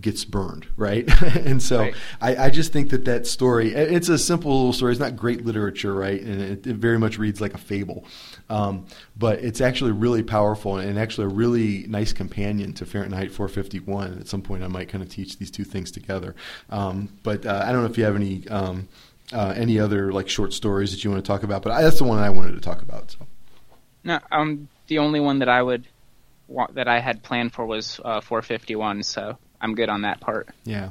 gets 0.00 0.24
burned, 0.24 0.66
right? 0.76 1.06
and 1.36 1.62
so 1.62 1.80
Right. 1.80 1.94
I, 2.22 2.36
I 2.46 2.50
just 2.50 2.72
think 2.72 2.88
that 2.90 3.04
that 3.04 3.26
story, 3.26 3.74
it's 3.74 4.08
a 4.08 4.16
simple 4.18 4.50
little 4.56 4.72
story. 4.72 4.92
It's 4.92 5.00
not 5.00 5.16
great 5.16 5.44
literature, 5.44 5.92
right? 5.92 6.20
And 6.22 6.40
it, 6.40 6.66
it 6.66 6.76
very 6.76 6.98
much 6.98 7.18
reads 7.18 7.38
like 7.40 7.52
a 7.52 7.58
fable. 7.58 8.04
Um, 8.50 8.86
but 9.16 9.38
it's 9.38 9.60
actually 9.60 9.92
really 9.92 10.22
powerful 10.22 10.76
and 10.76 10.98
actually 10.98 11.26
a 11.26 11.28
really 11.28 11.86
nice 11.86 12.12
companion 12.12 12.72
to 12.74 12.84
Fahrenheit 12.84 13.30
451. 13.30 14.18
At 14.18 14.28
some 14.28 14.42
point, 14.42 14.62
I 14.62 14.68
might 14.68 14.88
kind 14.88 15.02
of 15.02 15.08
teach 15.08 15.38
these 15.38 15.50
two 15.50 15.64
things 15.64 15.90
together. 15.90 16.34
Um, 16.68 17.08
but 17.22 17.46
uh, 17.46 17.62
I 17.64 17.72
don't 17.72 17.82
know 17.82 17.90
if 17.90 17.96
you 17.96 18.04
have 18.04 18.16
any. 18.16 18.46
Um, 18.48 18.88
uh, 19.32 19.54
any 19.56 19.78
other 19.78 20.12
like 20.12 20.28
short 20.28 20.52
stories 20.52 20.90
that 20.90 21.04
you 21.04 21.10
want 21.10 21.24
to 21.24 21.28
talk 21.28 21.44
about? 21.44 21.62
But 21.62 21.70
I, 21.70 21.82
that's 21.82 21.98
the 21.98 22.04
one 22.04 22.18
I 22.18 22.30
wanted 22.30 22.52
to 22.54 22.60
talk 22.60 22.82
about. 22.82 23.12
So. 23.12 23.18
No, 24.02 24.18
um, 24.32 24.68
the 24.88 24.98
only 24.98 25.20
one 25.20 25.38
that 25.38 25.48
I 25.48 25.62
would 25.62 25.86
want 26.48 26.74
that 26.74 26.88
I 26.88 26.98
had 26.98 27.22
planned 27.22 27.52
for 27.52 27.64
was 27.64 28.00
uh, 28.04 28.20
451, 28.20 29.04
so 29.04 29.38
I'm 29.60 29.74
good 29.74 29.88
on 29.88 30.02
that 30.02 30.20
part. 30.20 30.48
Yeah. 30.64 30.90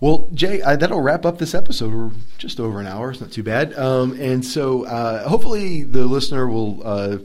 Well, 0.00 0.30
Jay, 0.32 0.62
uh, 0.62 0.76
that'll 0.76 1.02
wrap 1.02 1.26
up 1.26 1.36
this 1.36 1.54
episode. 1.54 1.92
We're 1.92 2.10
just 2.38 2.58
over 2.58 2.80
an 2.80 2.86
hour. 2.86 3.10
It's 3.10 3.20
not 3.20 3.32
too 3.32 3.42
bad. 3.42 3.78
Um, 3.78 4.18
and 4.18 4.44
so 4.44 4.86
uh, 4.86 5.28
hopefully 5.28 5.82
the 5.82 6.06
listener 6.06 6.48
will 6.48 6.80
uh, 6.82 7.18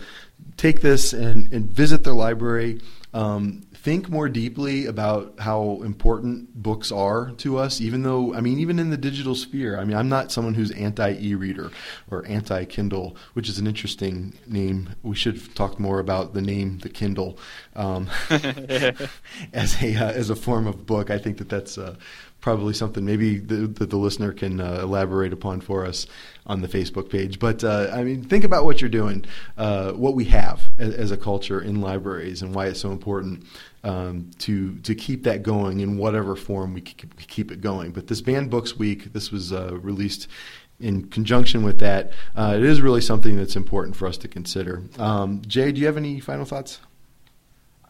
take 0.57 0.81
this 0.81 1.13
and, 1.13 1.51
and 1.53 1.71
visit 1.71 2.03
their 2.03 2.13
library. 2.13 2.81
Um, 3.13 3.65
think 3.85 4.09
more 4.09 4.27
deeply 4.27 4.87
about 4.87 5.35
how 5.39 5.79
important 5.83 6.53
books 6.55 6.91
are 6.91 7.31
to 7.37 7.57
us, 7.59 7.79
even 7.79 8.01
though, 8.01 8.33
I 8.33 8.41
mean, 8.41 8.57
even 8.57 8.79
in 8.79 8.89
the 8.89 8.97
digital 8.97 9.35
sphere. 9.35 9.79
I 9.79 9.85
mean, 9.85 9.95
I'm 9.95 10.09
not 10.09 10.31
someone 10.31 10.55
who's 10.55 10.71
anti 10.71 11.15
e 11.21 11.35
reader 11.35 11.71
or 12.09 12.25
anti 12.25 12.65
Kindle, 12.65 13.15
which 13.33 13.47
is 13.47 13.59
an 13.59 13.67
interesting 13.67 14.33
name. 14.47 14.89
We 15.03 15.15
should 15.15 15.55
talk 15.55 15.79
more 15.79 15.99
about 15.99 16.33
the 16.33 16.41
name, 16.41 16.79
the 16.79 16.89
Kindle, 16.89 17.37
um, 17.75 18.09
as, 19.53 19.81
a, 19.81 19.95
uh, 19.95 20.11
as 20.11 20.29
a 20.29 20.35
form 20.35 20.67
of 20.67 20.85
book. 20.85 21.09
I 21.09 21.19
think 21.19 21.37
that 21.37 21.47
that's. 21.47 21.77
Uh, 21.77 21.95
probably 22.45 22.75
something 22.75 23.03
maybe 23.03 23.39
that 23.39 23.89
the 23.89 23.97
listener 23.97 24.31
can 24.31 24.61
uh, 24.61 24.77
elaborate 24.83 25.33
upon 25.33 25.59
for 25.59 25.83
us 25.83 26.05
on 26.45 26.61
the 26.61 26.67
Facebook 26.67 27.09
page. 27.09 27.39
But 27.39 27.63
uh, 27.63 27.89
I 27.91 28.03
mean, 28.03 28.23
think 28.23 28.43
about 28.43 28.65
what 28.65 28.81
you're 28.81 28.89
doing, 28.91 29.25
uh, 29.57 29.93
what 29.93 30.13
we 30.13 30.25
have 30.25 30.61
as, 30.77 30.93
as, 30.93 31.09
a 31.09 31.17
culture 31.17 31.59
in 31.59 31.81
libraries, 31.81 32.43
and 32.43 32.53
why 32.53 32.67
it's 32.67 32.79
so 32.79 32.91
important 32.91 33.47
um, 33.83 34.29
to 34.37 34.75
to 34.81 34.93
keep 34.93 35.23
that 35.23 35.41
going 35.41 35.79
in 35.79 35.97
whatever 35.97 36.35
form 36.35 36.75
we 36.75 36.81
keep 36.81 37.51
it 37.51 37.61
going. 37.61 37.89
But 37.89 38.05
this 38.05 38.21
Banned 38.21 38.51
Books 38.51 38.77
Week, 38.77 39.11
this 39.11 39.31
was 39.31 39.51
uh, 39.51 39.79
released 39.79 40.27
in 40.79 41.07
conjunction 41.07 41.63
with 41.63 41.79
that. 41.79 42.11
Uh, 42.35 42.53
it 42.55 42.63
is 42.63 42.79
really 42.79 43.01
something 43.01 43.37
that's 43.37 43.55
important 43.55 43.95
for 43.95 44.07
us 44.07 44.19
to 44.19 44.27
consider. 44.27 44.83
Um, 44.99 45.41
Jay, 45.47 45.71
do 45.71 45.81
you 45.81 45.87
have 45.87 45.97
any 45.97 46.19
final 46.19 46.45
thoughts? 46.45 46.79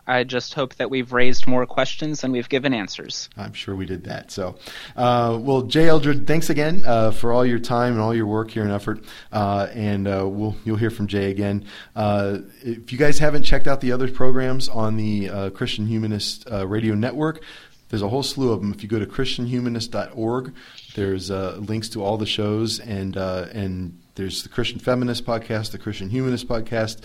I 0.07 0.23
just 0.23 0.53
hope 0.53 0.76
that 0.76 0.90
we've 0.90 1.11
raised 1.11 1.48
more 1.48 1.65
questions 1.65 2.22
than 2.22 2.32
we've 2.32 2.48
given 2.48 2.73
answers. 2.73 3.30
I'm 3.36 3.53
sure 3.53 3.76
we 3.76 3.86
did 3.86 4.03
that. 4.03 4.30
So, 4.32 4.56
uh, 4.95 5.38
well, 5.41 5.64
Jay 5.64 5.88
Eldred, 5.88 6.27
thanks 6.27 6.49
again 6.49 6.84
uh, 6.86 7.11
for 7.11 7.34
all 7.34 7.45
your 7.45 7.60
time 7.60 7.94
and 7.94 8.02
all 8.02 8.14
your 8.14 8.27
work 8.27 8.52
here 8.52 8.64
and 8.64 8.72
effort. 8.72 9.03
Uh, 9.32 9.68
and 9.73 10.07
uh, 10.07 10.27
we'll 10.27 10.56
you'll 10.64 10.77
hear 10.77 10.91
from 10.91 11.07
Jay 11.07 11.32
again. 11.32 11.65
Uh, 11.95 12.40
if 12.61 12.91
you 12.91 12.98
guys 12.98 13.18
haven't 13.18 13.44
checked 13.44 13.68
out 13.68 13.82
the 13.82 13.91
other 13.91 14.10
programs 14.11 14.69
on 14.69 14.95
the 14.98 15.30
uh, 15.30 15.49
Christian 15.49 15.88
Humanist 15.88 16.48
Radio 16.52 16.94
Network, 16.94 17.41
there's 17.90 18.02
a 18.02 18.10
whole 18.10 18.23
slew 18.23 18.52
of 18.52 18.61
them. 18.61 18.72
If 18.72 18.84
you 18.84 18.90
go 18.90 18.99
to 18.99 19.06
christianhumanist.org, 19.06 20.53
there's 20.95 21.30
links 21.30 21.90
to 21.90 22.03
all 22.03 22.18
the 22.18 22.26
shows 22.26 22.80
and 22.80 23.18
and 23.18 23.99
there's 24.15 24.44
the 24.44 24.49
Christian 24.49 24.80
Feminist 24.80 25.26
podcast, 25.26 25.72
the 25.72 25.77
Christian 25.77 26.10
Humanist 26.10 26.48
podcast 26.48 27.02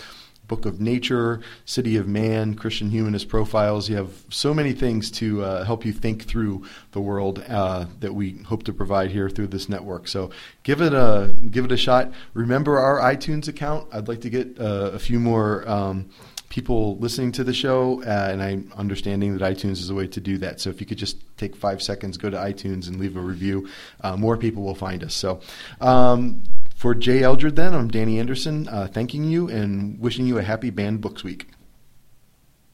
Book 0.51 0.67
of 0.67 0.81
Nature, 0.81 1.41
City 1.65 1.97
of 1.97 2.09
Man, 2.09 2.55
Christian 2.57 2.91
Humanist 2.91 3.29
Profiles. 3.29 3.89
You 3.89 3.95
have 3.95 4.11
so 4.31 4.53
many 4.53 4.73
things 4.73 5.09
to 5.13 5.45
uh, 5.45 5.65
help 5.65 5.85
you 5.85 5.93
think 5.93 6.25
through 6.25 6.67
the 6.91 7.01
world 7.01 7.39
uh, 7.49 7.87
that 8.01 8.13
we 8.13 8.33
hope 8.39 8.65
to 8.65 8.73
provide 8.73 9.13
here 9.13 9.31
through 9.31 9.47
this 9.47 9.69
network. 9.69 10.09
So 10.09 10.33
give 10.65 10.81
it 10.81 10.93
a 10.93 11.33
give 11.53 11.65
it 11.65 11.71
a 11.71 11.77
shot. 11.77 12.13
Remember 12.35 12.81
our 12.81 12.99
iTunes 12.99 13.47
account. 13.47 13.87
I'd 13.93 14.09
like 14.09 14.23
to 14.23 14.31
get 14.31 14.59
uh, 14.59 14.91
a 14.93 14.99
few 14.99 15.21
more. 15.21 15.69
Um, 15.69 16.11
people 16.49 16.99
listening 16.99 17.31
to 17.31 17.45
the 17.45 17.55
show, 17.55 18.03
uh, 18.03 18.29
and 18.33 18.43
I'm 18.43 18.73
understanding 18.77 19.39
that 19.39 19.57
iTunes 19.57 19.79
is 19.79 19.89
a 19.89 19.95
way 19.95 20.09
to 20.09 20.21
do 20.21 20.37
that. 20.39 20.61
So 20.61 20.69
if 20.69 20.81
you 20.81 20.87
could 20.87 20.99
just 20.99 21.17
take 21.37 21.55
five 21.55 21.81
seconds, 21.81 22.17
go 22.17 22.29
to 22.29 22.37
iTunes 22.37 22.89
and 22.89 22.99
leave 22.99 23.17
a 23.17 23.21
review, 23.21 23.69
uh, 24.01 24.17
more 24.17 24.37
people 24.37 24.65
will 24.65 24.75
find 24.75 25.05
us. 25.05 25.15
So 25.15 25.41
um, 25.81 26.43
for 26.81 26.95
Jay 26.95 27.23
Eldred, 27.23 27.57
then, 27.57 27.75
I'm 27.75 27.89
Danny 27.89 28.19
Anderson, 28.19 28.67
uh, 28.67 28.89
thanking 28.91 29.25
you 29.25 29.51
and 29.51 30.01
wishing 30.01 30.27
you 30.27 30.39
a 30.39 30.43
happy 30.43 30.71
Banned 30.71 31.03
Books 31.03 31.23
Week. 31.23 31.47